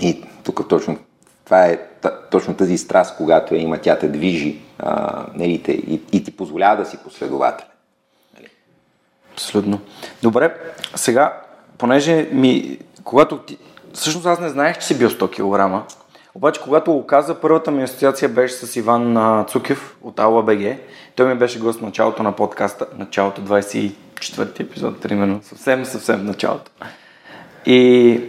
и 0.00 0.22
тук 0.44 0.68
точно 0.68 0.98
това 1.48 1.66
е 1.66 1.78
точно 2.30 2.54
тази 2.54 2.78
страст, 2.78 3.16
когато 3.16 3.54
я 3.54 3.60
има, 3.60 3.78
тя 3.78 3.98
те 3.98 4.08
движи 4.08 4.60
а, 4.78 5.24
нали, 5.34 5.62
те, 5.62 5.72
и, 5.72 6.00
и 6.12 6.24
ти 6.24 6.36
позволява 6.36 6.76
да 6.76 6.84
си 6.84 6.98
последователен. 7.04 7.70
Нали? 8.36 8.48
Абсолютно. 9.32 9.80
Добре, 10.22 10.54
сега, 10.94 11.40
понеже 11.78 12.28
ми, 12.32 12.78
когато 13.04 13.38
ти, 13.38 13.58
всъщност 13.92 14.26
аз 14.26 14.40
не 14.40 14.48
знаех, 14.48 14.78
че 14.78 14.86
си 14.86 14.98
бил 14.98 15.10
100 15.10 15.30
кг, 15.30 15.92
обаче 16.34 16.60
когато 16.60 16.92
го 16.92 17.06
каза, 17.06 17.40
първата 17.40 17.70
ми 17.70 17.82
асоциация 17.82 18.28
беше 18.28 18.54
с 18.54 18.76
Иван 18.76 19.44
Цукев 19.48 19.96
от 20.02 20.18
Алла 20.18 20.42
БГ. 20.42 20.76
Той 21.16 21.28
ми 21.28 21.34
беше 21.34 21.60
гост 21.60 21.78
в 21.78 21.82
началото 21.82 22.22
на 22.22 22.32
подкаста, 22.32 22.86
началото 22.98 23.40
24 23.42 24.60
епизод, 24.60 25.00
примерно, 25.00 25.40
съвсем, 25.42 25.84
съвсем 25.84 26.24
началото. 26.24 26.70
И 27.66 28.20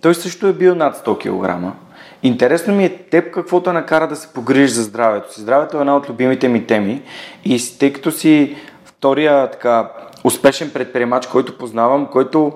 той 0.00 0.14
също 0.14 0.46
е 0.46 0.52
бил 0.52 0.74
над 0.74 0.96
100 0.96 1.18
кг. 1.18 1.74
Интересно 2.22 2.74
ми 2.74 2.84
е 2.84 2.96
теб 2.96 3.30
какво 3.30 3.62
те 3.62 3.72
накара 3.72 4.08
да 4.08 4.16
се 4.16 4.32
погрижиш 4.32 4.70
за 4.70 4.82
здравето 4.82 5.34
си. 5.34 5.40
Здравето 5.40 5.76
е 5.76 5.80
една 5.80 5.96
от 5.96 6.08
любимите 6.08 6.48
ми 6.48 6.66
теми 6.66 7.02
и 7.44 7.78
тъй 7.78 7.92
като 7.92 8.10
си 8.10 8.56
втория 8.84 9.50
така 9.50 9.90
успешен 10.24 10.70
предприемач, 10.70 11.26
който 11.26 11.58
познавам, 11.58 12.06
който 12.06 12.52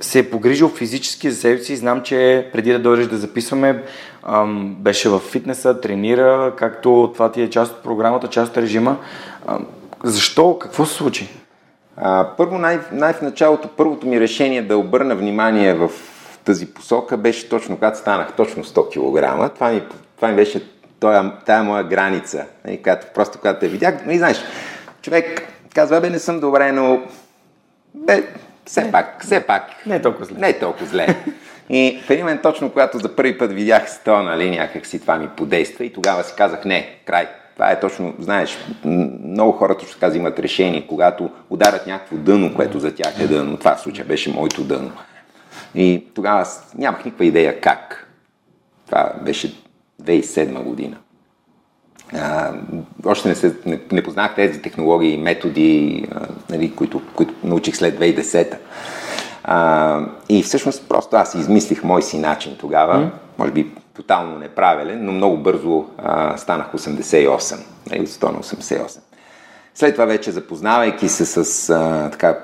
се 0.00 0.18
е 0.18 0.30
погрижил 0.30 0.68
физически 0.68 1.30
за 1.30 1.40
себе 1.40 1.58
си. 1.58 1.76
Знам, 1.76 2.02
че 2.02 2.48
преди 2.52 2.72
да 2.72 2.78
дойдеш 2.78 3.06
да 3.06 3.16
записваме, 3.16 3.82
ам, 4.22 4.76
беше 4.78 5.08
в 5.08 5.18
фитнеса, 5.18 5.80
тренира, 5.80 6.52
както 6.56 7.10
това 7.14 7.32
ти 7.32 7.42
е 7.42 7.50
част 7.50 7.72
от 7.72 7.82
програмата, 7.82 8.28
част 8.28 8.50
от 8.50 8.58
режима. 8.58 8.96
Ам, 9.46 9.66
защо? 10.04 10.58
Какво 10.58 10.86
се 10.86 10.94
случи? 10.94 11.28
А, 11.96 12.28
първо, 12.36 12.58
най- 12.58 12.80
най-в 12.92 13.22
началото, 13.22 13.68
първото 13.68 14.06
ми 14.06 14.20
решение 14.20 14.62
да 14.62 14.76
обърна 14.78 15.16
внимание 15.16 15.74
в 15.74 15.90
тази 16.44 16.66
посока 16.66 17.16
беше 17.16 17.48
точно 17.48 17.76
когато 17.76 17.98
станах 17.98 18.32
точно 18.36 18.64
100 18.64 18.88
кг. 18.88 19.54
Това 19.54 19.70
ми, 19.70 19.82
това 20.16 20.28
ми 20.28 20.36
беше 20.36 20.70
тая, 21.00 21.32
тая 21.46 21.64
моя 21.64 21.84
граница. 21.84 22.44
И 22.68 22.76
когато, 22.76 23.06
просто 23.14 23.38
когато 23.38 23.60
те 23.60 23.68
видях, 23.68 23.94
и 24.10 24.18
знаеш, 24.18 24.42
човек 25.02 25.42
казва, 25.74 26.00
бе, 26.00 26.10
не 26.10 26.18
съм 26.18 26.40
добре, 26.40 26.72
но 26.72 27.02
бе, 27.94 28.22
все 28.66 28.92
пак, 28.92 29.24
все 29.24 29.40
пак. 29.40 29.62
Не 29.86 29.96
е 29.96 30.02
толкова 30.02 30.24
зле. 30.24 30.38
Не 30.38 30.48
е 30.48 30.58
толкова 30.58 30.86
зле. 30.86 31.06
И 31.70 32.00
в 32.06 32.10
един 32.10 32.24
момент, 32.24 32.42
точно 32.42 32.70
когато 32.70 32.98
за 32.98 33.16
първи 33.16 33.38
път 33.38 33.52
видях 33.52 33.90
сто, 33.90 34.22
нали, 34.22 34.50
някак 34.50 34.86
си 34.86 35.00
това 35.00 35.16
ми 35.16 35.28
подейства 35.28 35.84
и 35.84 35.92
тогава 35.92 36.24
си 36.24 36.34
казах, 36.36 36.64
не, 36.64 36.98
край. 37.06 37.28
Това 37.54 37.70
е 37.70 37.80
точно, 37.80 38.14
знаеш, 38.18 38.58
много 38.84 39.52
хора 39.52 39.76
точно 39.76 40.00
така 40.00 40.16
имат 40.16 40.38
решение, 40.38 40.86
когато 40.86 41.30
ударят 41.50 41.86
някакво 41.86 42.16
дъно, 42.16 42.54
което 42.54 42.78
за 42.80 42.94
тях 42.94 43.20
е 43.20 43.26
дъно. 43.26 43.56
Това 43.56 43.74
в 43.76 43.80
случая 43.80 44.06
беше 44.06 44.30
моето 44.30 44.64
дъно. 44.64 44.92
И 45.74 46.06
тогава 46.14 46.40
аз 46.40 46.74
нямах 46.78 47.04
никаква 47.04 47.24
идея 47.24 47.60
как. 47.60 48.10
Това 48.86 49.12
беше 49.24 49.54
2007 50.02 50.62
година. 50.62 50.96
А, 52.14 52.52
още 53.04 53.28
не, 53.28 53.34
се, 53.34 53.56
не, 53.66 53.80
не 53.92 54.02
познах 54.02 54.34
тези 54.34 54.62
технологии 54.62 55.12
и 55.12 55.18
методи, 55.18 56.06
а, 56.14 56.26
нали, 56.50 56.74
които, 56.74 57.02
които 57.14 57.34
научих 57.44 57.76
след 57.76 57.98
2010. 57.98 58.56
А, 59.44 60.00
и 60.28 60.42
всъщност 60.42 60.88
просто 60.88 61.16
аз 61.16 61.34
измислих 61.34 61.84
мой 61.84 62.02
си 62.02 62.18
начин 62.18 62.56
тогава, 62.58 62.94
mm. 62.94 63.10
може 63.38 63.52
би 63.52 63.70
тотално 63.94 64.38
неправилен, 64.38 65.04
но 65.04 65.12
много 65.12 65.36
бързо 65.36 65.84
а, 65.98 66.36
станах 66.36 66.72
88, 66.72 67.58
нали, 67.90 68.00
от 68.00 68.08
100 68.08 68.32
на 68.32 68.38
88. 68.38 69.00
След 69.74 69.94
това 69.94 70.04
вече 70.04 70.30
запознавайки 70.30 71.08
се 71.08 71.26
с, 71.26 71.70
а, 71.70 72.10
така, 72.10 72.38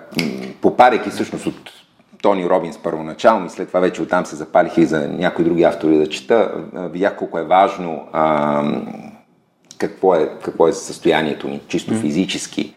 попадайки 0.61 1.11
всъщност 1.11 1.47
от 1.47 1.70
Тони 2.22 2.48
Робинс 2.48 2.78
първоначално 2.78 3.46
и 3.46 3.50
след 3.50 3.68
това 3.68 3.80
вече 3.80 4.02
оттам 4.02 4.26
се 4.26 4.36
запалих 4.36 4.78
и 4.78 4.86
за 4.86 5.08
някои 5.08 5.44
други 5.44 5.62
автори 5.62 5.98
да 5.98 6.08
чета, 6.08 6.52
видях 6.74 7.16
колко 7.16 7.38
е 7.38 7.44
важно 7.44 8.08
а, 8.12 8.64
какво, 9.78 10.14
е, 10.14 10.30
какво 10.44 10.68
е 10.68 10.72
състоянието 10.72 11.48
ни, 11.48 11.60
чисто 11.68 11.94
физически. 11.94 12.74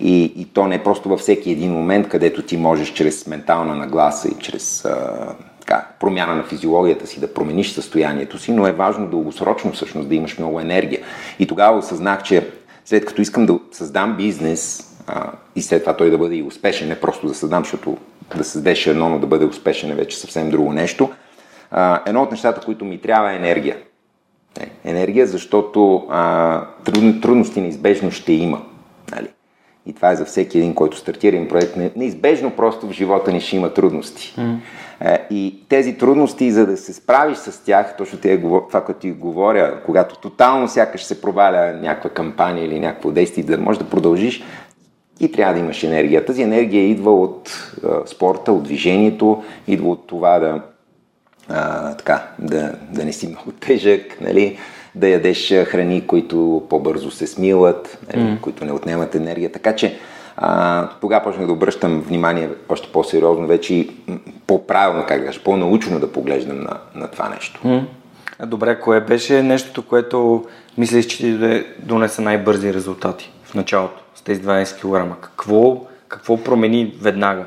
И, 0.00 0.24
и 0.24 0.44
то 0.44 0.66
не 0.66 0.74
е 0.74 0.82
просто 0.82 1.08
във 1.08 1.20
всеки 1.20 1.50
един 1.50 1.72
момент, 1.72 2.08
където 2.08 2.42
ти 2.42 2.56
можеш 2.56 2.92
чрез 2.92 3.26
ментална 3.26 3.74
нагласа 3.74 4.28
и 4.28 4.34
чрез 4.38 4.84
а, 4.84 5.34
така, 5.60 5.86
промяна 6.00 6.34
на 6.34 6.42
физиологията 6.42 7.06
си 7.06 7.20
да 7.20 7.34
промениш 7.34 7.72
състоянието 7.72 8.38
си, 8.38 8.52
но 8.52 8.66
е 8.66 8.72
важно 8.72 9.06
дългосрочно 9.06 9.72
всъщност 9.72 10.08
да 10.08 10.14
имаш 10.14 10.38
много 10.38 10.60
енергия. 10.60 11.00
И 11.38 11.46
тогава 11.46 11.78
осъзнах, 11.78 12.22
че 12.22 12.50
след 12.84 13.04
като 13.04 13.22
искам 13.22 13.46
да 13.46 13.58
създам 13.72 14.16
бизнес 14.16 14.90
а, 15.06 15.30
и 15.56 15.62
след 15.62 15.82
това 15.82 15.96
той 15.96 16.10
да 16.10 16.18
бъде 16.18 16.36
и 16.36 16.42
успешен, 16.42 16.88
не 16.88 17.00
просто 17.00 17.26
да 17.26 17.34
създам, 17.34 17.62
защото 17.62 17.96
да 18.36 18.44
създадеш 18.44 18.86
едно, 18.86 19.08
но 19.08 19.18
да 19.18 19.26
бъде 19.26 19.44
успешен 19.44 19.90
е 19.90 19.94
вече 19.94 20.18
съвсем 20.18 20.50
друго 20.50 20.72
нещо. 20.72 21.10
А, 21.70 22.02
едно 22.06 22.22
от 22.22 22.30
нещата, 22.30 22.60
които 22.60 22.84
ми 22.84 23.00
трябва 23.00 23.32
е 23.32 23.36
енергия. 23.36 23.76
Е, 24.60 24.70
енергия, 24.84 25.26
защото 25.26 26.06
а, 26.10 26.64
труд, 26.84 27.22
трудности 27.22 27.60
неизбежно 27.60 28.10
ще 28.10 28.32
има. 28.32 28.62
Нали? 29.12 29.28
И 29.86 29.92
това 29.92 30.10
е 30.10 30.16
за 30.16 30.24
всеки 30.24 30.58
един, 30.58 30.74
който 30.74 30.96
стартира 30.96 31.36
им 31.36 31.48
проект. 31.48 31.76
Неизбежно 31.96 32.50
просто 32.50 32.88
в 32.88 32.92
живота 32.92 33.32
ни 33.32 33.40
ще 33.40 33.56
има 33.56 33.74
трудности. 33.74 34.34
Mm. 34.38 34.58
И 35.30 35.58
тези 35.68 35.98
трудности, 35.98 36.52
за 36.52 36.66
да 36.66 36.76
се 36.76 36.92
справиш 36.92 37.36
с 37.36 37.64
тях, 37.64 37.96
точно 37.96 38.18
това, 38.68 38.84
което 38.84 39.00
ти 39.00 39.12
говоря, 39.12 39.80
когато 39.86 40.16
тотално 40.18 40.68
сякаш 40.68 41.04
се 41.04 41.20
проваля 41.20 41.72
някаква 41.82 42.10
кампания 42.10 42.64
или 42.64 42.80
някакво 42.80 43.10
действие, 43.10 43.44
да 43.44 43.58
можеш 43.58 43.82
да 43.82 43.90
продължиш, 43.90 44.42
и 45.20 45.32
трябва 45.32 45.54
да 45.54 45.60
имаш 45.60 45.82
енергия. 45.82 46.24
Тази 46.24 46.42
енергия 46.42 46.88
идва 46.88 47.20
от 47.20 47.72
а, 47.84 48.06
спорта, 48.06 48.52
от 48.52 48.62
движението, 48.62 49.44
идва 49.66 49.90
от 49.90 50.06
това 50.06 50.38
да, 50.38 50.60
а, 51.48 51.94
така, 51.96 52.22
да, 52.38 52.72
да 52.90 53.04
не 53.04 53.12
си 53.12 53.28
много 53.28 53.52
тежък, 53.60 54.20
нали? 54.20 54.58
да 54.94 55.08
ядеш 55.08 55.54
храни, 55.64 56.06
които 56.06 56.62
по-бързо 56.70 57.10
се 57.10 57.26
смилат, 57.26 57.98
нали? 58.14 58.26
mm. 58.26 58.40
които 58.40 58.64
не 58.64 58.72
отнемат 58.72 59.14
енергия. 59.14 59.52
Така 59.52 59.76
че 59.76 59.98
а, 60.36 60.88
тогава 61.00 61.24
почнах 61.24 61.46
да 61.46 61.52
обръщам 61.52 62.00
внимание 62.00 62.48
още 62.68 62.88
по-сериозно, 62.92 63.46
вече 63.46 63.74
и 63.74 63.90
по-правилно, 64.46 65.04
как 65.08 65.20
да 65.20 65.26
кажа, 65.26 65.40
по-научно 65.44 66.00
да 66.00 66.12
поглеждам 66.12 66.60
на, 66.60 66.78
на 66.94 67.08
това 67.08 67.28
нещо. 67.28 67.60
Mm. 67.64 67.84
Добре, 68.46 68.80
кое 68.80 69.00
беше 69.00 69.42
нещото, 69.42 69.82
което 69.82 70.44
мислиш, 70.78 71.06
че 71.06 71.18
ти 71.18 71.64
донесе 71.78 72.22
най-бързи 72.22 72.74
резултати 72.74 73.32
в 73.44 73.54
началото? 73.54 74.03
Тези 74.24 74.42
12 74.42 74.76
кг. 74.80 75.20
Какво, 75.20 75.80
какво 76.08 76.44
промени 76.44 76.94
веднага? 77.00 77.44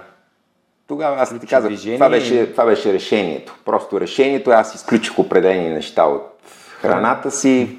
Тогава 0.88 1.22
аз 1.22 1.40
ти 1.40 1.48
казах, 1.48 1.72
това 1.94 2.10
беше, 2.10 2.52
това 2.52 2.66
беше 2.66 2.94
решението. 2.94 3.56
Просто 3.66 4.02
решението, 4.02 4.50
аз 4.50 4.76
изключих 4.76 5.20
определени 5.20 5.70
неща 5.70 6.04
от 6.04 6.22
храната 6.82 7.32
си 7.32 7.78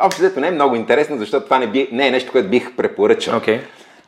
общо 0.00 0.22
взето 0.22 0.40
не 0.40 0.48
е 0.48 0.50
много 0.50 0.76
интересно, 0.76 1.18
защото 1.18 1.44
това 1.44 1.58
не, 1.58 1.66
би, 1.66 1.88
не 1.92 2.06
е 2.06 2.10
нещо, 2.10 2.32
което 2.32 2.48
бих 2.48 2.76
препоръчал. 2.76 3.40
Okay. 3.40 3.60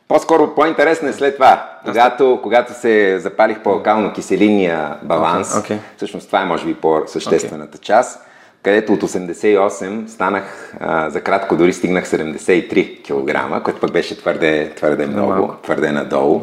По-скоро 0.07 0.55
по-интересно 0.55 1.07
е 1.07 1.13
след 1.13 1.35
това, 1.35 1.69
когато, 1.85 2.39
когато 2.43 2.73
се 2.73 3.19
запалих 3.19 3.59
по 3.63 3.69
алкално 3.69 4.13
киселинния 4.13 4.95
баланс, 5.03 5.53
okay, 5.53 5.71
okay. 5.71 5.77
всъщност 5.97 6.27
това 6.27 6.41
е 6.41 6.45
може 6.45 6.65
би 6.65 6.73
по-съществената 6.73 7.77
okay. 7.77 7.81
част, 7.81 8.25
където 8.63 8.93
от 8.93 9.03
88 9.03 10.07
станах, 10.07 10.75
а, 10.79 11.09
за 11.09 11.21
кратко 11.21 11.55
дори 11.55 11.73
стигнах 11.73 12.07
73 12.07 13.03
кг, 13.03 13.63
което 13.63 13.79
пък 13.79 13.91
беше 13.91 14.17
твърде, 14.17 14.73
твърде 14.75 15.07
много, 15.07 15.33
много, 15.33 15.53
твърде 15.63 15.91
надолу. 15.91 16.41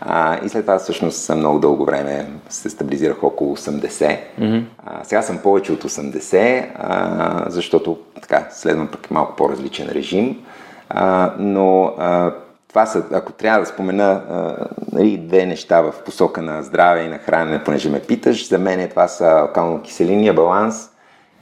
А, 0.00 0.38
и 0.44 0.48
след 0.48 0.64
това 0.64 0.78
всъщност 0.78 1.34
много 1.34 1.58
дълго 1.58 1.84
време 1.84 2.26
се 2.48 2.70
стабилизирах 2.70 3.24
около 3.24 3.56
80. 3.56 4.18
Mm-hmm. 4.40 4.62
А, 4.86 5.04
сега 5.04 5.22
съм 5.22 5.38
повече 5.38 5.72
от 5.72 5.84
80, 5.84 6.66
а, 6.74 7.44
защото 7.50 7.98
така 8.22 8.46
следвам 8.50 8.86
пък 8.86 9.10
малко 9.10 9.36
по-различен 9.36 9.88
режим. 9.88 10.44
А, 10.88 11.32
но 11.38 11.94
а, 11.98 12.32
това 12.68 12.86
са, 12.86 13.02
ако 13.12 13.32
трябва 13.32 13.60
да 13.60 13.66
спомена 13.66 14.22
а, 14.30 14.56
нали, 14.92 15.16
две 15.16 15.46
неща 15.46 15.80
в 15.80 15.92
посока 16.04 16.42
на 16.42 16.62
здраве 16.62 17.00
и 17.00 17.08
на 17.08 17.18
хранене, 17.18 17.64
понеже 17.64 17.90
ме 17.90 18.00
питаш, 18.00 18.48
за 18.48 18.58
мен 18.58 18.88
това 18.88 19.08
са 19.08 19.24
алкално-киселинния 19.24 20.34
баланс 20.34 20.90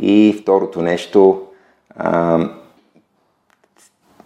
и 0.00 0.38
второто 0.42 0.82
нещо 0.82 1.42
а, 1.96 2.38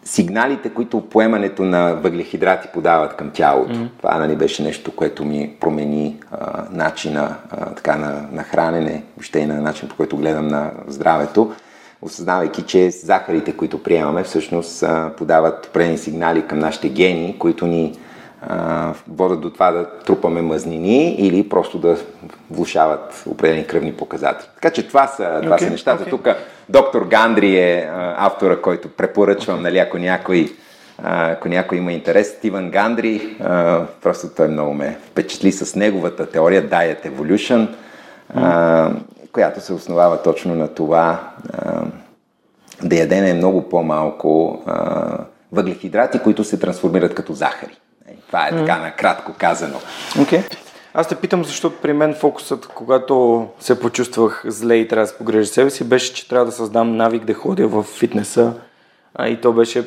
сигналите, 0.05 0.69
които 0.71 1.01
поемането 1.01 1.63
на 1.63 1.95
въглехидрати 1.95 2.69
подават 2.75 3.17
към 3.17 3.31
тялото. 3.31 3.75
Mm-hmm. 3.75 3.89
Това 3.99 4.19
нали, 4.19 4.37
беше 4.37 4.63
нещо, 4.63 4.97
което 4.97 5.25
ми 5.25 5.57
промени 5.61 6.17
а, 6.31 6.65
начина 6.71 7.37
а, 7.51 7.65
така, 7.75 7.97
на, 7.97 8.29
на 8.33 8.43
хранене, 8.43 9.03
въобще 9.17 9.39
и 9.39 9.47
на 9.47 9.61
начин, 9.61 9.89
по 9.89 9.97
който 9.97 10.17
гледам 10.17 10.49
на 10.49 10.71
здравето 10.87 11.53
осъзнавайки, 12.03 12.63
че 12.63 12.91
захарите, 12.91 13.57
които 13.57 13.83
приемаме, 13.83 14.23
всъщност 14.23 14.85
подават 15.17 15.67
определени 15.67 15.99
сигнали 15.99 16.47
към 16.47 16.59
нашите 16.59 16.89
гени, 16.89 17.39
които 17.39 17.67
ни 17.67 17.99
водят 19.09 19.41
до 19.41 19.51
това 19.51 19.71
да 19.71 19.91
трупаме 19.91 20.43
мъзнини 20.43 21.15
или 21.15 21.49
просто 21.49 21.79
да 21.79 21.97
влушават 22.51 23.23
определени 23.27 23.67
кръвни 23.67 23.93
показатели. 23.93 24.49
Така 24.55 24.71
че 24.71 24.89
това 24.89 25.07
са, 25.07 25.41
това 25.43 25.57
okay, 25.57 25.65
са 25.65 25.71
нещата. 25.71 26.05
Okay. 26.05 26.11
Тук 26.11 26.29
доктор 26.69 27.03
Гандри 27.03 27.59
е 27.59 27.91
автора, 28.17 28.61
който 28.61 28.89
препоръчвам, 28.89 29.59
okay. 29.59 29.63
нали, 29.63 29.79
ако 29.79 29.99
някой, 29.99 30.53
ако 31.03 31.49
някой 31.49 31.79
има 31.79 31.93
интерес. 31.93 32.29
Стивън 32.29 32.71
Гандри, 32.71 33.37
просто 34.03 34.29
той 34.37 34.49
много 34.49 34.75
ме 34.75 34.99
впечатли 35.11 35.53
с 35.53 35.77
неговата 35.77 36.27
теория 36.27 36.69
Diet 36.69 37.07
Evolution. 37.07 37.69
Mm 38.37 38.93
която 39.37 39.61
се 39.61 39.73
основава 39.73 40.23
точно 40.23 40.55
на 40.55 40.69
това 40.69 41.31
да 42.83 42.97
ядене 42.97 43.35
много 43.35 43.69
по-малко 43.69 44.63
въглехидрати, 45.53 46.19
които 46.19 46.45
се 46.45 46.59
трансформират 46.59 47.15
като 47.15 47.33
захари. 47.33 47.77
Това 48.27 48.47
е 48.47 48.51
така 48.51 48.79
накратко 48.79 49.33
казано. 49.39 49.79
Okay. 50.19 50.57
Аз 50.95 51.09
те 51.09 51.15
питам, 51.15 51.45
защото 51.45 51.77
при 51.83 51.93
мен 51.93 52.15
фокусът, 52.15 52.67
когато 52.67 53.47
се 53.61 53.81
почувствах 53.81 54.43
зле 54.47 54.75
и 54.75 54.89
трябва 54.89 55.05
да 55.05 55.09
се 55.09 55.19
погрежа 55.19 55.47
себе 55.47 55.71
си, 55.71 55.85
беше, 55.85 56.15
че 56.15 56.29
трябва 56.29 56.47
да 56.47 56.53
създам 56.53 56.97
навик 56.97 57.25
да 57.25 57.35
ходя 57.35 57.69
в 57.69 57.83
фитнеса. 57.83 58.53
А, 59.15 59.29
и 59.29 59.41
то 59.41 59.53
беше 59.53 59.85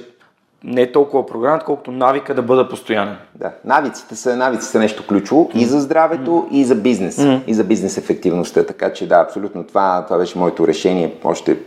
не 0.64 0.92
толкова 0.92 1.26
програма, 1.26 1.60
колкото 1.66 1.92
навика 1.92 2.36
да 2.36 2.42
бъда 2.42 2.70
постоянен. 2.70 3.18
Да, 3.36 3.52
навиците 3.66 4.16
са, 4.16 4.36
навиците 4.36 4.72
са 4.72 4.80
нещо 4.80 5.08
ключово 5.08 5.50
mm. 5.50 5.56
и 5.56 5.66
за 5.66 5.82
здравето, 5.82 6.32
mm. 6.32 6.52
и 6.52 6.66
за 6.66 6.76
бизнес, 6.76 7.18
mm. 7.18 7.46
и 7.48 7.54
за 7.54 7.64
бизнес 7.64 7.98
ефективността. 7.98 8.66
Така 8.66 8.94
че 8.94 9.08
да, 9.08 9.16
абсолютно 9.16 9.64
това, 9.64 10.04
това 10.06 10.18
беше 10.18 10.38
моето 10.38 10.68
решение 10.68 11.16
още 11.24 11.58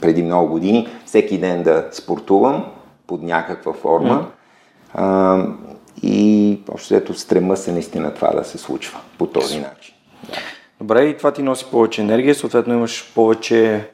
преди 0.00 0.22
много 0.22 0.48
години. 0.48 0.88
Всеки 1.06 1.38
ден 1.38 1.62
да 1.62 1.88
спортувам 1.92 2.64
под 3.06 3.22
някаква 3.22 3.72
форма. 3.72 4.14
Mm. 4.14 4.24
А, 4.94 5.46
и 6.02 6.58
ето 6.90 7.14
стрема 7.14 7.56
се 7.56 7.72
наистина 7.72 8.14
това 8.14 8.30
да 8.30 8.44
се 8.44 8.58
случва 8.58 9.00
по 9.18 9.26
този 9.26 9.60
начин. 9.60 9.94
Да. 10.28 10.36
Добре, 10.78 11.04
и 11.04 11.16
това 11.16 11.32
ти 11.32 11.42
носи 11.42 11.66
повече 11.70 12.00
енергия, 12.00 12.34
съответно 12.34 12.74
имаш 12.74 13.12
повече 13.14 13.90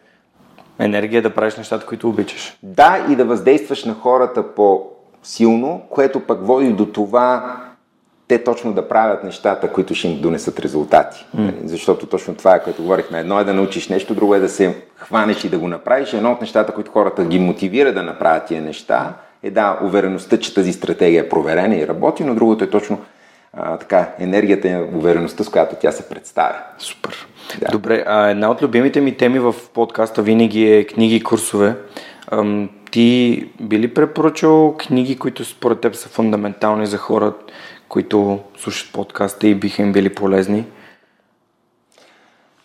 енергия 0.79 1.23
да 1.23 1.35
правиш 1.35 1.57
нещата, 1.57 1.87
които 1.87 2.09
обичаш. 2.09 2.59
Да, 2.63 3.07
и 3.11 3.17
да 3.17 3.25
въздействаш 3.25 3.85
на 3.85 3.95
хората 3.95 4.55
по-силно, 4.55 5.83
което 5.91 6.21
пък 6.21 6.47
води 6.47 6.73
до 6.73 6.87
това 6.87 7.57
те 8.29 8.45
точно 8.45 8.73
да 8.73 8.89
правят 8.89 9.25
нещата, 9.25 9.73
които 9.73 9.95
ще 9.95 10.09
им 10.09 10.21
донесат 10.21 10.61
резултати. 10.61 11.27
Mm. 11.37 11.55
Защото 11.65 12.07
точно 12.07 12.35
това 12.35 12.55
е, 12.55 12.63
което 12.63 12.83
говорихме. 12.83 13.21
Едно 13.21 13.41
е 13.41 13.45
да 13.45 13.55
научиш 13.55 13.89
нещо, 13.89 14.15
друго 14.15 14.35
е 14.35 14.39
да 14.39 14.49
се 14.49 14.83
хванеш 14.97 15.45
и 15.45 15.49
да 15.49 15.59
го 15.59 15.69
направиш. 15.69 16.13
Едно 16.13 16.33
от 16.33 16.41
нещата, 16.41 16.75
които 16.75 16.91
хората 16.91 17.25
ги 17.25 17.39
мотивира 17.39 17.93
да 17.93 18.03
направят 18.03 18.47
тия 18.47 18.63
неща, 18.63 19.15
е 19.43 19.51
да, 19.51 19.79
увереността, 19.83 20.39
че 20.39 20.55
тази 20.55 20.73
стратегия 20.73 21.21
е 21.21 21.29
проверена 21.29 21.77
и 21.77 21.89
работи, 21.89 22.25
но 22.25 22.35
другото 22.35 22.65
е 22.65 22.71
точно 22.71 23.01
а, 23.53 23.77
така, 23.77 24.15
енергията 24.19 24.69
и 24.69 24.97
увереността, 24.97 25.45
с 25.45 25.49
която 25.49 25.77
тя 25.81 25.93
се 25.93 26.09
представя. 26.09 26.57
Супер. 26.79 27.27
Да. 27.61 27.67
Добре, 27.73 28.05
а 28.07 28.29
една 28.29 28.51
от 28.51 28.63
любимите 28.63 29.01
ми 29.01 29.17
теми 29.17 29.39
в 29.39 29.55
подкаста 29.75 30.23
винаги 30.23 30.73
е 30.73 30.85
книги 30.85 31.17
и 31.17 31.23
курсове. 31.23 31.77
Ам, 32.31 32.71
ти 32.91 33.49
би 33.61 33.79
ли 33.79 33.95
препоръчал 33.95 34.77
книги, 34.79 35.19
които 35.19 35.45
според 35.45 35.81
теб 35.81 35.95
са 35.95 36.09
фундаментални 36.09 36.87
за 36.87 36.99
хора, 36.99 37.33
които 37.89 38.41
слушат 38.59 38.93
подкаста 38.93 39.49
и 39.49 39.55
биха 39.55 39.83
им 39.83 39.93
били 39.93 40.15
полезни? 40.15 40.65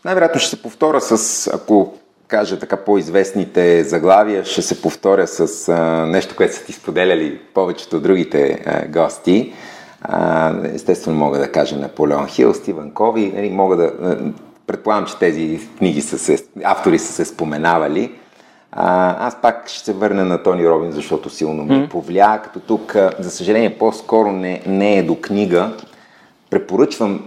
Най-вероятно 0.05 0.39
ще 0.39 0.49
се 0.49 0.61
повторя 0.61 1.01
с, 1.01 1.47
ако 1.47 1.97
кажа 2.27 2.59
така 2.59 2.77
по-известните 2.77 3.83
заглавия, 3.83 4.45
ще 4.45 4.61
се 4.61 4.81
повторя 4.81 5.27
с 5.27 5.69
а, 5.69 6.05
нещо, 6.05 6.35
което 6.35 6.55
са 6.55 6.65
ти 6.65 6.73
споделяли 6.73 7.39
повечето 7.53 7.97
от 7.97 8.03
другите 8.03 8.63
а, 8.65 8.87
гости. 8.87 9.53
А, 10.01 10.53
естествено 10.73 11.17
мога 11.17 11.39
да 11.39 11.51
кажа 11.51 11.77
Наполеон 11.77 12.27
Хил, 12.27 12.53
Стивен 12.53 12.91
Кови, 12.91 13.33
нали, 13.35 13.49
мога 13.49 13.75
да... 13.77 14.17
Предполагам, 14.67 15.05
че 15.05 15.17
тези 15.17 15.59
книги 15.77 16.01
са 16.01 16.19
се, 16.19 16.45
автори 16.63 16.99
са 16.99 17.13
се 17.13 17.25
споменавали. 17.25 18.11
А, 18.71 19.15
аз 19.27 19.41
пак 19.41 19.67
ще 19.67 19.85
се 19.85 19.93
върна 19.93 20.25
на 20.25 20.43
Тони 20.43 20.67
Робин, 20.67 20.91
защото 20.91 21.29
силно 21.29 21.63
ми 21.63 21.89
повлия, 21.89 22.41
като 22.43 22.59
тук, 22.59 22.95
за 23.19 23.31
съжаление, 23.31 23.77
по-скоро 23.77 24.31
не, 24.31 24.61
не 24.67 24.97
е 24.97 25.03
до 25.03 25.15
книга. 25.21 25.71
Препоръчвам, 26.49 27.21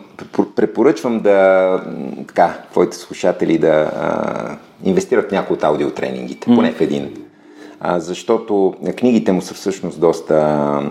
препоръчвам 0.56 1.20
да, 1.20 1.80
така, 2.26 2.54
твоите 2.70 2.96
слушатели 2.96 3.58
да 3.58 3.90
а, 3.96 4.56
инвестират 4.84 5.28
в 5.28 5.32
някои 5.32 5.54
от 5.54 5.64
аудиотренингите, 5.64 6.46
поне 6.54 6.72
в 6.72 6.80
един. 6.80 7.16
А, 7.80 8.00
защото 8.00 8.74
книгите 8.98 9.32
му 9.32 9.42
са 9.42 9.54
всъщност 9.54 10.00
доста 10.00 10.34
а, 10.34 10.82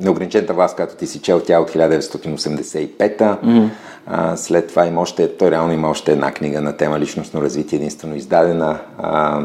неограничената 0.00 0.54
власт, 0.54 0.76
която 0.76 0.96
ти 0.96 1.06
си 1.06 1.18
чел, 1.20 1.40
тя 1.40 1.54
е 1.54 1.58
от 1.58 1.70
1985-та. 1.70 3.38
Mm-hmm. 3.44 3.68
А, 4.06 4.36
след 4.36 4.68
това 4.68 4.86
има 4.86 5.00
още, 5.00 5.36
той 5.36 5.50
реално 5.50 5.72
има 5.72 5.90
още 5.90 6.12
една 6.12 6.32
книга 6.32 6.60
на 6.60 6.76
тема 6.76 7.00
личностно 7.00 7.42
развитие, 7.42 7.76
единствено 7.76 8.16
издадена. 8.16 8.78
А, 8.98 9.42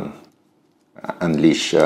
Unleash, 1.22 1.78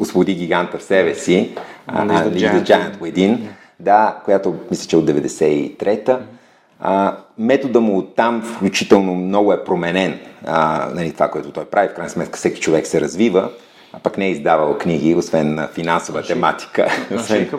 освободи 0.00 0.34
гиганта 0.34 0.78
в 0.78 0.82
себе 0.82 1.14
си, 1.14 1.54
Unleash 1.90 2.28
the, 2.28 2.52
the 2.52 2.62
Giant 2.62 2.98
Within, 2.98 3.38
да, 3.80 4.18
която 4.24 4.54
мисля, 4.70 4.88
че 4.88 4.96
е 4.96 4.98
от 4.98 5.04
93-та. 5.04 6.20
А, 6.86 7.16
метода 7.38 7.80
му 7.80 7.98
оттам 7.98 8.42
включително 8.42 9.14
много 9.14 9.52
е 9.52 9.64
променен. 9.64 10.18
А, 10.46 10.88
нали, 10.94 11.12
това, 11.12 11.28
което 11.28 11.50
той 11.50 11.64
прави, 11.64 11.88
в 11.88 11.94
крайна 11.94 12.10
сметка 12.10 12.36
всеки 12.36 12.60
човек 12.60 12.86
се 12.86 13.00
развива 13.00 13.50
а 13.96 13.98
пък 13.98 14.18
не 14.18 14.26
е 14.26 14.30
издавал 14.30 14.78
книги, 14.78 15.14
освен 15.14 15.54
на 15.54 15.68
финансова 15.68 16.22
Шик. 16.22 16.28
тематика. 16.28 16.88
Освен... 17.14 17.50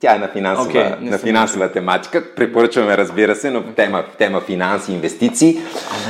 Тя 0.00 0.14
е 0.14 0.18
на 0.18 0.28
финансова, 0.28 0.70
okay, 0.72 1.00
на 1.00 1.18
финансова 1.18 1.72
тематика. 1.72 2.34
Препоръчваме, 2.36 2.96
разбира 2.96 3.36
се, 3.36 3.50
но 3.50 3.62
тема, 3.62 4.04
тема 4.18 4.40
финанси 4.40 4.92
инвестиции. 4.92 5.58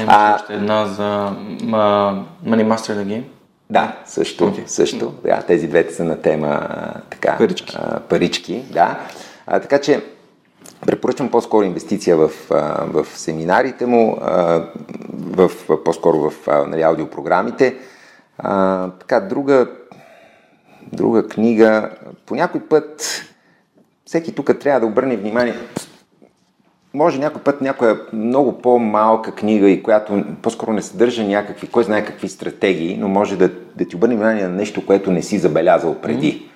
А, 0.06 0.32
а 0.32 0.34
още 0.34 0.54
една 0.54 0.86
за 0.86 1.32
uh, 1.62 2.22
Money 2.46 2.74
Master 2.74 2.92
the 2.92 3.04
Game. 3.04 3.22
Да, 3.70 3.96
също. 4.06 4.44
Okay. 4.44 4.66
също. 4.66 5.14
Да, 5.24 5.42
тези 5.42 5.68
двете 5.68 5.94
са 5.94 6.04
на 6.04 6.22
тема 6.22 6.68
така, 7.10 7.36
парички. 7.38 7.76
А, 7.80 8.00
парички 8.00 8.62
да. 8.72 8.98
А, 9.46 9.60
така 9.60 9.80
че 9.80 10.00
препоръчвам 10.86 11.30
по-скоро 11.30 11.64
инвестиция 11.64 12.16
в, 12.16 12.30
в 12.86 13.06
семинарите 13.14 13.86
му, 13.86 14.18
в, 15.12 15.50
по-скоро 15.84 16.30
в 16.30 16.46
нали, 16.66 16.82
аудиопрограмите. 16.82 17.76
А, 18.38 18.90
така, 18.90 19.20
друга, 19.20 19.66
друга 20.92 21.28
книга, 21.28 21.90
по 22.26 22.34
някой 22.34 22.60
път 22.60 23.22
всеки 24.04 24.34
тук 24.34 24.58
трябва 24.60 24.80
да 24.80 24.86
обърне 24.86 25.16
внимание. 25.16 25.54
Може 26.94 27.18
някой 27.18 27.42
път 27.42 27.60
някоя 27.60 28.00
много 28.12 28.58
по-малка 28.58 29.32
книга 29.32 29.70
и 29.70 29.82
която 29.82 30.24
по-скоро 30.42 30.72
не 30.72 30.82
съдържа 30.82 31.24
някакви, 31.24 31.66
кой 31.66 31.84
знае 31.84 32.04
какви 32.04 32.28
стратегии, 32.28 32.96
но 32.96 33.08
може 33.08 33.36
да, 33.36 33.50
да 33.76 33.84
ти 33.88 33.96
обърне 33.96 34.14
внимание 34.14 34.42
на 34.42 34.54
нещо, 34.54 34.86
което 34.86 35.12
не 35.12 35.22
си 35.22 35.38
забелязал 35.38 35.94
преди. 35.94 36.32
Mm-hmm. 36.32 36.53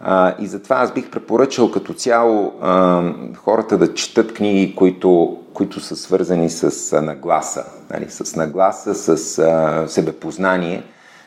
А, 0.00 0.34
и 0.40 0.46
затова 0.46 0.76
аз 0.76 0.92
бих 0.92 1.10
препоръчал 1.10 1.70
като 1.70 1.94
цяло 1.94 2.52
а, 2.60 3.02
хората 3.36 3.78
да 3.78 3.94
четат 3.94 4.34
книги, 4.34 4.74
които, 4.74 5.38
които 5.54 5.80
са 5.80 5.96
свързани 5.96 6.50
с 6.50 6.92
а, 6.92 7.02
нагласа, 7.02 7.64
нали, 7.90 8.06
с 8.08 8.36
нагласа, 8.36 8.94
с 8.94 9.38
а, 9.38 9.84
себепознание 9.88 10.82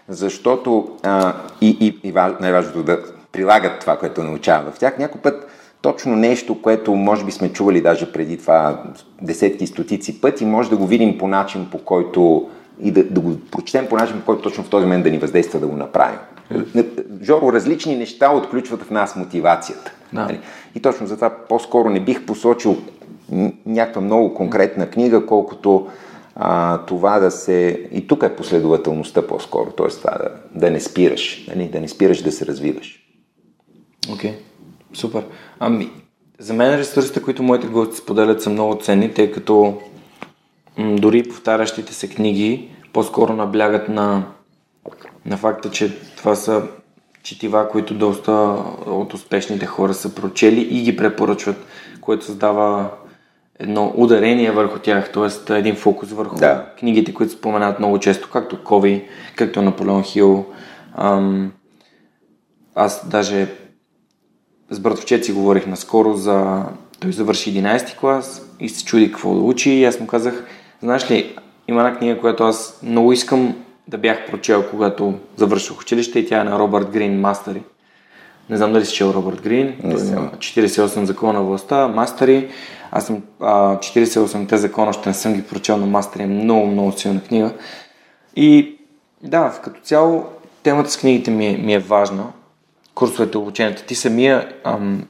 защото 0.10 0.90
а, 1.04 1.34
и, 1.62 1.78
и, 1.80 2.10
и 2.10 2.12
най-важното 2.40 2.84
да 2.84 3.00
прилагат 3.32 3.80
това, 3.80 3.98
което 3.98 4.24
научават 4.24 4.76
в 4.76 4.80
тях. 4.80 4.98
Някой 4.98 5.22
път 5.22 5.48
точно 5.82 6.16
нещо, 6.16 6.62
което 6.62 6.96
може 6.96 7.26
би 7.26 7.32
сме 7.32 7.54
чували 7.54 7.82
даже 7.82 8.12
преди 8.12 8.38
това 8.38 8.84
десетки, 9.22 9.68
стотици 9.68 10.22
пъти, 10.22 10.46
може 10.46 10.70
да 10.70 10.78
го 10.78 10.88
видим 10.88 11.18
по 11.18 11.28
начин, 11.28 11.68
по 11.72 11.78
който 11.78 12.50
и 12.82 12.92
да, 12.92 13.04
да 13.04 13.20
го 13.20 13.40
прочетем 13.52 13.88
по 13.88 13.96
начин, 13.96 14.20
по 14.20 14.26
който 14.26 14.42
точно 14.42 14.64
в 14.64 14.70
този 14.70 14.86
момент 14.86 15.04
да 15.04 15.12
ни 15.12 15.18
въздейства 15.18 15.60
да 15.60 15.68
го 15.68 15.76
направим. 15.76 16.20
Жоро, 17.24 17.54
различни 17.54 17.96
неща 17.96 18.32
отключват 18.32 18.82
в 18.82 18.92
нас 18.92 19.16
мотивацията. 19.16 19.92
Да. 20.14 20.22
Нали? 20.22 20.40
И 20.76 20.82
точно 20.82 21.08
затова 21.08 21.30
по-скоро 21.50 21.90
не 21.90 22.00
бих 22.00 22.26
посочил 22.26 22.78
някаква 23.66 24.02
много 24.02 24.34
конкретна 24.34 24.90
книга, 24.90 25.26
колкото 25.26 25.88
а, 26.36 26.78
това 26.78 27.20
да 27.20 27.32
се... 27.32 27.88
И 27.92 28.08
тук 28.08 28.24
е 28.24 28.36
последователността 28.36 29.28
по-скоро, 29.28 29.72
т.е. 29.72 29.88
това 29.88 30.12
да, 30.12 30.30
да 30.56 30.72
не 30.72 30.80
спираш, 30.80 31.48
нали? 31.48 31.68
да 31.68 31.82
не 31.82 31.88
спираш 31.88 32.22
да 32.22 32.32
се 32.32 32.46
развиваш. 32.46 33.00
Окей, 34.14 34.32
okay. 34.32 34.36
супер. 34.94 35.24
Ами, 35.60 35.90
за 36.40 36.54
мен 36.54 36.76
ресурсите, 36.76 37.22
които 37.22 37.44
моите 37.44 37.68
гости 37.68 37.98
споделят 37.98 38.42
са 38.42 38.50
много 38.50 38.82
ценни, 38.82 39.14
тъй 39.14 39.32
като 39.32 39.82
м- 40.78 40.96
дори 40.96 41.24
повтарящите 41.24 41.94
се 41.94 42.10
книги 42.10 42.70
по-скоро 42.94 43.34
наблягат 43.34 43.90
на, 43.90 44.24
на 45.26 45.38
факта, 45.38 45.72
че 45.72 45.98
това 46.24 46.36
са 46.36 46.64
четива, 47.24 47.70
които 47.70 47.94
доста 47.94 48.32
от 48.86 49.14
успешните 49.14 49.66
хора 49.66 49.94
са 49.94 50.16
прочели 50.16 50.62
и 50.62 50.82
ги 50.82 50.98
препоръчват, 50.98 51.66
което 52.02 52.26
създава 52.26 52.90
едно 53.60 53.94
ударение 53.96 54.52
върху 54.52 54.80
тях, 54.80 55.12
т.е. 55.12 55.54
един 55.54 55.76
фокус 55.76 56.12
върху 56.12 56.36
да. 56.36 56.66
книгите, 56.80 57.14
които 57.14 57.34
споменават 57.34 57.80
много 57.80 58.00
често, 58.00 58.30
както 58.34 58.64
Кови, 58.64 59.08
както 59.36 59.62
Наполеон 59.62 60.04
Хил. 60.04 60.46
Ам, 60.98 61.52
аз 62.76 63.10
даже 63.10 63.48
с 64.70 64.80
братовчет 64.80 65.26
си 65.26 65.32
говорих 65.32 65.68
наскоро 65.68 66.14
за... 66.14 66.66
Той 67.00 67.12
завърши 67.12 67.54
11 67.54 67.98
клас 67.98 68.50
и 68.60 68.70
се 68.70 68.86
чуди 68.86 69.12
какво 69.12 69.34
да 69.34 69.42
учи 69.42 69.72
и 69.72 69.86
аз 69.86 70.00
му 70.00 70.08
казах, 70.08 70.46
знаеш 70.82 71.12
ли, 71.12 71.36
има 71.68 71.82
една 71.82 71.98
книга, 71.98 72.20
която 72.20 72.44
аз 72.44 72.80
много 72.84 73.14
искам 73.14 73.63
да 73.88 73.98
бях 73.98 74.26
прочел, 74.32 74.70
когато 74.70 75.14
завърших 75.36 75.82
училище 75.82 76.20
и 76.20 76.28
тя 76.28 76.42
е 76.42 76.44
на 76.44 76.60
Робърт 76.60 76.90
Грин 76.90 77.20
Мастери. 77.20 77.64
Не 78.50 78.58
знам 78.58 78.74
дали 78.74 78.86
си 78.86 78.94
чел 78.94 79.12
Робърт 79.16 79.42
Грин. 79.42 79.76
Не 79.84 79.96
Той 79.96 80.08
има 80.08 80.32
48 80.38 81.04
закона 81.04 81.34
на 81.34 81.46
властта, 81.46 81.88
Мастери. 81.88 82.50
Аз 82.92 83.06
съм 83.06 83.22
а, 83.40 83.78
48-те 83.78 84.58
закона, 84.58 84.90
още 84.90 85.10
не 85.10 85.16
съм 85.16 85.34
ги 85.34 85.44
прочел, 85.44 85.78
но 85.78 85.86
Мастери 85.86 86.24
е 86.24 86.28
много, 86.28 86.68
много 86.68 86.92
силна 86.92 87.24
книга. 87.24 87.54
И 88.36 88.78
да, 89.24 89.60
като 89.64 89.82
цяло 89.82 90.26
темата 90.64 90.92
с 90.92 90.98
книгите 90.98 91.32
ми 91.32 91.48
е, 91.48 91.58
ми 91.58 91.74
е 91.74 91.80
важна. 91.80 92.24
Курсовете, 92.96 93.38
обучението. 93.38 93.84
Ти 93.84 93.96
самия, 93.96 94.54
ам, 94.64 95.08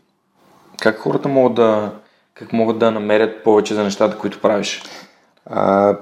как 0.82 1.00
хората 1.00 1.30
могат 1.30 1.54
да, 1.54 1.92
как 2.34 2.54
могат 2.54 2.78
да 2.80 2.92
намерят 2.92 3.44
повече 3.44 3.74
за 3.74 3.84
нещата, 3.84 4.18
които 4.18 4.42
правиш? 4.42 4.84
А, 5.46 5.98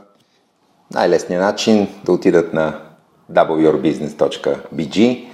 най-лесният 0.93 1.43
начин 1.43 1.87
да 2.05 2.11
отидат 2.11 2.53
на 2.53 2.79
wyourbusiness.bg. 3.31 5.27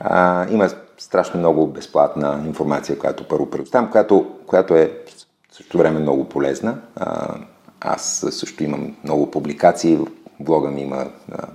А, 0.00 0.46
има 0.50 0.68
страшно 0.98 1.40
много 1.40 1.66
безплатна 1.66 2.42
информация, 2.46 2.98
която 2.98 3.28
първо 3.28 3.50
предоставям, 3.50 3.90
която, 3.90 4.26
която 4.46 4.74
е 4.76 4.92
в 5.50 5.56
същото 5.56 5.78
време 5.78 6.00
много 6.00 6.28
полезна. 6.28 6.78
А, 6.96 7.34
аз 7.80 8.24
също 8.30 8.64
имам 8.64 8.96
много 9.04 9.30
публикации. 9.30 9.96
В 9.96 10.06
блога 10.40 10.70
ми 10.70 10.82
има, 10.82 11.06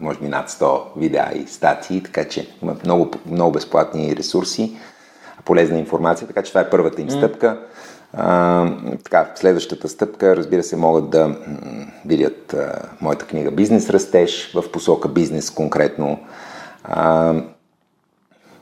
може 0.02 0.20
би, 0.20 0.28
над 0.28 0.50
100 0.50 0.82
видеа 0.98 1.32
и 1.36 1.48
статии, 1.48 2.04
така 2.04 2.26
че 2.26 2.48
има 2.62 2.76
много, 2.84 3.12
много 3.32 3.52
безплатни 3.52 4.16
ресурси, 4.16 4.78
полезна 5.46 5.80
информация, 5.80 6.28
така 6.28 6.44
че 6.44 6.52
това 6.52 6.62
е 6.62 6.70
първата 6.70 7.02
им 7.02 7.10
стъпка. 7.10 7.60
А, 8.14 8.66
така, 9.04 9.32
следващата 9.36 9.90
стъпка, 9.90 10.36
разбира 10.36 10.64
се, 10.64 10.76
могат 10.76 11.10
да 11.10 11.36
видят 12.06 12.54
а, 12.54 12.82
моята 13.02 13.26
книга 13.26 13.52
Бизнес 13.52 13.90
растеж 13.90 14.54
в 14.54 14.72
посока 14.72 15.08
бизнес 15.08 15.52
конкретно. 15.52 16.20
А, 16.84 17.34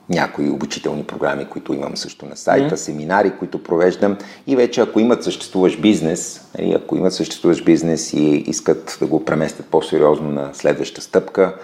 някои 0.09 0.49
обучителни 0.49 1.03
програми, 1.03 1.45
които 1.45 1.73
имам 1.73 1.97
също 1.97 2.25
на 2.25 2.37
сайта, 2.37 2.75
mm. 2.75 2.79
семинари, 2.79 3.33
които 3.39 3.63
провеждам 3.63 4.17
и 4.47 4.55
вече 4.55 4.81
ако 4.81 4.99
имат 4.99 5.23
съществуващ 5.23 5.81
бизнес, 5.81 6.49
нали, 6.57 6.73
ако 6.73 6.95
имат 6.95 7.13
съществуващ 7.13 7.65
бизнес 7.65 8.13
и 8.13 8.43
искат 8.47 8.97
да 8.99 9.07
го 9.07 9.25
преместят 9.25 9.65
по-сериозно 9.65 10.31
на 10.31 10.49
следваща 10.53 11.01
стъпка, 11.01 11.55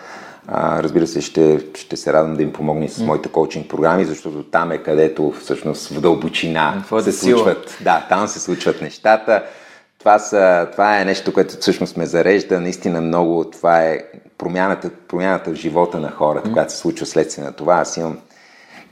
а, 0.47 0.83
разбира 0.83 1.07
се, 1.07 1.21
ще, 1.21 1.59
ще 1.73 1.97
се 1.97 2.13
радвам 2.13 2.35
да 2.35 2.43
им 2.43 2.53
помогна 2.53 2.89
с 2.89 2.99
моите 2.99 3.29
коучинг 3.29 3.69
програми, 3.69 4.05
защото 4.05 4.43
там 4.43 4.71
е 4.71 4.77
където 4.77 5.33
всъщност 5.41 5.87
в 5.87 6.01
дълбочина 6.01 6.83
се 7.01 7.11
случват. 7.11 7.77
Да, 7.81 8.05
там 8.09 8.27
се 8.27 8.39
случват 8.39 8.81
нещата. 8.81 9.43
Това, 9.99 10.19
са, 10.19 10.67
това 10.71 11.01
е 11.01 11.05
нещо, 11.05 11.33
което 11.33 11.57
всъщност 11.59 11.97
ме 11.97 12.05
зарежда 12.05 12.59
наистина 12.59 13.01
много. 13.01 13.43
Това 13.51 13.83
е 13.83 13.99
промяната, 14.37 14.89
промяната 15.07 15.51
в 15.51 15.55
живота 15.55 15.99
на 15.99 16.11
хората, 16.11 16.49
mm. 16.49 16.53
която 16.53 16.71
се 16.71 16.77
случва 16.77 17.05
следствие 17.05 17.43
на 17.43 17.53
това. 17.53 17.75
Аз 17.75 17.97
имам 17.97 18.17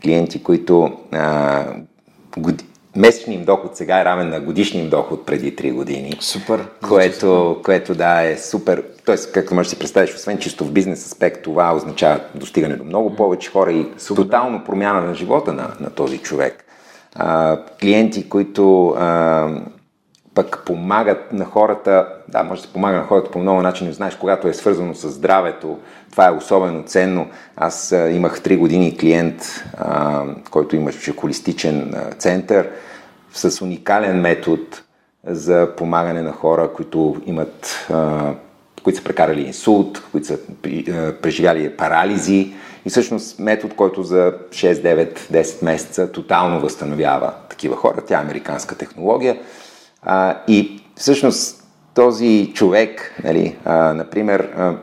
клиенти, 0.04 0.43
които 0.43 0.91
а, 1.12 1.66
годи, 2.38 2.66
месечният 2.95 3.39
им 3.39 3.45
доход 3.45 3.75
сега 3.75 4.01
е 4.01 4.05
равен 4.05 4.29
на 4.29 4.39
годишния 4.39 4.83
им 4.83 4.89
доход 4.89 5.25
преди 5.25 5.55
3 5.55 5.73
години. 5.73 6.17
Супер. 6.19 6.67
Което, 6.87 7.59
което 7.63 7.95
да 7.95 8.21
е 8.21 8.37
супер. 8.37 8.83
Тоест, 9.05 9.31
както 9.31 9.55
можеш 9.55 9.69
да 9.69 9.75
си 9.75 9.79
представиш, 9.79 10.15
освен 10.15 10.37
чисто 10.37 10.65
в 10.65 10.71
бизнес 10.71 11.05
аспект, 11.05 11.43
това 11.43 11.75
означава 11.75 12.19
достигане 12.35 12.75
до 12.75 12.83
много 12.83 13.15
повече 13.15 13.51
хора 13.51 13.71
и 13.71 13.87
супер. 13.97 14.21
тотално 14.21 14.63
промяна 14.63 15.01
на 15.01 15.13
живота 15.15 15.53
на, 15.53 15.71
на 15.79 15.89
този 15.89 16.17
човек. 16.17 16.65
А, 17.15 17.59
клиенти, 17.81 18.29
които 18.29 18.87
а, 18.89 19.49
пък 20.36 20.63
помагат 20.65 21.34
на 21.34 21.45
хората, 21.45 22.07
да, 22.27 22.43
може 22.43 22.61
да 22.61 22.67
се 22.67 22.73
помага 22.73 22.97
на 22.97 23.03
хората 23.03 23.32
по 23.32 23.39
много 23.39 23.61
начини, 23.61 23.93
знаеш, 23.93 24.15
когато 24.15 24.47
е 24.47 24.53
свързано 24.53 24.95
с 24.95 25.09
здравето, 25.09 25.77
това 26.11 26.27
е 26.27 26.32
особено 26.32 26.84
ценно. 26.84 27.27
Аз 27.55 27.91
а, 27.91 28.09
имах 28.09 28.41
3 28.41 28.57
години 28.57 28.97
клиент, 28.97 29.63
а, 29.77 30.23
който 30.51 30.75
имаше 30.75 31.15
холистичен 31.15 31.93
а, 31.93 32.11
център 32.11 32.69
с 33.34 33.61
уникален 33.61 34.21
метод 34.21 34.63
за 35.25 35.69
помагане 35.77 36.21
на 36.21 36.32
хора, 36.32 36.73
които 36.73 37.21
имат, 37.25 37.88
а, 37.93 38.34
които 38.84 38.97
са 38.97 39.03
прекарали 39.03 39.41
инсулт, 39.41 40.03
които 40.11 40.27
са 40.27 40.34
а, 40.34 41.13
преживяли 41.21 41.77
парализи 41.77 42.53
и 42.86 42.89
всъщност 42.89 43.39
метод, 43.39 43.73
който 43.75 44.03
за 44.03 44.34
6, 44.49 44.73
9, 44.73 45.19
10 45.19 45.65
месеца 45.65 46.11
тотално 46.11 46.59
възстановява 46.59 47.34
такива 47.49 47.75
хора. 47.75 48.01
Тя 48.07 48.17
е 48.17 48.21
американска 48.21 48.77
технология. 48.77 49.38
А, 50.02 50.38
и 50.47 50.82
всъщност 50.95 51.64
този 51.93 52.52
човек, 52.54 53.22
нали, 53.24 53.56
а, 53.66 53.93
например, 53.93 54.39
а, 54.39 54.76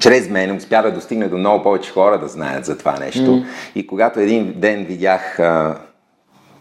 чрез 0.00 0.28
мен 0.28 0.56
успя 0.56 0.82
да 0.82 0.92
достигне 0.92 1.28
до 1.28 1.38
много 1.38 1.62
повече 1.62 1.90
хора 1.90 2.18
да 2.18 2.28
знаят 2.28 2.64
за 2.64 2.78
това 2.78 2.98
нещо. 2.98 3.20
Mm. 3.20 3.44
И 3.74 3.86
когато 3.86 4.20
един 4.20 4.60
ден 4.60 4.84
видях, 4.84 5.40
а, 5.40 5.78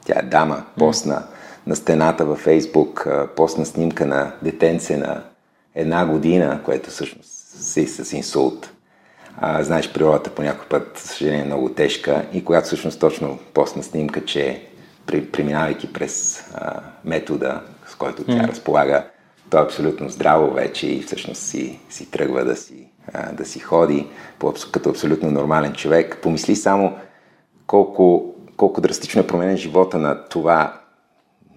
тя 0.06 0.20
е 0.20 0.24
дама, 0.24 0.64
постна 0.78 1.16
mm. 1.16 1.24
на 1.68 1.76
стената 1.76 2.26
във 2.26 2.40
Фейсбук, 2.40 3.08
а, 3.08 3.28
постна 3.28 3.66
снимка 3.66 4.06
на 4.06 4.32
детенце 4.42 4.98
на 4.98 5.24
една 5.76 6.06
година, 6.06 6.60
което 6.66 6.90
всъщност 6.90 7.30
си 7.64 7.88
с 7.88 8.14
инсулт. 8.14 8.72
А, 9.38 9.64
знаеш, 9.64 9.94
природата 9.94 10.30
по 10.30 10.42
някой 10.42 10.66
път, 10.66 10.98
съжаление, 10.98 11.42
е 11.42 11.46
много 11.46 11.70
тежка. 11.70 12.26
И 12.34 12.46
когато 12.46 12.66
всъщност 12.66 13.00
точно 13.00 13.40
постна 13.54 13.84
снимка, 13.84 14.26
че 14.26 14.62
преминавайки 15.06 15.94
през 15.94 16.44
а, 16.56 16.80
метода, 17.06 17.62
с 17.88 17.96
който 17.96 18.24
тя 18.24 18.32
mm. 18.32 18.48
разполага, 18.48 19.06
то 19.50 19.58
е 19.58 19.62
абсолютно 19.62 20.10
здраво 20.10 20.54
вече 20.54 20.88
и 20.88 21.02
всъщност 21.02 21.42
си, 21.42 21.80
си 21.90 22.12
тръгва 22.12 22.46
да 22.46 22.56
си, 22.56 22.88
а, 23.14 23.32
да 23.32 23.46
си 23.46 23.60
ходи 23.60 24.08
по, 24.40 24.54
като 24.72 24.90
абсолютно 24.90 25.32
нормален 25.32 25.74
човек. 25.74 26.18
Помисли 26.22 26.56
само 26.56 26.98
колко, 27.68 28.36
колко 28.58 28.82
драстично 28.82 29.22
е 29.22 29.28
променен 29.28 29.58
живота 29.58 29.98
на 29.98 30.26
това 30.30 30.82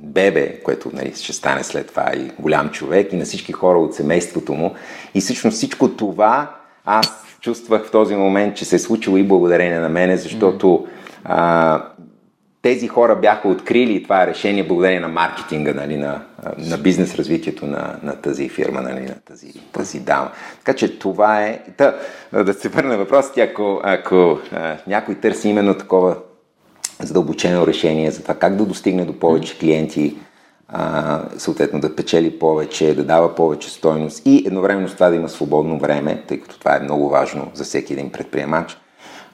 бебе, 0.01 0.61
което 0.62 0.90
нали, 0.92 1.14
ще 1.14 1.32
стане 1.32 1.64
след 1.64 1.86
това 1.86 2.12
и 2.16 2.30
голям 2.38 2.70
човек 2.70 3.12
и 3.12 3.16
на 3.16 3.24
всички 3.24 3.53
хора 3.53 3.78
от 3.78 3.95
семейството 3.95 4.53
му. 4.53 4.74
И 5.14 5.20
всъщност 5.20 5.57
всичко 5.57 5.88
това 5.88 6.57
аз 6.84 7.24
чувствах 7.40 7.86
в 7.86 7.90
този 7.90 8.16
момент, 8.16 8.57
че 8.57 8.64
се 8.64 8.76
е 8.76 8.78
случило 8.78 9.16
и 9.16 9.22
благодарение 9.22 9.78
на 9.78 9.88
мене, 9.88 10.16
защото 10.16 10.86
а, 11.24 11.82
тези 12.65 12.89
хора 12.89 13.17
бяха 13.17 13.49
открили 13.49 14.03
това 14.03 14.23
е 14.23 14.27
решение 14.27 14.67
благодарение 14.67 15.01
на 15.01 15.09
маркетинга, 15.09 15.73
нали, 15.75 15.97
на, 15.97 16.23
на 16.59 16.79
бизнес 16.79 17.15
развитието 17.15 17.67
на, 17.67 17.97
на 18.03 18.17
тази 18.17 18.49
фирма, 18.49 18.83
нали, 18.83 19.01
на 19.01 19.15
тази, 19.15 19.53
тази 19.73 20.01
дама. 20.01 20.31
Така 20.59 20.77
че 20.77 20.99
това 20.99 21.43
е... 21.43 21.61
Та, 21.77 21.95
да 22.33 22.55
се 22.55 22.69
върна 22.69 22.99
въпросът, 22.99 23.39
ако, 23.39 23.81
ако 23.83 24.39
а, 24.53 24.77
някой 24.87 25.15
търси 25.15 25.49
именно 25.49 25.75
такова 25.75 26.17
задълбочено 27.01 27.67
решение 27.67 28.11
за 28.11 28.23
това 28.23 28.35
как 28.35 28.57
да 28.57 28.65
достигне 28.65 29.05
до 29.05 29.19
повече 29.19 29.59
клиенти, 29.59 30.17
а, 30.69 31.23
съответно 31.39 31.81
да 31.81 31.97
печели 31.97 32.39
повече, 32.39 32.95
да 32.95 33.05
дава 33.05 33.35
повече 33.35 33.71
стойност 33.71 34.23
и 34.25 34.45
едновременно 34.47 34.89
с 34.89 34.95
това 34.95 35.09
да 35.09 35.17
има 35.17 35.29
свободно 35.29 35.79
време, 35.79 36.23
тъй 36.29 36.41
като 36.41 36.59
това 36.59 36.77
е 36.77 36.81
много 36.81 37.09
важно 37.09 37.51
за 37.55 37.65
всеки 37.65 37.93
един 37.93 38.12
предприемач. 38.12 38.79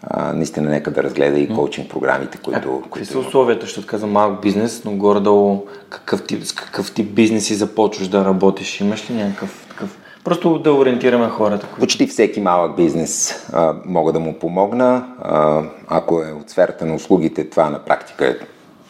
А, 0.02 0.32
наистина 0.32 0.70
нека 0.70 0.90
да 0.90 1.02
разгледа 1.02 1.38
и 1.38 1.48
коучинг 1.48 1.90
програмите, 1.90 2.38
които... 2.38 2.80
А, 2.80 2.82
какви 2.82 3.04
са 3.04 3.18
условията, 3.18 3.66
ще 3.66 3.80
отказа 3.80 4.06
малък 4.06 4.40
бизнес, 4.42 4.82
но 4.84 4.92
горе-долу 4.92 5.66
какъв 5.88 6.26
тип, 6.26 6.44
с 6.44 6.52
какъв 6.52 6.92
тип 6.92 7.14
бизнес 7.14 7.50
и 7.50 7.54
започваш 7.54 8.08
да 8.08 8.24
работиш? 8.24 8.80
Имаш 8.80 9.10
ли 9.10 9.14
някакъв 9.14 9.66
такъв 9.68 9.98
Просто 10.24 10.58
да 10.58 10.72
ориентираме 10.72 11.28
хората. 11.28 11.66
Които... 11.66 11.80
Почти 11.80 12.06
всеки 12.06 12.40
малък 12.40 12.76
бизнес 12.76 13.44
а, 13.52 13.74
мога 13.84 14.12
да 14.12 14.20
му 14.20 14.38
помогна. 14.38 15.06
А, 15.22 15.62
ако 15.88 16.22
е 16.22 16.32
от 16.32 16.50
сферата 16.50 16.86
на 16.86 16.94
услугите, 16.94 17.50
това 17.50 17.70
на 17.70 17.78
практика 17.78 18.26
е 18.26 18.36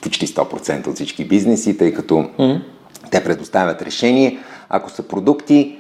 почти 0.02 0.26
100% 0.26 0.86
от 0.86 0.94
всички 0.94 1.24
бизнеси, 1.24 1.78
тъй 1.78 1.94
като 1.94 2.14
mm-hmm. 2.14 2.62
те 3.11 3.24
предоставят 3.24 3.82
решение. 3.82 4.38
Ако 4.68 4.90
са 4.90 5.02
продукти, 5.02 5.78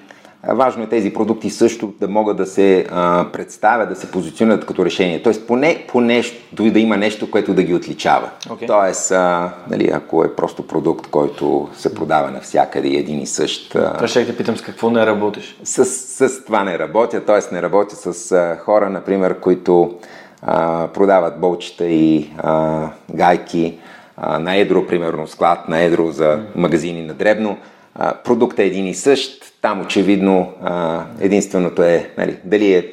Важно 0.48 0.82
е 0.82 0.88
тези 0.88 1.12
продукти 1.12 1.50
също 1.50 1.92
да 2.00 2.08
могат 2.08 2.36
да 2.36 2.46
се 2.46 2.86
а, 2.90 3.26
представят, 3.32 3.88
да 3.88 3.96
се 3.96 4.10
позиционират 4.10 4.66
като 4.66 4.84
решение. 4.84 5.22
Тоест, 5.22 5.46
поне, 5.46 5.84
по 5.88 6.00
нещо, 6.00 6.36
дори 6.52 6.70
да 6.70 6.78
има 6.78 6.96
нещо, 6.96 7.30
което 7.30 7.54
да 7.54 7.62
ги 7.62 7.74
отличава. 7.74 8.30
Okay. 8.48 8.66
Тоест, 8.66 9.10
а, 9.10 9.52
нали, 9.70 9.90
ако 9.94 10.24
е 10.24 10.36
просто 10.36 10.66
продукт, 10.66 11.06
който 11.06 11.68
се 11.74 11.94
продава 11.94 12.30
навсякъде 12.30 12.88
и 12.88 12.96
един 12.96 13.20
и 13.20 13.26
същ. 13.26 13.70
Това 13.70 14.08
ще 14.08 14.26
те 14.26 14.36
питам 14.36 14.56
с 14.56 14.62
какво 14.62 14.90
не 14.90 15.06
работиш. 15.06 15.56
С, 15.64 15.84
с 15.84 16.44
това 16.44 16.64
не 16.64 16.78
работя, 16.78 17.24
т.е. 17.24 17.54
не 17.54 17.62
работя 17.62 17.96
с 18.12 18.32
а, 18.32 18.56
хора, 18.56 18.90
например, 18.90 19.40
които 19.40 19.94
а, 20.42 20.88
продават 20.88 21.40
болчета 21.40 21.84
и 21.84 22.30
а, 22.38 22.88
гайки 23.14 23.78
а, 24.16 24.38
на 24.38 24.56
едро, 24.56 24.86
примерно 24.86 25.26
склад 25.26 25.68
на 25.68 25.80
едро 25.80 26.10
за 26.10 26.40
магазини 26.56 27.02
на 27.02 27.14
дребно. 27.14 27.58
А, 27.94 28.14
продуктът 28.14 28.58
е 28.58 28.64
един 28.64 28.86
и 28.86 28.94
същ, 28.94 29.49
там 29.62 29.80
очевидно 29.80 30.52
а, 30.62 31.04
единственото 31.20 31.82
е 31.82 32.10
нали, 32.18 32.36
дали 32.44 32.74
е 32.74 32.92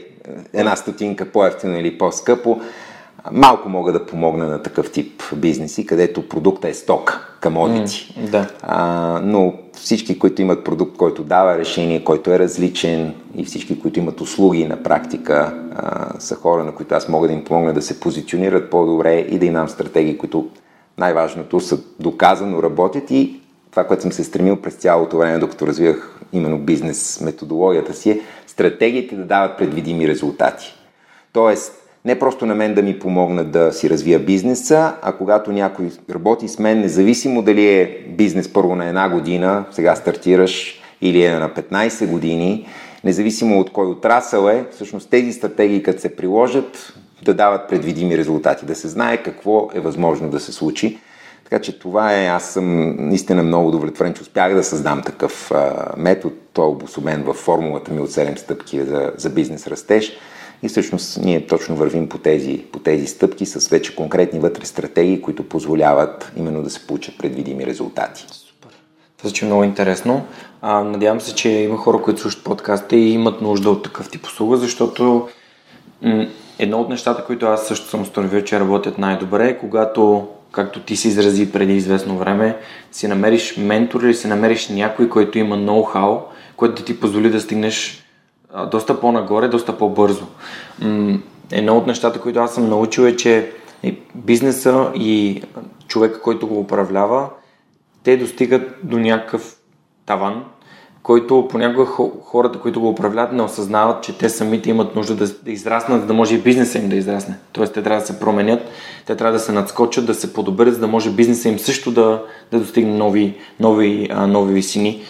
една 0.53 0.75
стотинка 0.75 1.25
по-ефтино 1.25 1.79
или 1.79 1.97
по-скъпо. 1.97 2.61
Малко 3.31 3.69
мога 3.69 3.91
да 3.91 4.05
помогна 4.05 4.47
на 4.47 4.63
такъв 4.63 4.91
тип 4.91 5.23
бизнеси, 5.35 5.85
където 5.85 6.29
продукта 6.29 6.69
е 6.69 6.73
сток, 6.73 7.37
камодити. 7.39 8.15
Mm, 8.19 8.29
да. 8.29 8.47
а, 8.61 9.19
но 9.23 9.53
всички, 9.73 10.19
които 10.19 10.41
имат 10.41 10.63
продукт, 10.63 10.97
който 10.97 11.23
дава 11.23 11.57
решение, 11.57 12.03
който 12.03 12.31
е 12.31 12.39
различен 12.39 13.13
и 13.35 13.45
всички, 13.45 13.79
които 13.79 13.99
имат 13.99 14.21
услуги 14.21 14.65
на 14.65 14.83
практика, 14.83 15.53
а, 15.75 16.19
са 16.19 16.35
хора, 16.35 16.63
на 16.63 16.71
които 16.71 16.95
аз 16.95 17.07
мога 17.07 17.27
да 17.27 17.33
им 17.33 17.43
помогна 17.43 17.73
да 17.73 17.81
се 17.81 17.99
позиционират 17.99 18.69
по-добре 18.69 19.19
и 19.19 19.39
да 19.39 19.45
имам 19.45 19.69
стратегии, 19.69 20.17
които 20.17 20.49
най-важното 20.97 21.59
са 21.59 21.79
доказано 21.99 22.63
работят 22.63 23.11
и 23.11 23.41
това, 23.77 23.87
което 23.87 24.01
съм 24.01 24.11
се 24.11 24.23
стремил 24.23 24.55
през 24.55 24.73
цялото 24.73 25.17
време, 25.17 25.39
докато 25.39 25.67
развивах 25.67 26.19
именно 26.33 26.57
бизнес 26.57 27.21
методологията 27.21 27.93
си, 27.93 28.11
е 28.11 28.19
стратегиите 28.47 29.15
да 29.15 29.23
дават 29.23 29.57
предвидими 29.57 30.07
резултати. 30.07 30.73
Тоест, 31.33 31.73
не 32.05 32.19
просто 32.19 32.45
на 32.45 32.55
мен 32.55 32.73
да 32.73 32.81
ми 32.81 32.99
помогна 32.99 33.43
да 33.43 33.73
си 33.73 33.89
развия 33.89 34.19
бизнеса, 34.19 34.93
а 35.01 35.11
когато 35.11 35.51
някой 35.51 35.91
работи 36.09 36.47
с 36.47 36.59
мен, 36.59 36.79
независимо 36.79 37.41
дали 37.41 37.67
е 37.67 38.05
бизнес 38.09 38.53
първо 38.53 38.75
на 38.75 38.85
една 38.87 39.09
година, 39.09 39.65
сега 39.71 39.95
стартираш, 39.95 40.81
или 41.01 41.23
е 41.23 41.39
на 41.39 41.49
15 41.49 42.07
години, 42.07 42.67
независимо 43.03 43.59
от 43.59 43.71
кой 43.71 43.87
отрасъл 43.87 44.47
е, 44.47 44.65
всъщност 44.71 45.09
тези 45.09 45.33
стратегии, 45.33 45.83
като 45.83 46.01
се 46.01 46.15
приложат, 46.15 46.93
да 47.23 47.33
дават 47.33 47.69
предвидими 47.69 48.17
резултати, 48.17 48.65
да 48.65 48.75
се 48.75 48.87
знае 48.87 49.23
какво 49.23 49.69
е 49.73 49.79
възможно 49.79 50.29
да 50.29 50.39
се 50.39 50.51
случи. 50.51 50.99
Така 51.49 51.61
че 51.61 51.79
това 51.79 52.13
е, 52.13 52.27
аз 52.27 52.53
съм 52.53 52.95
наистина 53.09 53.43
много 53.43 53.67
удовлетворен, 53.67 54.13
че 54.13 54.21
успях 54.21 54.53
да 54.53 54.63
създам 54.63 55.01
такъв 55.01 55.51
а, 55.51 55.93
метод. 55.97 56.35
Той 56.53 56.65
е 56.65 56.69
обособен 56.69 57.23
в 57.23 57.33
формулата 57.33 57.91
ми 57.91 57.99
от 57.99 58.09
7 58.09 58.37
стъпки 58.37 58.83
за, 58.83 59.11
за 59.17 59.29
бизнес 59.29 59.67
растеж. 59.67 60.11
И 60.63 60.67
всъщност 60.69 61.19
ние 61.21 61.47
точно 61.47 61.75
вървим 61.75 62.09
по 62.09 62.17
тези, 62.17 62.65
по 62.71 62.79
тези 62.79 63.07
стъпки 63.07 63.45
с 63.45 63.69
вече 63.69 63.95
конкретни 63.95 64.39
вътре 64.39 64.65
стратегии, 64.65 65.21
които 65.21 65.49
позволяват 65.49 66.31
именно 66.37 66.63
да 66.63 66.69
се 66.69 66.87
получат 66.87 67.17
предвидими 67.17 67.65
резултати. 67.65 68.25
Супер. 68.31 68.71
Това 69.17 69.27
звучи 69.27 69.45
много 69.45 69.63
интересно. 69.63 70.25
А, 70.61 70.83
надявам 70.83 71.21
се, 71.21 71.35
че 71.35 71.49
има 71.49 71.77
хора, 71.77 72.01
които 72.01 72.21
слушат 72.21 72.43
подкаста 72.43 72.95
и 72.95 73.13
имат 73.13 73.41
нужда 73.41 73.69
от 73.69 73.83
такъв 73.83 74.09
тип 74.09 74.25
услуга, 74.25 74.57
защото 74.57 75.29
м- 76.01 76.27
едно 76.59 76.79
от 76.79 76.89
нещата, 76.89 77.25
които 77.25 77.45
аз 77.45 77.67
също 77.67 77.87
съм 77.87 78.01
установил, 78.01 78.41
че 78.41 78.59
работят 78.59 78.97
най-добре 78.97 79.47
е 79.49 79.57
когато 79.57 80.27
както 80.57 80.79
ти 80.79 80.95
се 80.95 81.07
изрази 81.07 81.51
преди 81.51 81.73
известно 81.73 82.17
време, 82.17 82.57
си 82.91 83.07
намериш 83.07 83.57
ментор 83.57 84.01
или 84.01 84.13
си 84.13 84.27
намериш 84.27 84.69
някой, 84.69 85.09
който 85.09 85.37
има 85.37 85.57
ноу-хау, 85.57 86.21
който 86.55 86.75
да 86.75 86.85
ти 86.85 86.99
позволи 86.99 87.29
да 87.29 87.41
стигнеш 87.41 88.03
доста 88.71 88.99
по-нагоре, 88.99 89.47
доста 89.47 89.77
по-бързо. 89.77 90.25
Едно 91.51 91.77
от 91.77 91.87
нещата, 91.87 92.21
които 92.21 92.39
аз 92.39 92.55
съм 92.55 92.69
научил 92.69 93.01
е, 93.01 93.15
че 93.15 93.51
бизнеса 94.15 94.91
и 94.95 95.43
човека, 95.87 96.21
който 96.21 96.47
го 96.47 96.59
управлява, 96.59 97.29
те 98.03 98.17
достигат 98.17 98.75
до 98.83 98.99
някакъв 98.99 99.57
таван, 100.05 100.45
който 101.07 101.47
понякога 101.49 101.85
хората, 102.23 102.59
които 102.59 102.81
го 102.81 102.89
управляват, 102.89 103.31
не 103.31 103.41
осъзнават, 103.41 104.03
че 104.03 104.17
те 104.17 104.29
самите 104.29 104.69
имат 104.69 104.95
нужда 104.95 105.15
да, 105.15 105.27
да 105.27 105.51
израснат, 105.51 106.01
за 106.01 106.07
да 106.07 106.13
може 106.13 106.35
и 106.35 106.41
бизнеса 106.41 106.77
им 106.77 106.89
да 106.89 106.95
израсне. 106.95 107.35
Тоест, 107.51 107.73
те 107.73 107.83
трябва 107.83 107.99
да 107.99 108.07
се 108.07 108.19
променят, 108.19 108.59
те 109.05 109.15
трябва 109.15 109.33
да 109.33 109.39
се 109.39 109.51
надскочат, 109.51 110.05
да 110.05 110.13
се 110.13 110.33
подобрят, 110.33 110.73
за 110.73 110.79
да 110.79 110.87
може 110.87 111.11
бизнеса 111.11 111.49
им 111.49 111.59
също 111.59 111.91
да, 111.91 112.23
да 112.51 112.59
достигне 112.59 112.97
нови, 112.97 113.37
нови, 113.59 114.07
а, 114.11 114.27
нови 114.27 114.53
висини. 114.53 115.03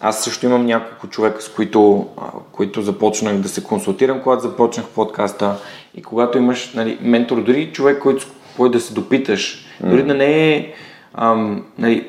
Аз 0.00 0.24
също 0.24 0.46
имам 0.46 0.66
няколко 0.66 1.08
човека, 1.08 1.42
с 1.42 1.48
които, 1.48 2.06
а, 2.16 2.22
които 2.52 2.82
започнах 2.82 3.36
да 3.36 3.48
се 3.48 3.64
консултирам, 3.64 4.20
когато 4.22 4.42
започнах 4.42 4.86
подкаста. 4.86 5.56
И 5.94 6.02
когато 6.02 6.38
имаш 6.38 6.72
нали, 6.74 6.98
ментор, 7.00 7.42
дори 7.42 7.70
човек, 7.72 8.02
който, 8.02 8.26
който 8.56 8.78
да 8.78 8.80
се 8.80 8.94
допиташ, 8.94 9.66
дори 9.80 10.02
да 10.02 10.14
не 10.14 10.54
е 10.54 10.72
ам, 11.14 11.64
нали, 11.78 12.08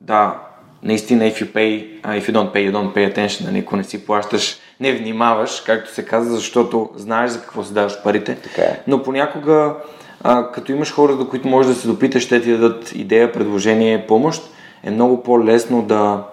да, 0.00 0.47
наистина 0.82 1.24
if 1.24 1.42
you 1.42 1.52
pay, 1.52 2.00
if 2.04 2.28
you 2.28 2.32
don't 2.32 2.52
pay, 2.52 2.70
you 2.70 2.72
don't 2.72 2.94
pay 2.94 3.14
attention, 3.14 3.44
нали, 3.44 3.58
ако 3.58 3.76
не 3.76 3.84
си 3.84 4.06
плащаш, 4.06 4.56
не 4.80 4.92
внимаваш, 4.92 5.62
както 5.66 5.94
се 5.94 6.04
казва, 6.04 6.36
защото 6.36 6.90
знаеш 6.96 7.30
за 7.30 7.40
какво 7.40 7.64
се 7.64 7.72
даваш 7.72 8.02
парите. 8.02 8.34
Така 8.34 8.62
е. 8.62 8.80
Но 8.86 9.02
понякога, 9.02 9.74
а, 10.22 10.52
като 10.52 10.72
имаш 10.72 10.92
хора, 10.92 11.16
до 11.16 11.28
които 11.28 11.48
можеш 11.48 11.74
да 11.74 11.80
се 11.80 11.88
допиташ, 11.88 12.28
те 12.28 12.42
ти 12.42 12.50
дадат 12.50 12.92
идея, 12.94 13.32
предложение, 13.32 14.06
помощ, 14.06 14.42
е 14.84 14.90
много 14.90 15.22
по-лесно 15.22 15.82
да, 15.82 16.24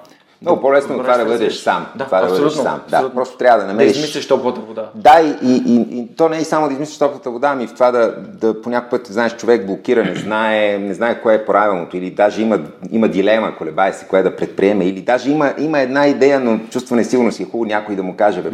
много 0.42 0.62
по-лесно 0.62 0.96
от 0.96 1.02
това 1.02 1.18
да 1.18 1.26
бъдеш 1.26 1.56
сам. 1.56 1.86
Да, 1.96 2.06
това 2.06 2.18
абсолютно, 2.18 2.38
да 2.38 2.44
бъдеш 2.44 2.64
сам. 2.64 2.82
Абсолютно. 2.86 3.10
Да, 3.10 3.16
просто 3.16 3.38
трябва 3.38 3.62
да 3.62 3.68
намериш. 3.68 3.94
Да 3.94 4.00
измислиш 4.00 4.28
топлата 4.28 4.62
вода. 4.62 4.90
Да, 4.96 5.22
и, 5.22 5.50
и, 5.50 5.64
и, 5.68 6.00
и, 6.00 6.16
то 6.16 6.30
не 6.30 6.38
е 6.38 6.44
само 6.44 6.68
да 6.68 6.74
измислиш 6.74 6.98
топлата 6.98 7.30
вода, 7.32 7.50
ами 7.50 7.68
в 7.68 7.74
това 7.74 7.92
да, 7.92 8.16
да 8.18 8.62
по 8.62 8.70
някакъв 8.70 9.00
път, 9.00 9.08
знаеш, 9.08 9.36
човек 9.36 9.66
блокира, 9.66 10.04
не 10.04 10.16
знае, 10.16 10.78
не 10.78 10.94
знае 10.94 11.22
кое 11.22 11.36
е 11.36 11.46
правилното, 11.46 11.98
или 11.98 12.12
даже 12.12 12.42
има, 12.42 12.60
има 12.92 13.08
дилема, 13.08 13.56
колебае 13.58 13.94
се, 13.94 14.06
кое 14.06 14.24
да 14.24 14.36
предприеме, 14.36 14.86
или 14.86 15.02
даже 15.02 15.32
има, 15.32 15.54
има 15.58 15.80
една 15.80 16.08
идея, 16.08 16.40
но 16.40 16.60
чувства 16.70 16.96
несигурност 16.96 17.40
и 17.40 17.44
е 17.44 17.46
хубаво 17.46 17.66
някой 17.66 17.96
да 17.96 18.04
му 18.04 18.16
каже, 18.16 18.42
бе, 18.42 18.50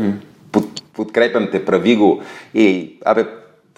под, 0.52 0.66
подкрепям 0.94 1.48
те, 1.52 1.66
прави 1.66 1.96
го 1.96 2.22
и, 2.54 2.98
абе, 3.06 3.26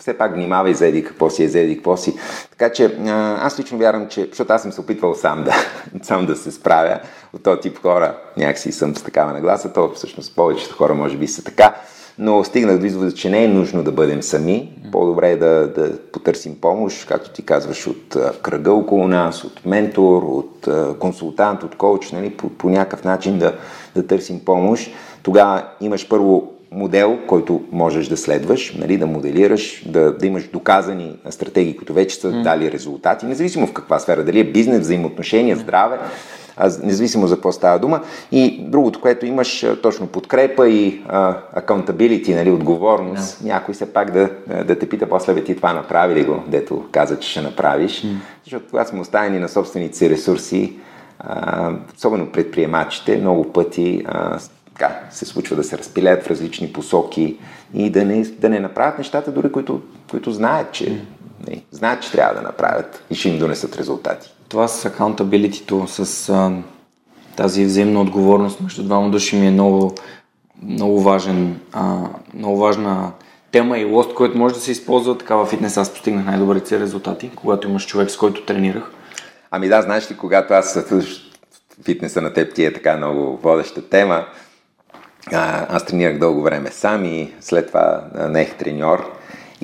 все 0.03 0.17
пак 0.17 0.33
внимавай 0.33 0.73
за 0.73 0.87
еди 0.87 1.03
какво 1.03 1.29
си, 1.29 1.43
е 1.43 1.47
за 1.47 1.59
еди 1.59 1.75
какво 1.75 1.97
си. 1.97 2.15
Така 2.49 2.71
че 2.71 2.97
аз 3.39 3.59
лично 3.59 3.77
вярвам, 3.77 4.07
че, 4.07 4.27
защото 4.27 4.53
аз 4.53 4.61
съм 4.61 4.71
се 4.71 4.81
опитвал 4.81 5.15
сам 5.15 5.43
да, 5.43 5.53
сам 6.03 6.25
да 6.25 6.35
се 6.35 6.51
справя 6.51 6.99
от 7.33 7.43
този 7.43 7.61
тип 7.61 7.81
хора, 7.81 8.17
някакси 8.37 8.71
съм 8.71 8.95
с 8.95 9.03
такава 9.03 9.33
нагласа, 9.33 9.73
то 9.73 9.91
всъщност 9.95 10.35
повечето 10.35 10.75
хора 10.75 10.93
може 10.93 11.17
би 11.17 11.27
са 11.27 11.43
така, 11.43 11.75
но 12.17 12.43
стигнах 12.43 12.77
до 12.77 12.85
извода, 12.85 13.11
че 13.11 13.29
не 13.29 13.43
е 13.43 13.47
нужно 13.47 13.83
да 13.83 13.91
бъдем 13.91 14.23
сами, 14.23 14.73
по-добре 14.91 15.31
е 15.31 15.37
да, 15.37 15.67
да 15.67 15.97
потърсим 16.11 16.61
помощ, 16.61 17.07
както 17.07 17.31
ти 17.31 17.45
казваш, 17.45 17.87
от 17.87 18.17
кръга 18.41 18.71
около 18.71 19.07
нас, 19.07 19.43
от 19.43 19.65
ментор, 19.65 20.23
от 20.23 20.67
консултант, 20.99 21.63
от 21.63 21.75
коуч, 21.77 22.11
нали, 22.11 22.29
по, 22.29 22.49
по 22.49 22.69
някакъв 22.69 23.03
начин 23.03 23.39
да, 23.39 23.53
да 23.95 24.07
търсим 24.07 24.45
помощ. 24.45 24.91
Тогава 25.23 25.63
имаш 25.81 26.07
първо 26.09 26.52
модел, 26.73 27.19
който 27.27 27.61
можеш 27.71 28.07
да 28.07 28.17
следваш, 28.17 28.75
нали, 28.75 28.97
да 28.97 29.07
моделираш, 29.07 29.83
да, 29.87 30.17
да 30.17 30.27
имаш 30.27 30.47
доказани 30.47 31.15
стратегии, 31.29 31.77
които 31.77 31.93
вече 31.93 32.15
са 32.15 32.31
mm. 32.31 32.43
дали 32.43 32.71
резултати, 32.71 33.25
независимо 33.25 33.67
в 33.67 33.73
каква 33.73 33.99
сфера, 33.99 34.23
дали 34.23 34.39
е 34.39 34.43
бизнес, 34.43 34.79
взаимоотношения, 34.79 35.55
здраве, 35.55 35.99
а, 36.57 36.71
независимо 36.83 37.27
за 37.27 37.35
какво 37.35 37.51
става 37.51 37.79
дума. 37.79 38.01
И 38.31 38.65
другото, 38.67 39.01
което 39.01 39.25
имаш 39.25 39.65
точно 39.83 40.07
подкрепа 40.07 40.69
и 40.69 41.01
а, 41.07 41.37
accountability, 41.55 42.35
нали, 42.35 42.51
отговорност, 42.51 43.39
yeah. 43.39 43.45
някой 43.45 43.75
се 43.75 43.93
пак 43.93 44.11
да, 44.11 44.29
да 44.65 44.79
те 44.79 44.89
пита 44.89 45.09
после, 45.09 45.33
бе 45.33 45.43
ти 45.43 45.55
това 45.55 45.73
направи 45.73 46.15
ли 46.15 46.23
го, 46.23 46.43
дето 46.47 46.83
каза, 46.91 47.19
че 47.19 47.29
ще 47.29 47.41
направиш. 47.41 48.03
Mm. 48.03 48.15
Защото 48.43 48.65
когато 48.69 48.89
сме 48.89 49.01
оставени 49.01 49.39
на 49.39 49.49
собствените 49.49 49.97
си 49.97 50.09
ресурси, 50.09 50.73
а, 51.19 51.71
особено 51.97 52.31
предприемачите, 52.31 53.17
много 53.17 53.53
пъти 53.53 54.03
а, 54.05 54.39
така, 54.75 54.99
се 55.09 55.25
случва 55.25 55.55
да 55.55 55.63
се 55.63 55.77
разпилеят 55.77 56.23
в 56.23 56.27
различни 56.27 56.73
посоки 56.73 57.37
и 57.73 57.89
да 57.89 58.05
не, 58.05 58.23
да 58.23 58.49
не 58.49 58.59
направят 58.59 58.97
нещата, 58.97 59.31
дори 59.31 59.51
които, 59.51 59.81
които 60.11 60.31
знаят, 60.31 60.71
че, 60.71 61.01
не, 61.47 61.63
знаят, 61.71 62.03
че 62.03 62.11
трябва 62.11 62.35
да 62.35 62.41
направят 62.41 63.03
и 63.09 63.15
ще 63.15 63.29
им 63.29 63.39
донесат 63.39 63.77
резултати. 63.77 64.33
това 64.49 64.67
с 64.67 64.89
accountability 64.89 65.85
с 65.85 66.29
а, 66.29 66.51
тази 67.35 67.65
взаимна 67.65 68.01
отговорност 68.01 68.61
между 68.61 68.83
двама 68.83 69.09
души 69.09 69.35
ми 69.35 69.47
е 69.47 69.51
много, 69.51 69.95
много, 70.63 71.01
важен, 71.01 71.59
а, 71.73 71.97
много 72.33 72.57
важна 72.57 73.11
тема 73.51 73.77
и 73.77 73.85
лост, 73.85 74.13
който 74.13 74.37
може 74.37 74.55
да 74.55 74.61
се 74.61 74.71
използва 74.71 75.17
така 75.17 75.35
във 75.35 75.49
фитнес. 75.49 75.77
Аз 75.77 75.93
постигнах 75.93 76.25
най-добрите 76.25 76.67
си 76.67 76.79
резултати, 76.79 77.31
когато 77.35 77.67
имаш 77.67 77.87
човек, 77.87 78.11
с 78.11 78.17
който 78.17 78.45
тренирах. 78.45 78.91
Ами 79.51 79.67
да, 79.67 79.81
знаеш 79.81 80.11
ли, 80.11 80.17
когато 80.17 80.53
аз 80.53 80.79
фитнеса 81.85 82.21
на 82.21 82.33
теб 82.33 82.53
ти 82.53 82.65
е 82.65 82.73
така 82.73 82.97
много 82.97 83.37
водеща 83.37 83.89
тема, 83.89 84.25
а, 85.31 85.65
аз 85.75 85.85
тренирах 85.85 86.17
дълго 86.17 86.41
време 86.41 86.71
сам 86.71 87.05
и 87.05 87.33
след 87.41 87.67
това 87.67 88.03
нех 88.29 88.57
треньор. 88.57 89.11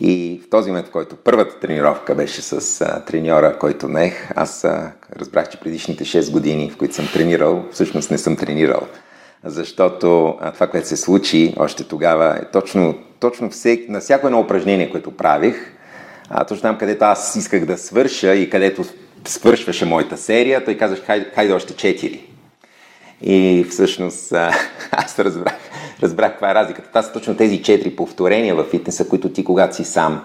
И 0.02 0.42
в 0.46 0.50
този 0.50 0.70
момент, 0.70 0.88
в 0.88 0.92
който 0.92 1.16
първата 1.16 1.60
тренировка 1.60 2.16
беше 2.16 2.42
с 2.42 2.82
а, 2.82 3.06
треньора, 3.06 3.58
който 3.60 3.88
нех, 3.88 4.32
аз 4.36 4.64
а, 4.64 4.92
разбрах, 5.20 5.50
че 5.50 5.60
предишните 5.60 6.06
6 6.06 6.32
години, 6.32 6.70
в 6.70 6.78
които 6.78 6.96
съм 6.96 7.08
тренирал, 7.14 7.66
всъщност 7.72 8.12
не 8.12 8.18
съм 8.18 8.36
тренирал. 8.36 8.82
Защото 9.44 10.38
а, 10.42 10.52
това, 10.52 10.68
което 10.68 10.88
се 10.88 10.98
случи 10.98 11.54
още 11.58 11.84
тогава 11.84 12.38
е 12.42 12.46
точно, 12.52 12.98
точно 13.20 13.50
всек, 13.50 13.90
на 13.90 14.00
всяко 14.00 14.28
едно 14.28 14.40
упражнение, 14.40 14.92
което 14.92 15.12
правих, 15.12 15.56
а, 16.30 16.46
точно 16.46 16.62
там, 16.62 16.78
където 16.78 17.06
аз 17.06 17.36
исках 17.36 17.66
да 17.66 17.78
свърша 17.78 18.36
и 18.36 18.50
където 18.50 18.86
свършваше 19.26 19.86
моята 19.86 20.18
серия, 20.18 20.66
той 20.66 20.78
казах, 20.78 21.06
хайде, 21.06 21.32
хайде 21.36 21.54
още 21.54 21.74
4. 21.74 22.20
И 23.22 23.66
всъщност 23.70 24.34
аз 24.92 25.20
разбрах, 25.20 25.58
разбрах 26.04 26.32
каква 26.32 26.52
е 26.52 26.56
разликата. 26.56 26.88
Това 26.88 27.02
са 27.02 27.12
точно 27.12 27.36
тези 27.36 27.62
четири 27.62 27.96
повторения 27.96 28.56
в 28.56 28.64
фитнеса, 28.64 29.08
които 29.08 29.30
ти 29.30 29.44
когато 29.44 29.76
си 29.76 29.84
сам 29.84 30.22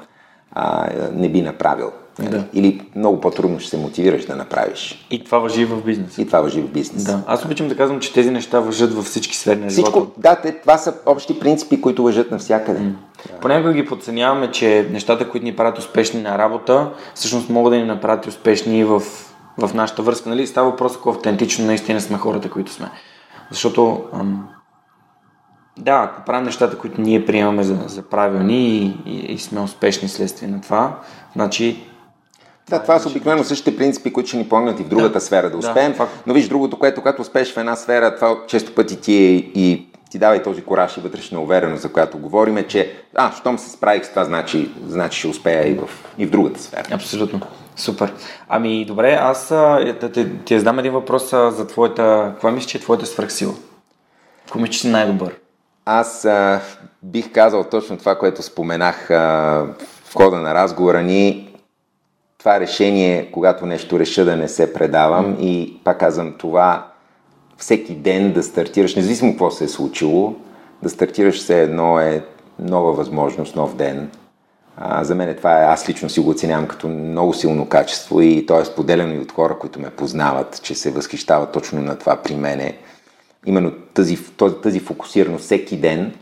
а, 0.53 0.88
не 1.12 1.28
би 1.28 1.42
направил. 1.42 1.90
Да. 2.18 2.45
Или 2.53 2.80
много 2.97 3.20
по-трудно 3.20 3.61
ще 3.61 3.70
се 3.70 3.76
мотивираш 3.76 4.24
да 4.24 4.36
направиш. 4.36 5.07
И 5.11 5.24
това 5.24 5.38
въжи 5.38 5.64
в 5.64 5.84
бизнес. 5.84 6.18
И 6.18 6.26
това 6.26 6.40
въжи 6.40 6.61
в 6.61 6.68
бизнес. 6.68 7.05
Да. 7.05 7.22
Аз 7.26 7.45
обичам 7.45 7.68
да 7.68 7.76
казвам, 7.76 8.01
че 8.01 8.12
тези 8.12 8.30
неща 8.30 8.61
въжат 8.61 8.95
във 8.95 9.05
всички 9.05 9.36
сфери 9.36 9.61
на 9.61 9.70
Всичко, 9.70 9.99
живота. 9.99 10.20
Да, 10.20 10.36
те, 10.36 10.53
това 10.53 10.78
са 10.78 10.95
общи 11.07 11.38
принципи, 11.38 11.80
които 11.80 12.03
въжат 12.03 12.30
навсякъде. 12.30 12.80
Mm. 12.80 12.92
Да. 13.26 13.40
Понякога 13.40 13.72
ги 13.72 13.84
подценяваме, 13.84 14.51
че 14.51 14.88
нещата, 14.90 15.28
които 15.28 15.45
ни 15.45 15.57
правят 15.57 15.78
успешни 15.78 16.22
на 16.22 16.38
работа, 16.38 16.90
всъщност 17.14 17.51
могат 17.51 17.72
да 17.72 17.76
ни 17.76 17.84
направят 17.84 18.26
успешни 18.26 18.78
и 18.78 18.84
в, 18.84 19.03
в 19.59 19.74
нашата 19.74 20.02
връзка. 20.02 20.28
Нали? 20.28 20.46
Става 20.46 20.70
въпрос, 20.70 20.96
ако 20.96 21.11
автентично 21.11 21.66
наистина 21.66 22.00
сме 22.00 22.18
хората, 22.18 22.50
които 22.50 22.72
сме. 22.72 22.90
Защото 23.50 24.05
ам, 24.12 24.48
да, 25.78 26.11
ако 26.11 26.24
правим 26.24 26.44
нещата, 26.44 26.78
които 26.78 27.00
ние 27.00 27.26
приемаме 27.26 27.62
за, 27.62 27.78
за 27.86 28.02
правилни 28.02 28.68
и, 28.68 28.96
и, 29.07 29.32
и 29.32 29.38
сме 29.38 29.61
успешни 29.61 30.09
следствие 30.09 30.48
на 30.48 30.61
това, 30.61 30.98
значи 31.34 31.84
да, 32.70 32.82
това 32.82 32.98
са 32.98 33.09
обикновено 33.09 33.44
същите 33.44 33.76
принципи, 33.76 34.12
които 34.12 34.28
ще 34.28 34.36
ни 34.36 34.48
помогнат 34.48 34.80
и 34.80 34.82
в 34.82 34.88
другата 34.88 35.12
да, 35.12 35.20
сфера 35.20 35.50
да 35.50 35.57
успеем. 35.57 35.92
Да, 35.92 36.09
но 36.26 36.34
виж, 36.34 36.48
другото, 36.48 36.78
което 36.78 37.00
когато 37.00 37.22
успееш 37.22 37.52
в 37.52 37.57
една 37.57 37.76
сфера, 37.76 38.14
това 38.14 38.36
често 38.48 38.74
пъти 38.74 39.00
ти 39.00 39.14
е 39.14 39.34
и 39.61 39.86
ти 40.11 40.18
дава 40.18 40.36
и 40.36 40.42
този 40.42 40.62
кораж 40.62 40.96
и 40.96 41.00
вътрешна 41.00 41.40
увереност, 41.40 41.82
за 41.82 41.92
която 41.92 42.18
говорим, 42.18 42.57
е, 42.57 42.66
че 42.66 42.92
а, 43.14 43.32
щом 43.32 43.59
се 43.59 43.70
справих 43.70 44.05
с 44.05 44.11
това, 44.11 44.24
значи, 44.24 44.70
значи 44.88 45.18
ще 45.18 45.28
успея 45.28 45.68
и 45.68 45.74
в, 45.74 45.88
и 46.18 46.26
в 46.26 46.30
другата 46.30 46.62
сфера. 46.62 46.84
Абсолютно. 46.92 47.40
Супер. 47.77 48.14
Ами, 48.49 48.85
добре, 48.85 49.18
аз 49.20 49.55
ти, 50.01 50.12
ти, 50.12 50.39
ти 50.45 50.59
задам 50.59 50.79
един 50.79 50.93
въпрос 50.93 51.31
за 51.31 51.66
твоята... 51.66 52.31
Каква 52.33 52.51
мислиш, 52.51 52.70
че 52.70 52.79
е 52.79 52.81
твоята 52.81 53.07
свръхсила? 53.07 53.55
Че 54.70 54.81
си 54.81 54.89
най-добър? 54.89 55.37
Аз 55.85 56.25
а, 56.25 56.61
бих 57.03 57.33
казал 57.33 57.64
точно 57.64 57.97
това, 57.99 58.18
което 58.18 58.43
споменах 58.43 59.11
а, 59.11 59.16
в 60.05 60.14
хода 60.14 60.37
на 60.37 60.55
разговора 60.55 61.03
ни. 61.03 61.55
Това 62.39 62.61
решение, 62.61 63.31
когато 63.33 63.66
нещо 63.66 63.99
реша 63.99 64.25
да 64.25 64.37
не 64.37 64.49
се 64.49 64.72
предавам 64.72 65.37
и 65.41 65.81
пак 65.85 66.01
казвам 66.01 66.35
това, 66.39 66.87
всеки 67.57 67.95
ден 67.95 68.33
да 68.33 68.43
стартираш, 68.43 68.95
независимо 68.95 69.33
какво 69.33 69.51
се 69.51 69.64
е 69.64 69.68
случило, 69.68 70.35
да 70.83 70.91
стартираш 70.91 71.39
все 71.39 71.62
едно 71.62 72.01
е 72.01 72.25
нова 72.59 72.93
възможност, 72.93 73.57
нов 73.57 73.77
ден. 73.77 74.11
А, 74.77 75.05
за 75.05 75.14
мен 75.14 75.37
това 75.37 75.61
е, 75.61 75.64
аз 75.64 75.89
лично 75.89 76.09
си 76.09 76.20
го 76.20 76.31
оценявам 76.31 76.66
като 76.66 76.89
много 76.89 77.35
силно 77.35 77.68
качество 77.68 78.20
и 78.20 78.47
то 78.47 78.61
е 78.61 78.64
споделено 78.64 79.14
и 79.14 79.18
от 79.18 79.33
хора, 79.33 79.59
които 79.59 79.81
ме 79.81 79.91
познават, 79.91 80.62
че 80.62 80.75
се 80.75 80.91
възхищават 80.91 81.53
точно 81.53 81.81
на 81.83 81.99
това 81.99 82.16
при 82.16 82.37
мене 82.37 82.79
именно 83.47 83.72
тази, 83.95 84.18
тази 84.62 84.81
фокусираност 84.81 85.45
всеки 85.45 85.77
ден 85.77 86.14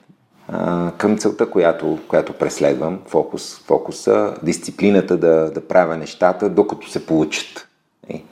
а, 0.48 0.92
към 0.98 1.18
целта, 1.18 1.50
която, 1.50 1.98
която 2.08 2.32
преследвам, 2.32 2.98
фокус, 3.06 3.58
фокуса, 3.58 4.34
дисциплината 4.42 5.16
да, 5.16 5.50
да 5.50 5.68
правя 5.68 5.96
нещата, 5.96 6.48
докато 6.48 6.90
се 6.90 7.06
получат. 7.06 7.68
И, 8.08 8.22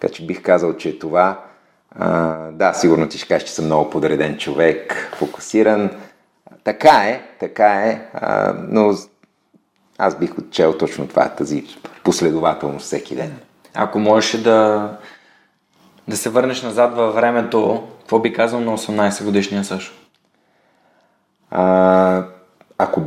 така 0.00 0.14
че 0.14 0.26
бих 0.26 0.42
казал, 0.42 0.76
че 0.76 0.98
това, 0.98 1.40
а, 1.90 2.36
да, 2.50 2.74
сигурно 2.74 3.08
ти 3.08 3.18
ще 3.18 3.28
кажеш, 3.28 3.48
че 3.48 3.54
съм 3.54 3.64
много 3.64 3.90
подреден 3.90 4.38
човек, 4.38 5.10
фокусиран. 5.18 5.90
Така 6.64 7.04
е, 7.04 7.22
така 7.40 7.72
е, 7.74 8.08
а, 8.14 8.54
но 8.68 8.94
аз 9.98 10.18
бих 10.18 10.38
отчел 10.38 10.78
точно 10.78 11.08
това, 11.08 11.28
тази 11.28 11.64
последователност 12.04 12.86
всеки 12.86 13.14
ден. 13.14 13.36
Ако 13.74 13.98
можеш 13.98 14.40
да, 14.40 14.90
да 16.08 16.16
се 16.16 16.30
върнеш 16.30 16.62
назад 16.62 16.94
във 16.96 17.14
времето, 17.14 17.88
какво 17.98 18.18
би 18.18 18.32
казал 18.32 18.60
на 18.60 18.78
18 18.78 19.24
годишния 19.24 19.64
Сашо? 19.64 19.92
А, 21.50 22.24
ако 22.78 23.02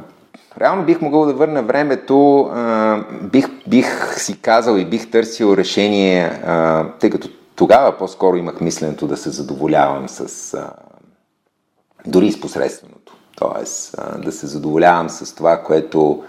реално 0.61 0.85
бих 0.85 1.01
могъл 1.01 1.25
да 1.25 1.33
върна 1.33 1.63
времето, 1.63 2.39
а, 2.41 2.97
бих, 3.21 3.47
бих 3.67 4.19
си 4.19 4.41
казал 4.41 4.77
и 4.77 4.85
бих 4.85 5.11
търсил 5.11 5.53
решение, 5.57 6.25
а, 6.25 6.85
тъй 6.99 7.09
като 7.09 7.29
тогава 7.55 7.97
по-скоро 7.97 8.37
имах 8.37 8.61
мисленето 8.61 9.07
да 9.07 9.17
се 9.17 9.29
задоволявам 9.29 10.09
с 10.09 10.53
а, 10.53 10.69
дори 12.05 12.31
с 12.31 12.41
посредственото. 12.41 13.15
Тоест, 13.35 13.95
а, 13.97 14.17
да 14.17 14.31
се 14.31 14.47
задоволявам 14.47 15.09
с 15.09 15.35
това, 15.35 15.63
което 15.63 16.23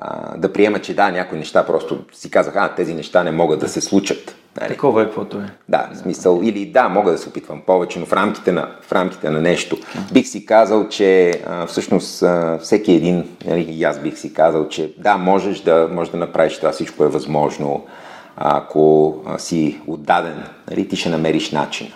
а, 0.00 0.36
да 0.36 0.52
приема, 0.52 0.78
че 0.78 0.94
да, 0.94 1.10
някои 1.10 1.38
неща 1.38 1.66
просто 1.66 2.04
си 2.12 2.30
казах, 2.30 2.54
а, 2.56 2.74
тези 2.74 2.94
неща 2.94 3.22
не 3.22 3.30
могат 3.30 3.60
да 3.60 3.68
се 3.68 3.80
случат. 3.80 4.36
Нали? 4.60 4.68
Такова 4.68 5.02
е, 5.02 5.04
каквото 5.04 5.38
е. 5.38 5.50
Да, 5.68 5.88
в 5.94 5.98
смисъл, 5.98 6.40
или 6.42 6.66
да, 6.66 6.88
мога 6.88 7.12
да 7.12 7.18
се 7.18 7.28
опитвам 7.28 7.62
повече, 7.66 7.98
но 7.98 8.06
в 8.06 8.12
рамките 8.12 8.52
на, 8.52 8.68
в 8.82 8.92
рамките 8.92 9.30
на 9.30 9.40
нещо. 9.40 9.76
Бих 10.12 10.26
си 10.26 10.46
казал, 10.46 10.88
че 10.88 11.30
а, 11.46 11.66
всъщност 11.66 12.22
а, 12.22 12.58
всеки 12.62 12.92
един, 12.92 13.36
нали, 13.44 13.62
и 13.62 13.84
аз 13.84 13.98
бих 13.98 14.18
си 14.18 14.34
казал, 14.34 14.68
че 14.68 14.94
да, 14.98 15.16
можеш 15.16 15.60
да, 15.60 15.88
можеш 15.92 16.12
да 16.12 16.18
направиш 16.18 16.56
това, 16.56 16.72
всичко 16.72 17.04
е 17.04 17.08
възможно. 17.08 17.86
Ако 18.36 19.16
а, 19.26 19.38
си 19.38 19.80
отдаден, 19.86 20.44
нали, 20.70 20.88
ти 20.88 20.96
ще 20.96 21.08
намериш 21.08 21.50
начин. 21.50 21.92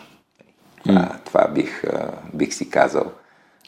Това, 0.87 1.09
това 1.25 1.49
бих, 1.55 1.83
бих 2.35 2.55
си 2.55 2.71
казал. 2.71 3.05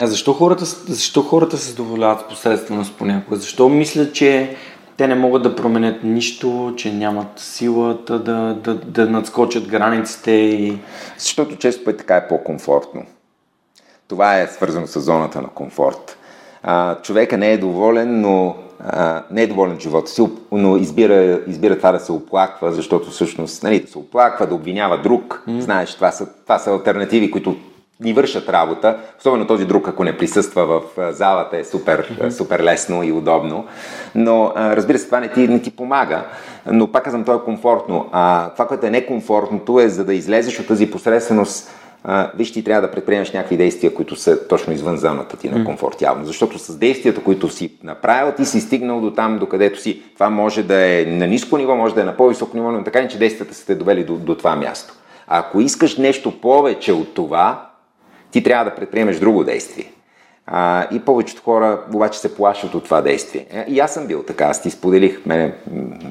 А 0.02 0.06
защо 0.06 0.32
хората, 0.32 0.64
защо 0.64 1.22
хората 1.22 1.58
се 1.58 1.70
задоволяват 1.70 2.20
с 2.20 2.28
посредственост 2.28 2.94
понякога? 2.98 3.36
Защо 3.36 3.68
мислят, 3.68 4.14
че 4.14 4.56
те 4.96 5.08
не 5.08 5.14
могат 5.14 5.42
да 5.42 5.56
променят 5.56 6.04
нищо, 6.04 6.74
че 6.76 6.92
нямат 6.92 7.26
силата 7.36 8.18
да, 8.18 8.54
да, 8.64 8.74
да 8.74 9.06
надскочат 9.06 9.68
границите 9.68 10.30
и... 10.30 10.78
Защото 11.18 11.56
често 11.56 11.84
пъти 11.84 11.98
така 11.98 12.16
е 12.16 12.28
по-комфортно. 12.28 13.02
Това 14.08 14.40
е 14.40 14.46
свързано 14.46 14.86
с 14.86 15.00
зоната 15.00 15.42
на 15.42 15.48
комфорт. 15.48 16.18
А, 16.62 17.02
човека 17.02 17.38
не 17.38 17.52
е 17.52 17.58
доволен, 17.58 18.20
но 18.20 18.56
а, 18.80 19.22
не 19.30 19.42
е 19.42 19.46
доволен 19.46 19.74
от 19.74 19.82
живота 19.82 20.10
си, 20.10 20.28
но 20.52 20.76
избира, 20.76 21.40
избира 21.46 21.76
това 21.76 21.92
да 21.92 22.00
се 22.00 22.12
оплаква, 22.12 22.72
защото 22.72 23.10
всъщност 23.10 23.62
нали, 23.62 23.80
да 23.80 23.90
се 23.90 23.98
оплаква, 23.98 24.46
да 24.46 24.54
обвинява 24.54 25.02
друг. 25.02 25.42
Mm. 25.48 25.58
Знаеш, 25.58 25.94
това 25.94 26.10
са, 26.10 26.26
това 26.42 26.58
са 26.58 26.70
альтернативи, 26.70 27.30
които 27.30 27.56
ни 28.00 28.12
вършат 28.12 28.48
работа. 28.48 28.98
Особено 29.18 29.46
този 29.46 29.64
друг, 29.64 29.88
ако 29.88 30.04
не 30.04 30.16
присъства 30.16 30.66
в 30.66 31.12
залата, 31.12 31.56
е 31.56 31.64
супер, 31.64 32.08
mm-hmm. 32.08 32.30
супер 32.30 32.60
лесно 32.60 33.02
и 33.02 33.12
удобно. 33.12 33.64
Но 34.14 34.52
разбира 34.56 34.98
се, 34.98 35.06
това 35.06 35.20
не 35.20 35.28
ти, 35.28 35.48
не 35.48 35.62
ти 35.62 35.70
помага. 35.70 36.24
Но 36.66 36.92
пак 36.92 37.04
казвам, 37.04 37.24
то 37.24 37.34
е 37.34 37.44
комфортно. 37.44 38.08
А 38.12 38.50
това, 38.50 38.66
което 38.66 38.86
е 38.86 38.90
некомфортното 38.90 39.80
е, 39.80 39.88
за 39.88 40.04
да 40.04 40.14
излезеш 40.14 40.60
от 40.60 40.66
тази 40.66 40.90
посредственост, 40.90 41.70
а, 42.04 42.30
виж, 42.36 42.52
ти 42.52 42.64
трябва 42.64 42.88
да 42.88 42.90
предприемеш 42.90 43.32
някакви 43.32 43.56
действия, 43.56 43.94
които 43.94 44.16
са 44.16 44.48
точно 44.48 44.72
извън 44.72 44.96
зоната 44.96 45.36
ти 45.36 45.48
на 45.48 45.64
комфорт 45.64 46.02
явно. 46.02 46.24
Защото 46.24 46.58
с 46.58 46.78
действията, 46.78 47.22
които 47.22 47.48
си 47.48 47.72
направил, 47.84 48.32
ти 48.32 48.44
си 48.44 48.60
стигнал 48.60 49.00
до 49.00 49.10
там, 49.10 49.38
до 49.38 49.46
където 49.46 49.80
си. 49.80 50.02
Това 50.14 50.30
може 50.30 50.62
да 50.62 51.00
е 51.00 51.04
на 51.04 51.26
ниско 51.26 51.58
ниво, 51.58 51.76
може 51.76 51.94
да 51.94 52.00
е 52.00 52.04
на 52.04 52.16
по-високо 52.16 52.56
ниво, 52.56 52.70
но 52.70 52.84
така 52.84 53.00
не, 53.00 53.08
че 53.08 53.18
действията 53.18 53.54
са 53.54 53.66
те 53.66 53.74
довели 53.74 54.04
до, 54.04 54.14
до 54.14 54.34
това 54.34 54.56
място. 54.56 54.94
А 55.26 55.38
ако 55.38 55.60
искаш 55.60 55.96
нещо 55.96 56.40
повече 56.40 56.92
от 56.92 57.14
това, 57.14 57.69
ти 58.30 58.42
трябва 58.42 58.64
да 58.64 58.74
предприемеш 58.74 59.18
друго 59.18 59.44
действие. 59.44 59.92
А, 60.52 60.86
и 60.90 61.00
повечето 61.00 61.42
хора 61.42 61.80
обаче 61.94 62.18
се 62.18 62.34
плашат 62.34 62.74
от 62.74 62.84
това 62.84 63.00
действие. 63.02 63.46
Е, 63.50 63.64
и 63.68 63.80
аз 63.80 63.94
съм 63.94 64.06
бил 64.06 64.22
така, 64.22 64.44
аз 64.44 64.62
ти 64.62 64.70
споделих, 64.70 65.26
мене, 65.26 65.54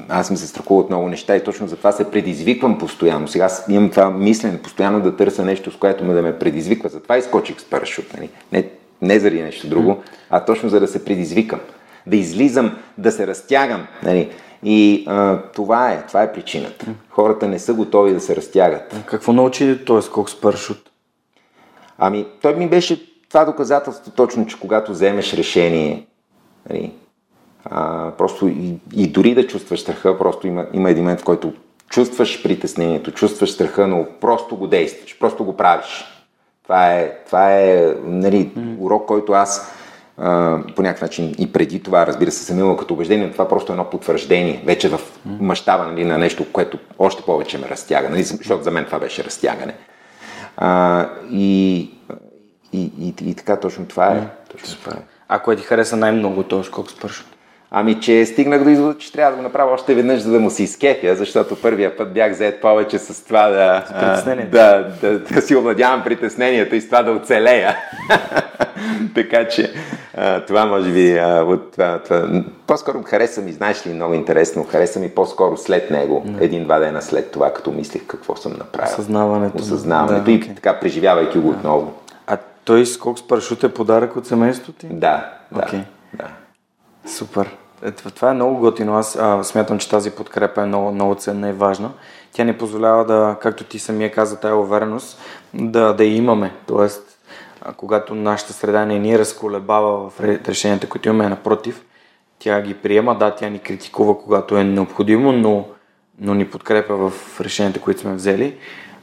аз 0.08 0.26
съм 0.26 0.36
се 0.36 0.46
страхувал 0.46 0.80
от 0.80 0.90
много 0.90 1.08
неща 1.08 1.36
и 1.36 1.44
точно 1.44 1.68
за 1.68 1.76
това 1.76 1.92
се 1.92 2.10
предизвиквам 2.10 2.78
постоянно. 2.78 3.28
Сега 3.28 3.48
имам 3.68 3.90
това 3.90 4.10
мислене, 4.10 4.62
постоянно 4.62 5.00
да 5.00 5.16
търся 5.16 5.44
нещо, 5.44 5.70
с 5.70 5.76
което 5.76 6.04
ме 6.04 6.14
да 6.14 6.22
ме 6.22 6.38
предизвиква. 6.38 6.88
Затова 6.88 7.18
изкочих 7.18 7.60
с 7.60 7.64
парашют. 7.64 8.14
Нали? 8.16 8.30
Не, 8.52 8.68
не 9.02 9.20
заради 9.20 9.42
нещо 9.42 9.68
друго, 9.68 10.02
а 10.30 10.44
точно 10.44 10.68
за 10.68 10.80
да 10.80 10.88
се 10.88 11.04
предизвикам. 11.04 11.60
Да 12.06 12.16
излизам, 12.16 12.78
да 12.98 13.12
се 13.12 13.26
разтягам. 13.26 13.86
Нали? 14.02 14.30
И 14.62 15.04
а, 15.08 15.38
това 15.54 15.92
е, 15.92 16.06
това 16.06 16.22
е 16.22 16.32
причината. 16.32 16.86
Хората 17.10 17.48
не 17.48 17.58
са 17.58 17.74
готови 17.74 18.12
да 18.12 18.20
се 18.20 18.36
разтягат. 18.36 19.04
Какво 19.06 19.32
научи 19.32 19.78
той 19.86 20.02
скок 20.02 20.30
с 20.30 20.40
парашут? 20.40 20.89
Ами, 22.02 22.26
той 22.42 22.54
ми 22.54 22.68
беше 22.68 23.10
това 23.28 23.44
доказателство 23.44 24.10
точно, 24.10 24.46
че 24.46 24.60
когато 24.60 24.92
вземеш 24.92 25.34
решение, 25.34 26.06
нали, 26.70 26.92
а, 27.64 28.10
просто 28.18 28.48
и, 28.48 28.74
и 28.94 29.06
дори 29.06 29.34
да 29.34 29.46
чувстваш 29.46 29.80
страха, 29.80 30.18
просто 30.18 30.46
има, 30.46 30.66
има 30.72 30.90
един 30.90 31.02
момент, 31.02 31.20
в 31.20 31.24
който 31.24 31.52
чувстваш 31.90 32.42
притеснението, 32.42 33.12
чувстваш 33.12 33.50
страха, 33.50 33.86
но 33.86 34.06
просто 34.20 34.56
го 34.56 34.66
действаш, 34.66 35.18
просто 35.18 35.44
го 35.44 35.56
правиш. 35.56 36.04
Това 36.62 36.92
е, 36.92 37.16
това 37.26 37.54
е 37.54 37.94
нали, 38.04 38.50
урок, 38.78 39.06
който 39.06 39.32
аз 39.32 39.72
а, 40.18 40.58
по 40.76 40.82
някакъв 40.82 41.02
начин 41.02 41.34
и 41.38 41.52
преди 41.52 41.82
това, 41.82 42.06
разбира 42.06 42.30
се, 42.30 42.44
съм 42.44 42.58
имал 42.58 42.76
като 42.76 42.94
убеждение, 42.94 43.26
но 43.26 43.32
това 43.32 43.48
просто 43.48 43.72
е 43.72 43.74
едно 43.74 43.90
потвърждение, 43.90 44.62
вече 44.66 44.88
в 44.88 45.00
мащаба 45.24 45.84
нали, 45.84 46.04
на 46.04 46.18
нещо, 46.18 46.52
което 46.52 46.78
още 46.98 47.22
повече 47.22 47.58
ме 47.58 47.68
разтяга, 47.68 48.08
нали, 48.08 48.22
защото 48.22 48.64
за 48.64 48.70
мен 48.70 48.84
това 48.84 48.98
беше 48.98 49.24
разтягане. 49.24 49.74
А, 50.60 51.06
и, 51.30 51.78
и, 52.72 52.92
и, 53.00 53.14
и 53.22 53.34
така 53.34 53.56
точно 53.56 53.86
това 53.86 54.06
е. 54.06 54.28
Точно 54.52 54.80
това 54.80 54.92
е. 54.92 55.02
А 55.28 55.38
кое 55.38 55.56
ти 55.56 55.62
хареса 55.62 55.96
най-много 55.96 56.42
този 56.42 56.68
скок 56.68 56.90
с 56.90 56.96
парашут? 56.96 57.26
Ами, 57.70 58.00
че 58.00 58.26
стигнах 58.26 58.64
до 58.64 58.70
извода, 58.70 58.98
че 58.98 59.12
трябва 59.12 59.30
да 59.30 59.36
го 59.36 59.42
направя 59.42 59.72
още 59.72 59.94
веднъж, 59.94 60.20
за 60.20 60.32
да 60.32 60.40
му 60.40 60.50
се 60.50 60.62
изкепя, 60.62 61.16
защото 61.16 61.56
първия 61.56 61.96
път 61.96 62.14
бях 62.14 62.32
заед 62.32 62.60
повече 62.60 62.98
с 62.98 63.24
това 63.24 63.48
да, 63.48 63.84
с 63.88 64.24
да, 64.24 64.44
да, 64.44 64.90
да, 65.00 65.18
да 65.18 65.42
си 65.42 65.56
овладявам 65.56 66.04
притеснението 66.04 66.74
и 66.74 66.80
с 66.80 66.86
това 66.86 67.02
да 67.02 67.12
оцелея. 67.12 67.76
така 69.14 69.48
че 69.48 69.72
а, 70.16 70.44
това 70.44 70.66
може 70.66 70.92
би 70.92 71.18
а, 71.18 71.44
от 71.48 71.72
това, 71.72 71.98
това. 71.98 72.42
По-скоро 72.66 73.02
хареса 73.02 73.40
ми, 73.40 73.52
знаеш 73.52 73.86
ли, 73.86 73.92
много 73.92 74.14
интересно, 74.14 74.64
хареса 74.64 75.00
ми 75.00 75.10
по-скоро 75.10 75.56
след 75.56 75.90
него, 75.90 76.24
no. 76.26 76.44
един-два 76.44 76.78
дена 76.78 77.02
след 77.02 77.30
това, 77.30 77.52
като 77.52 77.72
мислих 77.72 78.06
какво 78.06 78.36
съм 78.36 78.52
направил. 78.52 78.92
Осъзнаването. 78.92 79.58
Осъзнаването 79.58 80.24
да, 80.24 80.32
и 80.32 80.40
okay. 80.40 80.54
така 80.54 80.80
преживявайки 80.80 81.38
го 81.38 81.48
отново. 81.48 81.92
А 82.26 82.38
той 82.64 82.86
скок 82.86 83.18
с 83.18 83.28
парашут 83.28 83.64
е 83.64 83.74
подарък 83.74 84.16
от 84.16 84.26
семейството 84.26 84.72
ти? 84.72 84.86
Да, 84.86 85.32
да. 85.52 85.60
Okay. 85.60 85.82
да. 86.14 86.28
Супер. 87.06 87.56
Е, 87.84 87.90
това 87.90 88.30
е 88.30 88.34
много 88.34 88.56
готино. 88.56 88.96
Аз 88.96 89.16
а, 89.20 89.44
смятам, 89.44 89.78
че 89.78 89.88
тази 89.88 90.10
подкрепа 90.10 90.62
е 90.62 90.66
много, 90.66 90.92
много 90.92 91.14
ценна 91.14 91.48
и 91.48 91.52
важна. 91.52 91.90
Тя 92.32 92.44
ни 92.44 92.52
позволява 92.52 93.04
да, 93.04 93.36
както 93.42 93.64
ти 93.64 93.78
самия 93.78 94.12
каза, 94.12 94.40
тая 94.40 94.56
увереност, 94.56 95.18
да, 95.54 95.92
да 95.92 96.04
я 96.04 96.16
имаме. 96.16 96.52
Тоест, 96.66 97.02
а, 97.02 97.09
когато 97.76 98.14
нашата 98.14 98.52
среда 98.52 98.84
не 98.84 98.98
ни 98.98 99.18
разколебава 99.18 100.10
в 100.10 100.20
решенията, 100.20 100.88
които 100.88 101.08
имаме, 101.08 101.28
напротив, 101.28 101.84
тя 102.38 102.62
ги 102.62 102.74
приема, 102.74 103.18
да, 103.18 103.34
тя 103.34 103.48
ни 103.48 103.58
критикува, 103.58 104.18
когато 104.18 104.56
е 104.56 104.64
необходимо, 104.64 105.32
но, 105.32 105.64
но 106.18 106.34
ни 106.34 106.48
подкрепя 106.48 106.96
в 106.96 107.40
решенията, 107.40 107.80
които 107.80 108.00
сме 108.00 108.14
взели. 108.14 108.56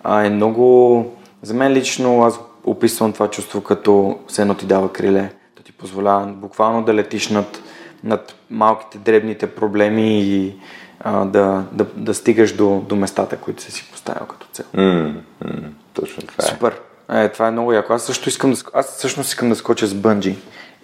А, 0.04 0.26
е 0.26 0.30
много... 0.30 1.06
За 1.42 1.54
мен 1.54 1.74
лично 1.74 2.24
аз 2.24 2.40
описвам 2.64 3.14
това 3.14 3.30
чувство 3.30 3.62
като 3.62 4.20
все 4.28 4.42
едно 4.42 4.56
ти 4.56 4.66
дава 4.66 4.94
криле. 4.94 5.32
Да 5.58 5.64
ти 5.64 5.72
позволява 5.72 6.28
буквално 6.28 6.84
да 6.84 6.94
летиш 6.94 7.30
над, 7.30 7.62
над 8.04 8.36
малките, 8.50 8.98
дребните 8.98 9.56
проблеми 9.56 10.22
и 10.22 10.56
а, 11.00 11.26
да, 11.26 11.64
да, 11.72 11.86
да 11.96 12.14
стигаш 12.14 12.56
до, 12.56 12.84
до 12.90 12.96
местата, 12.96 13.38
които 13.38 13.62
си 13.62 13.72
си 13.72 13.90
поставил 13.92 14.28
като 14.28 14.48
цел. 14.52 14.66
Mm, 14.76 15.14
mm, 15.44 15.70
точно 15.94 16.24
това 16.24 16.46
е. 16.46 16.48
Супер. 16.48 16.80
Е, 17.12 17.30
това 17.30 17.48
е 17.48 17.52
много 17.52 17.74
яко. 17.74 17.94
Аз 17.94 18.04
също 18.04 18.30
искам 18.30 18.52
да, 18.52 18.58
аз 18.74 18.98
всъщност 18.98 19.30
искам 19.30 19.50
да 19.50 19.56
скоча 19.56 19.88
с 19.88 19.94
бънджи 19.94 20.38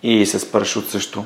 и 0.03 0.25
с 0.25 0.51
парашут 0.51 0.89
също. 0.89 1.25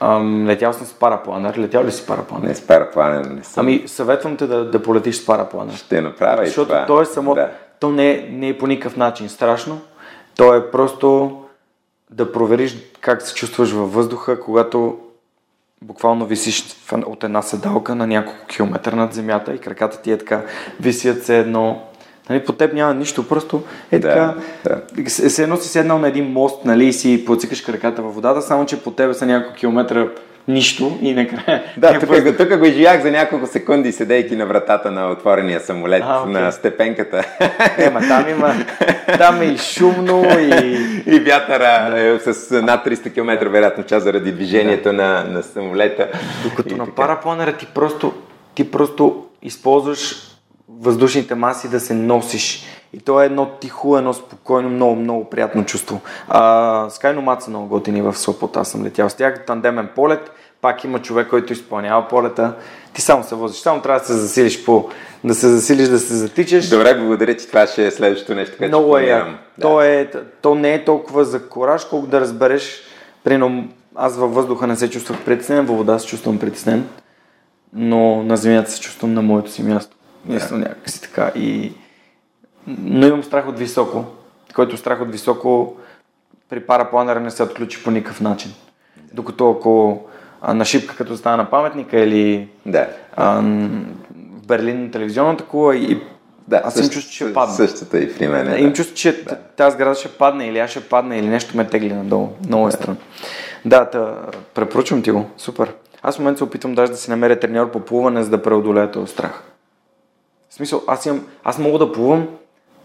Ам, 0.00 0.46
летял 0.46 0.72
съм 0.72 0.86
с 0.86 0.92
парапланер. 0.92 1.58
Летял 1.58 1.84
ли 1.84 1.92
си 1.92 2.06
парапланер? 2.06 2.48
Не, 2.48 2.54
с 2.54 2.66
парапланер 2.66 3.24
не 3.24 3.44
съм. 3.44 3.66
Ами, 3.66 3.82
съветвам 3.86 4.36
те 4.36 4.46
да, 4.46 4.70
да 4.70 4.82
полетиш 4.82 5.16
с 5.16 5.26
парапланер. 5.26 5.74
Ще 5.74 6.00
направя 6.00 6.46
Защото 6.46 6.68
и 6.68 6.74
това. 6.74 6.86
то 6.86 7.00
е 7.00 7.04
само... 7.04 7.34
Да. 7.34 7.50
То 7.80 7.90
не 7.90 8.10
е, 8.10 8.28
не 8.30 8.48
е 8.48 8.58
по 8.58 8.66
никакъв 8.66 8.96
начин 8.96 9.28
страшно. 9.28 9.80
То 10.36 10.54
е 10.54 10.70
просто 10.70 11.38
да 12.10 12.32
провериш 12.32 12.76
как 13.00 13.22
се 13.22 13.34
чувстваш 13.34 13.72
във 13.72 13.94
въздуха, 13.94 14.40
когато 14.40 14.98
буквално 15.82 16.26
висиш 16.26 16.64
от 16.92 17.24
една 17.24 17.42
седалка 17.42 17.94
на 17.94 18.06
няколко 18.06 18.46
километра 18.46 18.96
над 18.96 19.14
земята 19.14 19.54
и 19.54 19.58
краката 19.58 20.02
ти 20.02 20.12
е 20.12 20.18
така, 20.18 20.42
висят 20.80 21.24
се 21.24 21.38
едно 21.38 21.87
Нали, 22.30 22.44
по 22.44 22.52
теб 22.52 22.72
няма 22.72 22.94
нищо, 22.94 23.28
просто 23.28 23.62
е 23.92 23.98
Да, 23.98 24.08
така. 24.08 24.34
да. 24.96 25.10
Се 25.10 25.42
едно 25.42 25.56
си 25.56 25.68
седнал 25.68 25.98
на 25.98 26.08
един 26.08 26.24
мост, 26.24 26.64
нали, 26.64 26.84
и 26.86 26.92
си 26.92 27.24
подцикаш 27.24 27.60
краката 27.60 28.02
във 28.02 28.14
водата, 28.14 28.42
само 28.42 28.66
че 28.66 28.76
по 28.76 28.90
тебе 28.90 29.14
са 29.14 29.26
няколко 29.26 29.56
километра 29.56 30.06
нищо 30.48 30.98
и 31.02 31.14
накрая. 31.14 31.62
Да, 31.76 31.92
тук, 31.92 32.08
просто- 32.08 32.36
тук 32.38 32.58
го 32.58 32.64
изживях 32.64 33.02
за 33.02 33.10
няколко 33.10 33.46
секунди, 33.46 33.92
седейки 33.92 34.36
на 34.36 34.46
вратата 34.46 34.90
на 34.90 35.10
отворения 35.10 35.60
самолет, 35.60 36.02
А, 36.06 36.24
на 36.26 36.52
степенката. 36.52 37.24
Ема 37.78 38.00
там 38.00 38.28
има, 38.28 38.54
там 39.18 39.42
е 39.42 39.44
и 39.44 39.58
шумно 39.58 40.24
и... 40.38 40.78
и 41.06 41.20
вятъра 41.20 41.92
е 41.96 42.32
с 42.32 42.62
над 42.62 42.86
300 42.86 43.14
км 43.14 43.48
вероятно 43.48 43.84
час 43.84 44.02
заради 44.02 44.32
движението 44.32 44.92
на, 44.92 45.24
на 45.24 45.42
самолета. 45.42 46.08
Докато 46.44 46.68
И 46.68 46.78
на 46.78 46.84
така. 46.84 46.94
парапланера 46.96 47.52
ти 47.52 47.66
просто, 47.66 48.12
ти 48.54 48.70
просто 48.70 49.24
използваш 49.42 50.16
въздушните 50.68 51.34
маси 51.34 51.68
да 51.68 51.80
се 51.80 51.94
носиш. 51.94 52.64
И 52.92 53.00
то 53.00 53.22
е 53.22 53.26
едно 53.26 53.46
тихо, 53.60 53.98
едно 53.98 54.12
спокойно, 54.12 54.68
много, 54.68 54.96
много 54.96 55.24
приятно 55.24 55.64
чувство. 55.64 56.00
А, 56.28 56.42
Skynomad 56.90 57.40
са 57.40 57.50
много 57.50 57.66
готини 57.66 58.02
в 58.02 58.16
Сопот, 58.16 58.56
аз 58.56 58.70
съм 58.70 58.84
летял 58.84 59.08
с 59.08 59.14
тях. 59.14 59.44
Тандемен 59.46 59.88
полет, 59.94 60.30
пак 60.60 60.84
има 60.84 61.02
човек, 61.02 61.28
който 61.28 61.52
изпълнява 61.52 62.08
полета. 62.08 62.54
Ти 62.92 63.02
само 63.02 63.24
се 63.24 63.34
возиш, 63.34 63.60
само 63.60 63.82
трябва 63.82 64.00
да 64.00 64.06
се 64.06 64.12
засилиш 64.12 64.64
по... 64.64 64.88
да 65.24 65.34
се 65.34 65.48
засилиш, 65.48 65.88
да 65.88 65.98
се 65.98 66.14
затичаш. 66.14 66.68
Добре, 66.68 66.94
благодаря 66.94 67.36
ти. 67.36 67.48
Това 67.48 67.66
ще 67.66 67.86
е 67.86 67.90
следващото 67.90 68.34
нещо, 68.34 68.56
което 68.58 68.78
Много 68.78 68.96
ще 68.96 69.10
е. 69.10 69.22
То, 69.60 69.82
е, 69.82 70.10
то 70.42 70.54
не 70.54 70.74
е 70.74 70.84
толкова 70.84 71.24
за 71.24 71.48
кораж, 71.48 71.84
колко 71.84 72.06
да 72.06 72.20
разбереш. 72.20 72.82
Примерно, 73.24 73.68
аз 73.94 74.16
във 74.16 74.34
въздуха 74.34 74.66
не 74.66 74.76
се 74.76 74.90
чувствах 74.90 75.24
притеснен, 75.24 75.66
във 75.66 75.76
вода 75.76 75.98
се 75.98 76.06
чувствам 76.06 76.38
притеснен, 76.38 76.88
но 77.72 78.22
на 78.22 78.36
земята 78.36 78.70
се 78.70 78.80
чувствам 78.80 79.14
на 79.14 79.22
моето 79.22 79.50
си 79.50 79.62
място. 79.62 79.97
Ясно 80.28 80.58
някакси 80.58 81.02
така. 81.02 81.32
И... 81.34 81.72
Но 82.66 83.06
имам 83.06 83.22
страх 83.24 83.48
от 83.48 83.58
високо, 83.58 84.04
който 84.54 84.76
страх 84.76 85.00
от 85.00 85.12
високо 85.12 85.76
при 86.48 86.60
парапланера 86.60 87.20
не 87.20 87.30
се 87.30 87.42
отключи 87.42 87.84
по 87.84 87.90
никакъв 87.90 88.20
начин. 88.20 88.52
Докато 89.14 89.50
ако 89.50 90.02
а, 90.42 90.54
на 90.54 90.64
шипка 90.64 90.96
като 90.96 91.16
стана 91.16 91.36
на 91.36 91.50
паметника 91.50 92.00
или 92.00 92.48
а, 93.16 93.40
м, 93.42 93.68
в 94.42 94.46
Берлин 94.46 94.82
на 94.84 94.90
телевизионната 94.90 95.44
кула 95.44 95.76
и 95.76 96.00
Да, 96.48 96.62
аз 96.64 96.76
им 96.76 96.84
същ- 96.84 96.92
чувствам, 96.92 97.10
че 97.10 97.24
ще 97.24 97.32
падна. 97.34 97.54
Същата 97.54 97.98
и 97.98 98.14
при 98.14 98.28
мен. 98.28 98.46
Да. 98.46 98.58
Им 98.58 98.72
чувствам, 98.72 98.96
че 98.96 99.22
да. 99.24 99.36
тази 99.36 99.74
сграда 99.74 99.94
ще 99.94 100.08
падне 100.08 100.46
или 100.48 100.58
аз 100.58 100.70
ще 100.70 100.80
падна 100.88 101.16
или 101.16 101.26
нещо 101.26 101.56
ме 101.56 101.66
тегли 101.66 101.92
надолу. 101.92 102.28
Много 102.46 102.68
е 102.68 102.72
странно. 102.72 102.96
Да, 103.64 103.84
та, 103.90 104.14
препоръчвам 104.54 105.02
ти 105.02 105.10
го. 105.10 105.24
Супер. 105.36 105.72
Аз 106.02 106.16
в 106.16 106.18
момента 106.18 106.38
се 106.38 106.44
опитвам 106.44 106.74
даже 106.74 106.92
да 106.92 106.98
си 106.98 107.10
намеря 107.10 107.40
треньор 107.40 107.70
по 107.70 107.80
плуване, 107.80 108.22
за 108.22 108.30
да 108.30 108.42
преодолея 108.42 108.90
този 108.90 109.12
страх. 109.12 109.42
В 110.58 110.60
смисъл, 110.60 110.82
аз, 110.86 111.06
имам, 111.06 111.26
аз 111.44 111.58
мога 111.58 111.78
да 111.78 111.92
плувам, 111.92 112.28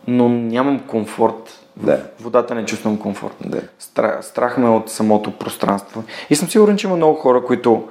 но 0.08 0.30
нямам 0.30 0.80
комфорт. 0.80 1.60
В 1.78 1.86
Да. 1.86 2.04
водата 2.20 2.56
не 2.56 2.66
чувствам 2.66 3.00
комфорт. 3.00 3.36
Да. 3.46 3.62
Страх, 3.80 4.26
страх 4.26 4.58
ме 4.58 4.66
е 4.66 4.70
от 4.70 4.90
самото 4.90 5.32
пространство. 5.32 6.04
И 6.30 6.36
съм 6.36 6.50
сигурен, 6.50 6.78
че 6.78 6.88
има 6.88 6.96
много 6.96 7.16
хора, 7.16 7.46
които 7.46 7.88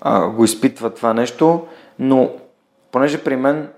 а, 0.00 0.28
го 0.28 0.44
изпитват 0.44 0.94
това 0.96 1.14
нещо, 1.14 1.66
но 1.98 2.30
понеже 2.92 3.24
при 3.24 3.36
мен 3.36 3.68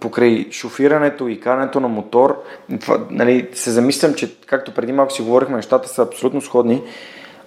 покрай 0.00 0.48
шофирането 0.50 1.28
и 1.28 1.40
карането 1.40 1.80
на 1.80 1.88
мотор, 1.88 2.42
това, 2.80 3.00
нали, 3.10 3.48
се 3.54 3.70
замислям, 3.70 4.14
че 4.14 4.40
както 4.40 4.74
преди 4.74 4.92
малко 4.92 5.12
си 5.12 5.22
говорихме, 5.22 5.56
нещата 5.56 5.88
са 5.88 6.02
абсолютно 6.02 6.40
сходни. 6.40 6.82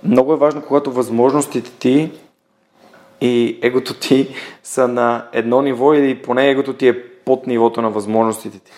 Много 0.03 0.33
е 0.33 0.37
важно, 0.37 0.61
когато 0.61 0.91
възможностите 0.91 1.71
ти 1.71 2.11
и 3.21 3.59
егото 3.61 3.93
ти 3.93 4.35
са 4.63 4.87
на 4.87 5.27
едно 5.33 5.61
ниво 5.61 5.93
или 5.93 6.21
поне 6.21 6.49
егото 6.49 6.73
ти 6.73 6.87
е 6.87 7.08
под 7.29 7.47
нивото 7.47 7.81
на 7.81 7.89
възможностите 7.89 8.59
ти. 8.59 8.71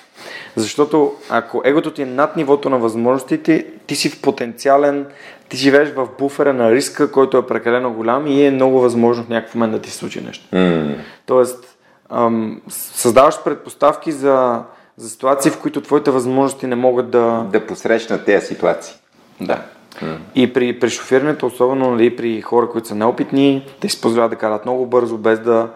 Защото 0.56 1.14
ако 1.30 1.62
егото 1.66 1.92
ти 1.92 2.02
е 2.02 2.06
над 2.06 2.38
нивото 2.38 2.70
на 2.70 2.78
възможностите, 2.78 3.66
ти 3.88 3.96
си 3.96 4.10
в 4.10 4.22
потенциален, 4.22 5.06
ти 5.50 5.58
живееш 5.58 5.90
в 5.94 6.08
буфера 6.20 6.54
на 6.54 6.72
риска, 6.72 7.12
който 7.12 7.38
е 7.38 7.48
прекалено 7.48 7.94
голям 7.94 8.28
и 8.28 8.46
е 8.46 8.52
много 8.52 8.80
възможно 8.80 9.24
в 9.24 9.30
някакъв 9.30 9.56
момент 9.56 9.74
да 9.74 9.80
ти 9.80 9.92
случи 9.92 10.22
нещо. 10.22 10.56
М, 10.56 10.96
Тоест, 11.26 11.78
ам, 12.10 12.62
създаваш 12.70 13.44
предпоставки 13.44 14.12
за, 14.12 14.64
за 14.98 15.10
ситуации, 15.10 15.52
в 15.52 15.60
които 15.62 15.82
твоите 15.82 16.12
възможности 16.12 16.68
не 16.68 16.76
могат 16.76 17.10
да... 17.10 17.46
Да 17.52 17.68
посрещнат 17.68 18.26
тези 18.26 18.46
ситуации. 18.46 18.96
Да. 19.42 19.62
И 20.36 20.54
при, 20.54 20.80
при 20.80 20.90
шофирането, 20.90 21.46
особено 21.46 21.92
нали, 21.92 22.16
при 22.16 22.42
хора, 22.42 22.70
които 22.70 22.88
са 22.88 22.96
неопитни, 22.96 23.68
те 23.80 23.90
си 23.90 24.02
позволяват 24.02 24.32
да 24.32 24.38
карат 24.38 24.66
много 24.66 24.86
бързо, 24.86 25.18
без 25.18 25.40
да, 25.40 25.70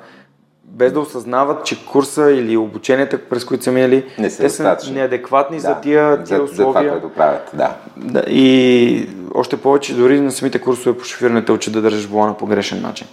без 0.71 0.93
да 0.93 0.99
осъзнават, 0.99 1.65
че 1.65 1.85
курса 1.85 2.31
или 2.31 2.57
обученията, 2.57 3.17
през 3.29 3.45
които 3.45 3.63
са 3.63 3.71
минали, 3.71 4.05
Не 4.19 4.29
са 4.29 4.43
те 4.43 4.49
са 4.49 4.77
неадекватни 4.93 5.59
за 5.59 5.67
Да, 5.67 5.81
тия, 5.81 6.23
тия 6.23 6.39
за, 6.39 6.45
за 6.45 6.55
това, 6.55 6.69
условия. 6.69 6.91
което 6.91 7.09
правят. 7.09 7.51
Да. 7.53 7.75
Да, 7.97 8.23
и 8.27 9.09
още 9.33 9.57
повече, 9.57 9.95
дори 9.95 10.19
на 10.19 10.31
самите 10.31 10.59
курсове 10.61 10.97
по 10.97 11.03
шофирането 11.03 11.53
учат 11.53 11.73
да 11.73 11.81
държиш 11.81 12.05
волана 12.05 12.37
по 12.37 12.45
грешен 12.45 12.81
начин. 12.81 13.07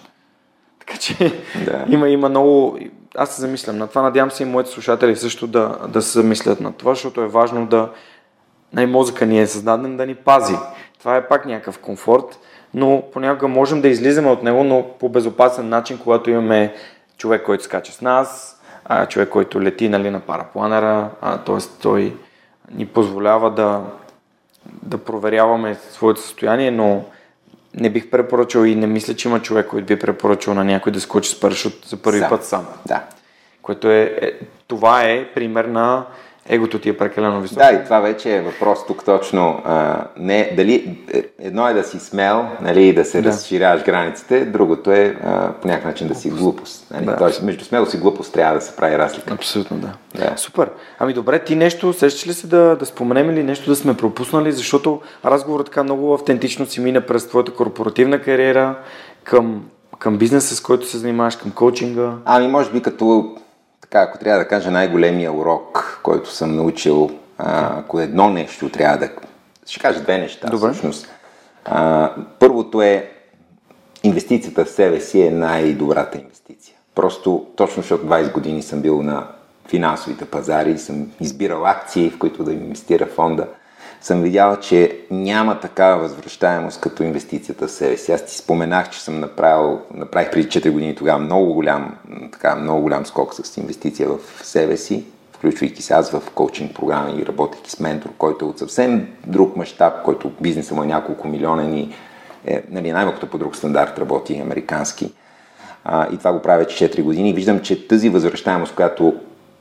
Така 0.80 0.98
че 0.98 1.14
да. 1.64 1.84
има, 1.88 2.08
има 2.08 2.28
много... 2.28 2.78
Аз 3.16 3.34
се 3.34 3.40
замислям 3.40 3.78
на 3.78 3.86
това, 3.86 4.02
надявам 4.02 4.30
се 4.30 4.42
и 4.42 4.46
моите 4.46 4.70
слушатели 4.70 5.16
също 5.16 5.46
да, 5.46 5.76
да 5.88 6.02
се 6.02 6.18
замислят 6.20 6.60
на 6.60 6.72
това, 6.72 6.94
защото 6.94 7.20
е 7.20 7.26
важно 7.28 7.66
да... 7.66 7.88
Най-мозъка 8.72 9.26
ни 9.26 9.40
е 9.40 9.46
създаден 9.46 9.96
да 9.96 10.06
ни 10.06 10.14
пази. 10.14 10.56
Това 10.98 11.16
е 11.16 11.28
пак 11.28 11.46
някакъв 11.46 11.78
комфорт, 11.78 12.38
но 12.74 13.02
понякога 13.12 13.48
можем 13.48 13.80
да 13.80 13.88
излизаме 13.88 14.30
от 14.30 14.42
него, 14.42 14.64
но 14.64 14.86
по 15.00 15.08
безопасен 15.08 15.68
начин, 15.68 15.98
когато 15.98 16.30
имаме 16.30 16.74
човек, 17.18 17.42
който 17.42 17.64
скача 17.64 17.92
с 17.92 18.00
нас, 18.00 18.60
а, 18.84 19.06
човек, 19.06 19.28
който 19.28 19.62
лети 19.62 19.88
нали, 19.88 20.10
на 20.10 20.20
парапланера, 20.20 21.10
т.е. 21.46 21.80
той 21.82 22.16
ни 22.74 22.86
позволява 22.86 23.50
да, 23.50 23.82
да 24.82 24.98
проверяваме 24.98 25.74
своето 25.90 26.20
състояние, 26.20 26.70
но 26.70 27.04
не 27.74 27.90
бих 27.90 28.10
препоръчал 28.10 28.64
и 28.64 28.74
не 28.74 28.86
мисля, 28.86 29.14
че 29.14 29.28
има 29.28 29.42
човек, 29.42 29.66
който 29.66 29.86
би 29.86 29.98
препоръчал 29.98 30.54
на 30.54 30.64
някой 30.64 30.92
да 30.92 31.00
скочи 31.00 31.30
с 31.30 31.40
парашут 31.40 31.84
за 31.86 31.96
първи 31.96 32.20
сам. 32.20 32.28
път 32.28 32.44
сам. 32.44 32.66
Да. 32.86 33.02
Което 33.62 33.90
е, 33.90 34.18
е, 34.20 34.32
това 34.66 35.02
е 35.02 35.32
пример 35.34 35.64
на 35.64 36.06
егото 36.48 36.78
ти 36.78 36.88
е 36.88 36.96
прекалено 36.96 37.40
високо. 37.40 37.60
Да, 37.60 37.72
и 37.72 37.84
това 37.84 38.00
вече 38.00 38.36
е 38.36 38.40
въпрос 38.40 38.86
тук 38.86 39.04
точно. 39.04 39.62
А, 39.64 40.04
не, 40.16 40.52
дали, 40.56 40.98
е, 41.14 41.24
едно 41.38 41.68
е 41.68 41.74
да 41.74 41.84
си 41.84 41.98
смел, 41.98 42.46
нали, 42.60 42.92
да 42.92 43.04
се 43.04 43.22
да. 43.22 43.28
разширяваш 43.28 43.84
границите, 43.84 44.44
другото 44.44 44.92
е 44.92 45.16
а, 45.24 45.52
по 45.52 45.68
някакъв 45.68 45.90
начин 45.90 46.08
да 46.08 46.14
си 46.14 46.30
глупост. 46.30 46.86
Нали? 46.90 47.04
Да. 47.04 47.16
Тоест, 47.16 47.42
между 47.42 47.64
смелост 47.64 47.94
и 47.94 47.98
глупост 47.98 48.32
трябва 48.32 48.54
да 48.54 48.60
се 48.60 48.76
прави 48.76 48.98
разлика. 48.98 49.34
Абсолютно, 49.34 49.76
да. 49.76 49.92
да. 50.14 50.36
Супер. 50.36 50.70
Ами 50.98 51.12
добре, 51.12 51.38
ти 51.38 51.56
нещо, 51.56 51.92
сещаш 51.92 52.26
ли 52.26 52.32
се 52.32 52.46
да, 52.46 52.76
да 52.76 52.86
споменем 52.86 53.30
или 53.30 53.42
нещо 53.42 53.70
да 53.70 53.76
сме 53.76 53.96
пропуснали, 53.96 54.52
защото 54.52 55.00
разговорът 55.24 55.66
така 55.66 55.84
много 55.84 56.14
автентично 56.14 56.66
си 56.66 56.80
мина 56.80 57.00
през 57.00 57.28
твоята 57.28 57.54
корпоративна 57.54 58.22
кариера 58.22 58.78
към, 59.24 59.64
към 59.98 60.18
бизнеса, 60.18 60.56
с 60.56 60.60
който 60.60 60.88
се 60.88 60.98
занимаваш, 60.98 61.36
към 61.36 61.50
коучинга? 61.50 62.12
Ами, 62.24 62.48
може 62.48 62.70
би 62.70 62.82
като 62.82 63.36
така, 63.92 64.02
ако 64.02 64.18
трябва 64.18 64.38
да 64.38 64.48
кажа 64.48 64.70
най-големия 64.70 65.32
урок, 65.32 66.00
който 66.02 66.30
съм 66.30 66.56
научил, 66.56 67.10
а, 67.38 67.78
ако 67.78 68.00
едно 68.00 68.30
нещо 68.30 68.68
трябва 68.68 68.98
да... 68.98 69.10
Ще 69.66 69.80
кажа 69.80 70.00
две 70.00 70.18
неща, 70.18 70.48
Добре. 70.50 70.70
всъщност. 70.70 71.08
А, 71.64 72.10
първото 72.38 72.82
е 72.82 73.10
инвестицията 74.02 74.64
в 74.64 74.70
себе 74.70 75.00
си 75.00 75.22
е 75.22 75.30
най-добрата 75.30 76.18
инвестиция. 76.18 76.76
Просто, 76.94 77.46
точно 77.56 77.82
защото 77.82 78.06
20 78.06 78.32
години 78.32 78.62
съм 78.62 78.80
бил 78.80 79.02
на 79.02 79.26
финансовите 79.68 80.24
пазари, 80.24 80.78
съм 80.78 81.10
избирал 81.20 81.66
акции, 81.66 82.10
в 82.10 82.18
които 82.18 82.44
да 82.44 82.52
инвестира 82.52 83.06
фонда– 83.06 83.48
съм 84.02 84.22
видял, 84.22 84.56
че 84.56 84.98
няма 85.10 85.60
такава 85.60 86.02
възвръщаемост 86.02 86.80
като 86.80 87.02
инвестицията 87.02 87.66
в 87.66 87.70
себе 87.70 87.96
си. 87.96 88.12
Аз 88.12 88.24
ти 88.24 88.36
споменах, 88.36 88.90
че 88.90 89.00
съм 89.00 89.20
направил, 89.20 89.80
направих 89.94 90.30
преди 90.30 90.48
4 90.48 90.70
години 90.70 90.94
тогава 90.94 91.18
много 91.18 91.54
голям, 91.54 91.96
така, 92.32 92.56
много 92.56 92.82
голям 92.82 93.06
скок 93.06 93.34
с 93.34 93.56
инвестиция 93.56 94.08
в 94.08 94.46
себе 94.46 94.76
си, 94.76 95.04
включвайки 95.32 95.82
се 95.82 95.94
аз 95.94 96.10
в 96.10 96.22
коучинг 96.34 96.74
програми 96.74 97.20
и 97.20 97.26
работейки 97.26 97.70
с 97.70 97.80
ментор, 97.80 98.10
който 98.18 98.44
е 98.44 98.48
от 98.48 98.58
съвсем 98.58 99.08
друг 99.26 99.56
мащаб, 99.56 100.02
който 100.04 100.32
бизнесът 100.40 100.76
му 100.76 100.82
е 100.82 100.86
няколко 100.86 101.28
милиона 101.28 101.64
и 101.64 101.88
е, 102.46 102.62
нали, 102.70 102.92
най-малкото 102.92 103.26
по 103.26 103.38
друг 103.38 103.56
стандарт 103.56 103.98
работи, 103.98 104.38
американски. 104.38 105.12
А, 105.84 106.08
и 106.12 106.16
това 106.16 106.32
го 106.32 106.42
правя 106.42 106.64
4 106.64 107.02
години. 107.02 107.32
Виждам, 107.32 107.60
че 107.60 107.88
тази 107.88 108.08
възвръщаемост, 108.08 108.74
която 108.74 109.14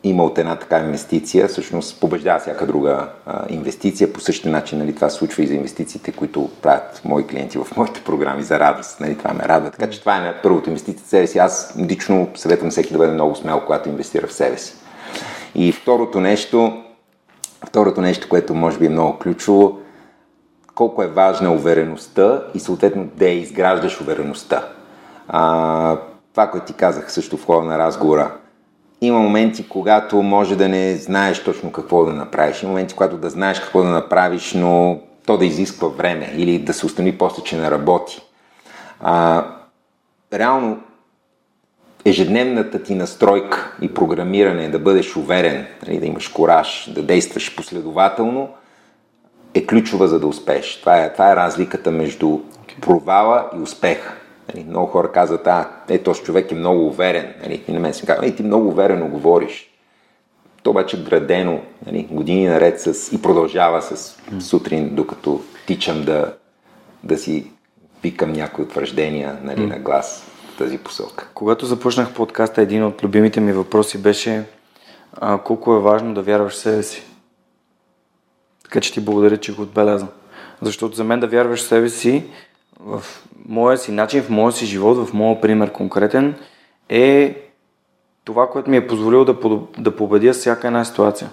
има 0.04 0.24
от 0.24 0.38
една 0.38 0.56
така 0.56 0.80
инвестиция, 0.80 1.48
всъщност 1.48 2.00
побеждава 2.00 2.40
всяка 2.40 2.68
друга 2.68 3.08
а, 3.26 3.46
инвестиция. 3.50 4.14
По 4.14 4.20
същия 4.20 4.52
начин 4.52 4.80
нали, 4.80 4.96
това 4.96 5.10
случва 5.10 5.44
и 5.44 5.48
за 5.48 5.54
инвестициите, 5.54 6.12
които 6.12 6.50
правят 6.62 7.02
мои 7.06 7.28
клиенти 7.28 7.58
в 7.58 7.68
моите 7.78 8.04
програми 8.04 8.44
за 8.44 8.60
радост. 8.60 9.00
Нали, 9.00 9.18
това 9.18 9.34
ме 9.34 9.44
радва. 9.44 9.72
Така 9.72 9.90
че 9.90 10.00
това 10.00 10.18
е 10.18 10.42
първото 10.42 10.70
инвестиция 10.70 11.06
в 11.06 11.10
себе 11.10 11.28
си. 11.28 11.38
Аз 11.38 11.76
лично 11.90 12.30
съветвам 12.36 12.72
всеки 12.72 12.92
да 12.92 12.98
бъде 12.98 13.12
много 13.12 13.36
смел, 13.36 13.62
когато 13.66 13.90
инвестира 13.90 14.28
в 14.28 14.34
себе 14.34 14.58
си. 14.58 14.74
И 15.56 15.72
второто 15.72 16.20
нещо, 16.20 16.84
второто 17.68 18.02
нещо, 18.02 18.30
което 18.30 18.54
може 18.54 18.80
би 18.80 18.86
е 18.86 18.90
много 18.90 19.20
ключово, 19.20 19.78
колко 20.76 21.04
е 21.04 21.08
важна 21.08 21.54
увереността 21.54 22.44
и 22.54 22.60
съответно 22.60 23.10
да 23.16 23.26
изграждаш 23.26 24.02
увереността. 24.02 24.68
А, 25.28 25.98
това, 26.32 26.48
което 26.48 26.66
ти 26.66 26.74
казах 26.74 27.12
също 27.12 27.38
в 27.38 27.46
хода 27.46 27.68
на 27.68 27.80
разговора, 27.80 28.32
има 29.02 29.20
моменти, 29.20 29.70
когато 29.70 30.22
може 30.22 30.56
да 30.56 30.70
не 30.70 30.96
знаеш 30.96 31.44
точно 31.44 31.72
какво 31.72 32.06
да 32.06 32.14
направиш. 32.14 32.64
Има 32.64 32.72
моменти, 32.72 32.94
когато 32.94 33.18
да 33.18 33.30
знаеш 33.30 33.60
какво 33.60 33.84
да 33.84 33.90
направиш, 33.90 34.54
но 34.54 35.00
то 35.26 35.38
да 35.38 35.46
изисква 35.46 35.88
време 35.88 36.34
или 36.38 36.60
да 36.60 36.74
се 36.74 36.86
установи 36.86 37.18
после, 37.18 37.44
че 37.44 37.58
не 37.58 37.72
работи. 37.72 38.22
А, 39.00 39.46
реално, 40.34 40.80
ежедневната 42.06 42.84
ти 42.84 42.96
настройка 42.96 43.76
и 43.82 43.94
програмиране 43.94 44.70
да 44.70 44.80
бъдеш 44.80 45.16
уверен, 45.16 45.68
нали, 45.88 46.00
да 46.00 46.06
имаш 46.06 46.28
кораж, 46.28 46.90
да 46.96 47.04
действаш 47.04 47.56
последователно, 47.56 48.50
е 49.54 49.66
ключова 49.66 50.08
за 50.08 50.20
да 50.20 50.28
успееш. 50.28 50.80
Това 50.80 51.04
е, 51.04 51.14
това 51.14 51.32
е 51.32 51.36
разликата 51.36 51.92
между 51.92 52.40
провала 52.82 53.50
и 53.58 53.60
успеха. 53.60 54.21
Нали, 54.54 54.66
много 54.70 54.88
хора 54.88 55.12
казват, 55.12 55.48
а, 55.48 55.70
е, 55.90 55.98
този 55.98 56.24
човек 56.24 56.52
е 56.52 56.56
много 56.56 56.88
уверен. 56.88 57.34
Нали, 57.44 57.64
и 57.68 57.72
на 57.72 57.80
мен 57.80 57.94
се 57.94 58.06
казва, 58.06 58.36
ти 58.36 58.44
много 58.44 58.68
уверено 58.68 59.08
говориш. 59.08 59.72
То 60.64 60.70
обаче 60.70 61.04
градено 61.04 61.62
нали, 61.86 62.08
години 62.12 62.48
наред 62.48 62.82
с, 62.82 63.14
и 63.14 63.22
продължава 63.22 63.82
с 63.82 64.18
сутрин, 64.40 64.96
докато 64.96 65.42
тичам 65.68 66.04
да, 66.04 66.34
да 67.04 67.18
си 67.18 67.52
викам 68.04 68.34
някои 68.34 68.64
утвърждения 68.64 69.38
нали, 69.44 69.66
на 69.66 69.80
глас 69.80 70.26
в 70.54 70.58
тази 70.58 70.78
посока. 70.78 71.28
Когато 71.34 71.66
започнах 71.66 72.14
подкаста, 72.14 72.62
един 72.62 72.84
от 72.84 73.04
любимите 73.04 73.40
ми 73.40 73.54
въпроси 73.54 73.98
беше 73.98 74.44
а, 75.14 75.38
колко 75.38 75.76
е 75.76 75.80
важно 75.80 76.14
да 76.14 76.22
вярваш 76.22 76.54
в 76.54 76.58
себе 76.58 76.84
си. 76.84 77.04
Така 78.64 78.82
че 78.82 78.94
ти 78.94 79.00
благодаря, 79.00 79.38
че 79.38 79.56
го 79.56 79.62
отбеляза. 79.62 80.08
Защото 80.62 80.96
за 80.96 81.04
мен 81.04 81.20
да 81.20 81.28
вярваш 81.28 81.60
в 81.60 81.68
себе 81.68 81.90
си 81.90 82.24
в 82.80 83.04
моя 83.48 83.78
си 83.78 83.92
начин, 83.92 84.24
в 84.24 84.30
моя 84.30 84.52
си 84.52 84.66
живот, 84.66 85.08
в 85.08 85.14
моя 85.14 85.42
пример 85.42 85.72
конкретен, 85.72 86.36
е 86.90 87.36
това, 88.26 88.50
което 88.50 88.70
ми 88.70 88.78
е 88.78 88.88
позволило 88.88 89.26
да, 89.26 89.36
да 89.78 89.96
победя 89.96 90.34
всяка 90.34 90.68
една 90.68 90.86
ситуация. 90.86 91.30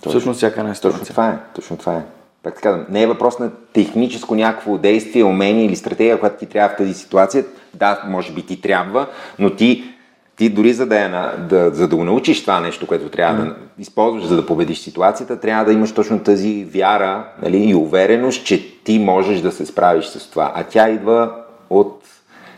Точно, 0.00 0.10
Всъщност 0.10 0.36
всяка 0.36 0.60
една 0.60 0.74
ситуация. 0.74 1.00
Точно 1.00 1.14
това 1.14 1.28
е. 1.28 1.38
Точно 1.54 1.76
това 1.76 1.94
е. 1.94 2.02
Пак 2.42 2.54
така, 2.54 2.84
не 2.88 3.02
е 3.02 3.06
въпрос 3.06 3.38
на 3.38 3.50
техническо 3.72 4.34
някакво 4.34 4.78
действие, 4.78 5.24
умение 5.24 5.64
или 5.64 5.76
стратегия, 5.76 6.20
която 6.20 6.38
ти 6.38 6.46
трябва 6.46 6.74
в 6.74 6.76
тази 6.76 6.94
ситуация. 6.94 7.44
Да, 7.74 8.02
може 8.06 8.32
би 8.32 8.46
ти 8.46 8.60
трябва, 8.60 9.06
но 9.38 9.50
ти 9.50 9.96
ти 10.36 10.48
дори 10.48 10.72
за 10.72 10.86
да, 10.86 11.04
е 11.04 11.08
на, 11.08 11.32
да, 11.48 11.70
за 11.74 11.88
да 11.88 11.96
го 11.96 12.04
научиш 12.04 12.40
това 12.40 12.60
нещо, 12.60 12.86
което 12.86 13.08
трябва 13.08 13.42
mm. 13.42 13.44
да 13.44 13.56
използваш, 13.78 14.24
за 14.24 14.36
да 14.36 14.46
победиш 14.46 14.78
ситуацията, 14.78 15.40
трябва 15.40 15.64
да 15.64 15.72
имаш 15.72 15.92
точно 15.92 16.18
тази 16.18 16.64
вяра 16.64 17.24
нали, 17.42 17.56
и 17.56 17.74
увереност, 17.74 18.46
че 18.46 18.82
ти 18.84 18.98
можеш 18.98 19.40
да 19.40 19.52
се 19.52 19.66
справиш 19.66 20.04
с 20.04 20.30
това. 20.30 20.52
А 20.54 20.64
тя 20.64 20.88
идва 20.88 21.32
от 21.70 22.02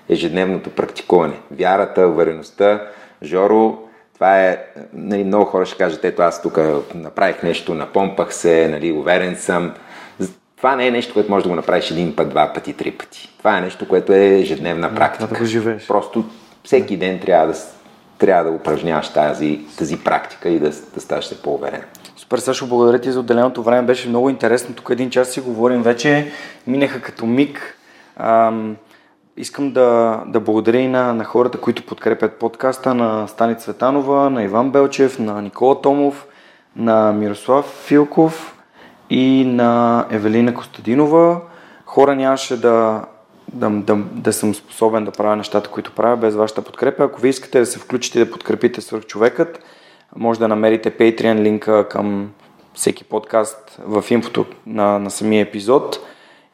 ежедневното 0.09 0.71
практикуване. 0.71 1.35
Вярата, 1.51 2.07
увереността. 2.07 2.83
Жоро, 3.23 3.79
това 4.15 4.41
е, 4.41 4.65
нали, 4.93 5.25
много 5.25 5.45
хора 5.45 5.67
ще 5.67 5.79
кажат, 5.79 6.05
ето 6.05 6.23
аз 6.23 6.43
тук 6.43 6.59
направих 6.95 7.43
нещо, 7.43 7.75
напомпах 7.75 8.35
се, 8.35 8.69
нали, 8.69 8.93
уверен 8.93 9.37
съм. 9.37 9.75
Това 10.57 10.77
не 10.77 10.87
е 10.87 10.91
нещо, 10.91 11.15
което 11.15 11.31
можеш 11.31 11.43
да 11.43 11.49
го 11.49 11.57
направиш 11.57 11.91
един 11.91 12.17
път, 12.17 12.29
два 12.29 12.53
пъти, 12.53 12.73
три 12.73 12.91
пъти. 12.91 13.35
Това 13.39 13.59
е 13.59 13.61
нещо, 13.61 13.89
което 13.89 14.13
е 14.13 14.39
ежедневна 14.39 14.95
практика. 14.95 15.27
Да, 15.27 15.35
да 15.35 15.41
го 15.41 15.45
живееш. 15.45 15.87
Просто 15.87 16.25
всеки 16.65 16.97
ден 16.97 17.21
трябва 17.21 17.47
да, 17.53 17.59
трябва 18.19 18.51
да 18.51 18.57
упражняваш 18.57 19.09
тази, 19.09 19.61
тази 19.79 19.99
практика 20.05 20.49
и 20.49 20.59
да, 20.59 20.71
да 20.95 21.01
ставаш 21.01 21.27
се 21.27 21.43
по-уверен. 21.43 21.83
Супер, 22.17 22.39
Сашо, 22.39 22.67
благодаря 22.67 23.01
ти 23.01 23.13
за 23.13 23.21
отделеното 23.21 23.63
време. 23.63 23.83
Беше 23.83 24.09
много 24.09 24.31
интересно. 24.31 24.75
Тук 24.75 24.89
един 24.91 25.11
час 25.11 25.29
си 25.29 25.41
говорим 25.41 25.83
вече. 25.83 26.33
Минаха 26.67 27.01
като 27.01 27.27
миг. 27.27 27.79
Ам, 28.17 28.77
искам 29.39 29.73
да, 29.73 30.21
да 30.27 30.41
благодаря 30.41 30.79
и 30.79 30.89
на, 30.89 31.15
на 31.15 31.25
хората, 31.25 31.61
които 31.61 31.87
подкрепят 31.87 32.39
подкаста, 32.39 32.95
на 32.95 33.29
Стани 33.29 33.59
Цветанова, 33.59 34.31
на 34.31 34.43
Иван 34.43 34.71
Белчев, 34.71 35.19
на 35.19 35.43
Никола 35.43 35.81
Томов, 35.81 36.27
на 36.77 37.13
Мирослав 37.13 37.65
Филков 37.87 38.59
и 39.11 39.45
на 39.47 40.05
Евелина 40.11 40.55
Костадинова. 40.55 41.41
Хора 41.87 42.15
нямаше 42.15 42.61
да 42.61 43.05
да, 43.53 43.71
да, 43.71 43.97
да 43.97 44.33
съм 44.33 44.55
способен 44.55 45.05
да 45.05 45.11
правя 45.11 45.37
нещата, 45.37 45.71
които 45.71 45.93
правя 45.93 46.17
без 46.17 46.35
вашата 46.35 46.63
подкрепа. 46.63 47.05
Ако 47.05 47.21
ви 47.21 47.29
искате 47.29 47.59
да 47.59 47.67
се 47.67 47.79
включите 47.79 48.21
и 48.21 48.25
да 48.25 48.31
подкрепите 48.31 48.81
свърхчовекът, 48.81 49.61
може 50.17 50.39
да 50.39 50.49
намерите 50.49 50.91
Patreon 50.91 51.43
линка 51.43 51.89
към 51.89 52.31
всеки 52.75 53.05
подкаст 53.05 53.79
в 53.87 54.05
инфото 54.11 54.47
на, 54.67 54.99
на 54.99 55.11
самия 55.11 55.43
епизод 55.43 56.01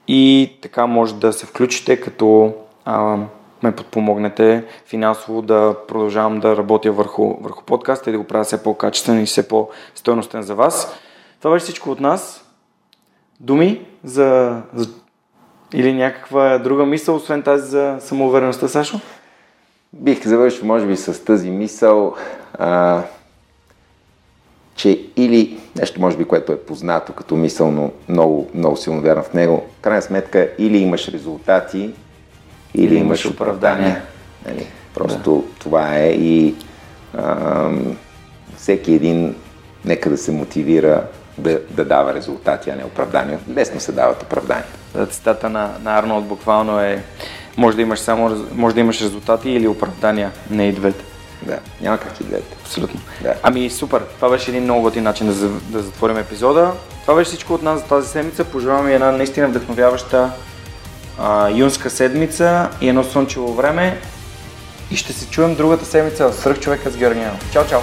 и 0.09 0.53
така 0.63 0.87
може 0.87 1.15
да 1.15 1.33
се 1.33 1.47
включите, 1.47 2.01
като 2.01 2.55
а, 2.85 3.19
ме 3.63 3.77
подпомогнете 3.77 4.65
финансово 4.87 5.43
да 5.43 5.77
продължавам 5.89 6.41
да 6.41 6.57
работя 6.57 6.93
върху, 6.93 7.37
върху 7.41 7.65
подкаста 7.65 8.11
и 8.11 8.13
да 8.13 8.19
го 8.19 8.25
правя 8.25 8.45
все 8.45 8.63
по-качествен 8.63 9.23
и 9.23 9.27
все 9.27 9.49
по-стойностен 9.49 10.43
за 10.43 10.55
вас. 10.55 10.95
Това 11.39 11.55
беше 11.55 11.65
всичко 11.65 11.91
от 11.91 12.01
нас. 12.01 12.45
Думи 13.41 13.87
за, 14.05 14.61
за 14.75 14.89
или 15.73 15.93
някаква 15.93 16.59
друга 16.59 16.87
мисъл, 16.87 17.17
освен 17.17 17.43
тази 17.43 17.69
за 17.69 17.97
самоувереността, 18.01 18.69
Сашо? 18.69 19.01
Бих 19.93 20.27
завършил, 20.27 20.67
може 20.67 20.87
би, 20.87 20.97
с 20.97 21.25
тази 21.25 21.51
мисъл, 21.51 22.15
а, 22.59 23.03
че 24.75 25.07
или 25.17 25.61
нещо, 25.77 26.01
може 26.01 26.17
би, 26.17 26.25
което 26.25 26.53
е 26.53 26.61
познато 26.61 27.13
като 27.13 27.37
мисъл, 27.37 27.71
но 27.71 27.91
много, 28.09 28.51
много 28.55 28.77
силно 28.77 29.01
вярвам 29.01 29.25
в 29.25 29.35
него, 29.35 29.67
крайна 29.81 30.03
сметка, 30.03 30.51
или 30.59 30.79
имаш 30.79 31.09
резултати, 31.09 31.91
или, 32.75 32.97
имаш 32.97 33.27
оправдания. 33.27 34.03
Нали? 34.47 34.67
Просто 34.95 35.37
да. 35.37 35.59
това 35.59 35.97
е 35.97 36.11
и 36.11 36.55
а, 37.19 37.69
всеки 38.57 38.95
един 38.95 39.35
нека 39.85 40.11
да 40.11 40.19
се 40.19 40.33
мотивира 40.33 41.03
да, 41.39 41.61
да 41.71 41.85
дава 41.85 42.15
резултати, 42.15 42.71
а 42.71 42.77
не 42.77 42.85
оправдания. 42.85 43.39
Лесно 43.57 43.81
се 43.81 43.93
дават 43.93 44.23
оправдания. 44.23 44.65
Цитата 45.11 45.51
на, 45.51 45.71
на 45.83 45.99
Арнолд 45.99 46.25
буквално 46.25 46.81
е 46.81 47.03
може 47.57 47.77
да 47.77 47.83
имаш 47.83 47.99
само 47.99 48.47
може 48.55 48.75
да 48.75 48.81
имаш 48.81 49.03
резултати 49.03 49.51
или 49.51 49.69
оправдания, 49.69 50.33
не 50.51 50.69
и 50.69 50.73
двете. 50.73 51.05
Да, 51.43 51.59
няма 51.81 51.99
как 51.99 52.21
и 52.21 52.25
двете. 52.25 52.57
Абсолютно. 52.63 53.01
Да. 53.23 53.35
Ами 53.43 53.71
супер, 53.71 54.03
това 54.17 54.31
беше 54.31 54.51
един 54.51 54.63
много 54.63 54.83
готин 54.83 55.03
начин 55.03 55.27
да, 55.27 55.49
да 55.49 55.83
затворим 55.83 56.17
епизода. 56.17 56.73
Това 57.03 57.15
беше 57.15 57.29
всичко 57.29 57.55
от 57.55 57.63
нас 57.63 57.81
за 57.81 57.87
тази 57.87 58.09
седмица. 58.09 58.45
Пожелавам 58.45 58.87
ви 58.87 58.95
една 58.95 59.13
наистина 59.13 59.49
вдъхновяваща 59.49 60.31
а, 61.19 61.51
юнска 61.51 61.91
седмица 61.91 62.71
и 62.81 62.89
едно 62.89 63.05
слънчево 63.05 63.55
време. 63.55 64.01
И 64.91 64.97
ще 64.97 65.13
се 65.13 65.27
чуем 65.27 65.55
другата 65.55 65.85
седмица 65.85 66.29
в 66.29 66.35
Свърх 66.35 66.61
човека 66.61 66.91
с 66.91 66.97
Георгиянов. 66.97 67.53
Чао, 67.53 67.67
чао! 67.67 67.81